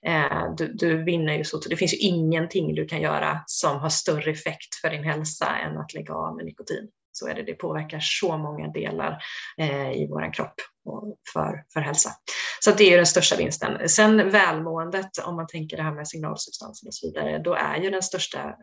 eh, 0.07 0.55
du, 0.57 0.73
du, 0.73 1.05
vinner 1.05 1.39
ju 1.39 1.45
så. 1.45 1.59
Det 1.59 1.77
finns 1.77 1.95
ju 1.95 1.99
ingenting 1.99 2.75
du 2.75 2.87
kan 2.87 3.01
göra 3.01 3.41
som 3.47 3.79
har 3.79 3.89
större 3.89 4.31
effekt 4.31 4.75
för 4.81 4.91
din 4.91 5.05
hälsa 5.05 5.57
än 5.57 5.79
att 5.79 5.95
lägga 5.95 6.15
av 6.15 6.37
med 6.37 6.45
nikotin 6.45 6.89
så 7.13 7.29
är 7.29 7.35
det, 7.35 7.43
det 7.43 7.55
påverkar 7.55 8.01
så 8.01 8.39
många 8.39 8.69
delar 8.69 9.23
eh, 9.59 9.93
i 9.93 10.07
vår 10.11 10.33
kropp 10.33 10.55
och 10.85 11.17
för, 11.33 11.65
för 11.73 11.81
hälsa. 11.81 12.11
Så 12.61 12.71
det 12.71 12.93
är 12.93 12.97
den 12.97 13.07
största 13.07 13.37
vinsten. 13.37 13.89
Sen 13.89 14.31
välmåendet, 14.31 15.19
om 15.27 15.37
man 15.37 15.47
tänker 15.47 15.77
det 15.77 15.83
här 15.83 15.95
med 15.95 16.09
signalsubstanser 16.09 16.87
och 16.87 16.95
så 16.95 17.07
vidare, 17.07 17.39
då 17.39 17.55
är 17.55 17.77
ju 17.77 17.91
den 17.91 18.03
största 18.03 18.57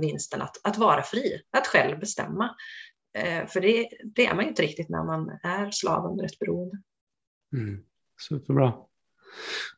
vinsten 0.00 0.42
att, 0.42 0.56
att 0.64 0.78
vara 0.78 1.02
fri, 1.02 1.42
att 1.56 1.66
själv 1.66 2.00
bestämma. 2.00 2.56
Eh, 3.18 3.46
för 3.46 3.60
det, 3.60 3.88
det, 4.04 4.26
är 4.26 4.34
man 4.34 4.44
ju 4.44 4.48
inte 4.48 4.62
riktigt 4.62 4.88
när 4.88 5.04
man 5.04 5.38
är 5.42 5.70
slav 5.70 6.10
under 6.10 6.24
ett 6.24 6.38
beroende. 6.38 6.82
Mm, 7.52 7.84
superbra. 8.28 8.74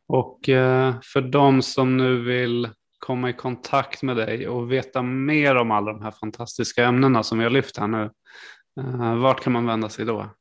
Och 0.07 0.49
eh, 0.49 0.95
för 1.03 1.20
de 1.20 1.62
som 1.62 1.97
nu 1.97 2.22
vill 2.22 2.70
komma 3.05 3.31
i 3.31 3.33
kontakt 3.33 4.03
med 4.03 4.17
dig 4.17 4.49
och 4.49 4.73
veta 4.73 5.03
mer 5.03 5.57
om 5.57 5.71
alla 5.71 5.93
de 5.93 6.03
här 6.03 6.11
fantastiska 6.11 6.85
ämnena 6.85 7.23
som 7.23 7.39
vi 7.39 7.45
har 7.45 7.51
lyft 7.51 7.77
här 7.77 7.87
nu, 7.87 8.11
eh, 8.81 9.17
vart 9.17 9.41
kan 9.41 9.53
man 9.53 9.67
vända 9.67 9.89
sig 9.89 10.05
då? 10.05 10.35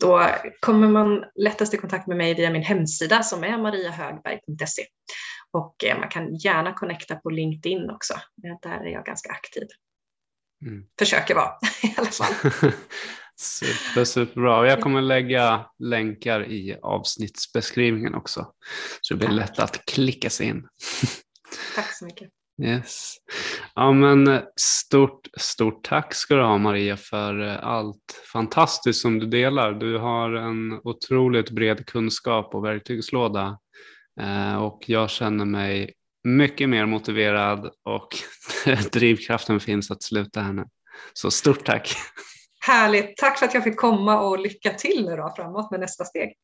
Då 0.00 0.26
kommer 0.60 0.88
man 0.88 1.24
lättast 1.34 1.74
i 1.74 1.76
kontakt 1.76 2.06
med 2.06 2.16
mig 2.16 2.34
via 2.34 2.50
min 2.50 2.62
hemsida 2.62 3.22
som 3.22 3.44
är 3.44 3.58
mariahögberg.se. 3.58 4.82
Och 5.52 5.84
eh, 5.84 5.98
man 5.98 6.08
kan 6.08 6.34
gärna 6.34 6.72
connecta 6.72 7.16
på 7.16 7.30
LinkedIn 7.30 7.90
också. 7.90 8.14
Där 8.62 8.86
är 8.86 8.90
jag 8.90 9.04
ganska 9.04 9.30
aktiv. 9.32 9.68
Mm. 10.66 10.84
Försöker 10.98 11.34
vara 11.34 11.52
i 11.82 11.94
alla 11.96 12.10
fall. 12.10 12.52
Super, 13.36 14.04
superbra. 14.04 14.58
Och 14.58 14.66
jag 14.66 14.80
kommer 14.80 15.02
lägga 15.02 15.66
länkar 15.78 16.50
i 16.50 16.78
avsnittsbeskrivningen 16.82 18.14
också. 18.14 18.46
Så 19.00 19.14
det 19.14 19.18
blir 19.18 19.36
lätt 19.36 19.58
att 19.58 19.84
klicka 19.84 20.30
sig 20.30 20.46
in. 20.46 20.68
Tack 21.74 21.92
så 21.92 22.04
mycket. 22.04 22.30
Yes. 22.62 23.16
Ja, 23.74 23.92
men 23.92 24.28
eh, 24.28 24.42
stort, 24.56 25.28
stort 25.36 25.84
tack 25.84 26.14
ska 26.14 26.34
du 26.34 26.42
ha 26.42 26.58
Maria 26.58 26.96
för 26.96 27.48
eh, 27.48 27.66
allt 27.66 28.22
fantastiskt 28.32 29.00
som 29.00 29.18
du 29.18 29.26
delar. 29.26 29.72
Du 29.72 29.98
har 29.98 30.32
en 30.32 30.80
otroligt 30.84 31.50
bred 31.50 31.86
kunskap 31.86 32.54
och 32.54 32.64
verktygslåda 32.64 33.58
eh, 34.20 34.56
och 34.56 34.84
jag 34.86 35.10
känner 35.10 35.44
mig 35.44 35.92
mycket 36.24 36.68
mer 36.68 36.86
motiverad 36.86 37.70
och 37.82 38.08
drivkraften 38.92 39.60
finns 39.60 39.90
att 39.90 40.02
sluta 40.02 40.40
här 40.40 40.52
nu. 40.52 40.64
Så 41.12 41.30
stort 41.30 41.64
tack! 41.64 41.96
Härligt! 42.66 43.16
Tack 43.16 43.38
för 43.38 43.46
att 43.46 43.54
jag 43.54 43.64
fick 43.64 43.76
komma 43.76 44.20
och 44.20 44.38
lycka 44.38 44.70
till 44.70 45.04
nu 45.04 45.16
då 45.16 45.32
framåt 45.36 45.70
med 45.70 45.80
nästa 45.80 46.04
steg. 46.04 46.34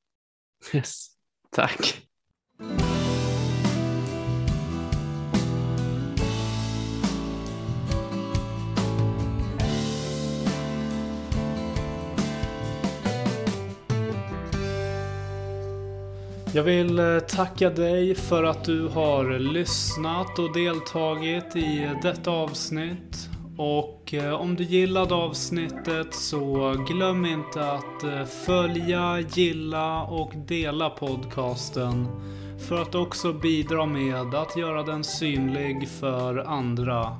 Yes. 0.72 1.06
Tack! 1.50 2.02
Jag 16.54 16.62
vill 16.62 16.98
eh, 16.98 17.18
tacka 17.18 17.70
dig 17.70 18.14
för 18.14 18.44
att 18.44 18.64
du 18.64 18.88
har 18.88 19.38
lyssnat 19.38 20.38
och 20.38 20.54
deltagit 20.54 21.56
i 21.56 21.90
detta 22.02 22.30
avsnitt. 22.30 23.28
Och 23.56 24.14
eh, 24.14 24.32
om 24.32 24.56
du 24.56 24.64
gillade 24.64 25.14
avsnittet 25.14 26.14
så 26.14 26.74
glöm 26.88 27.26
inte 27.26 27.72
att 27.72 28.04
eh, 28.04 28.24
följa, 28.24 29.20
gilla 29.20 30.02
och 30.02 30.32
dela 30.36 30.90
podcasten. 30.90 32.06
För 32.68 32.82
att 32.82 32.94
också 32.94 33.32
bidra 33.32 33.86
med 33.86 34.34
att 34.34 34.56
göra 34.56 34.82
den 34.82 35.04
synlig 35.04 35.88
för 35.88 36.38
andra. 36.38 37.16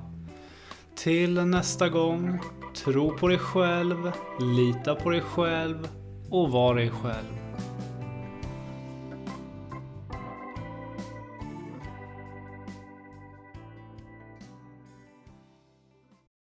Till 0.97 1.35
nästa 1.35 1.89
gång, 1.89 2.41
tro 2.85 3.19
på 3.19 3.29
dig 3.29 3.39
själv, 3.39 4.13
lita 4.41 4.95
på 4.95 5.11
dig 5.11 5.21
själv 5.21 5.89
och 6.31 6.51
var 6.51 6.75
dig 6.75 6.91
själv. 6.91 7.50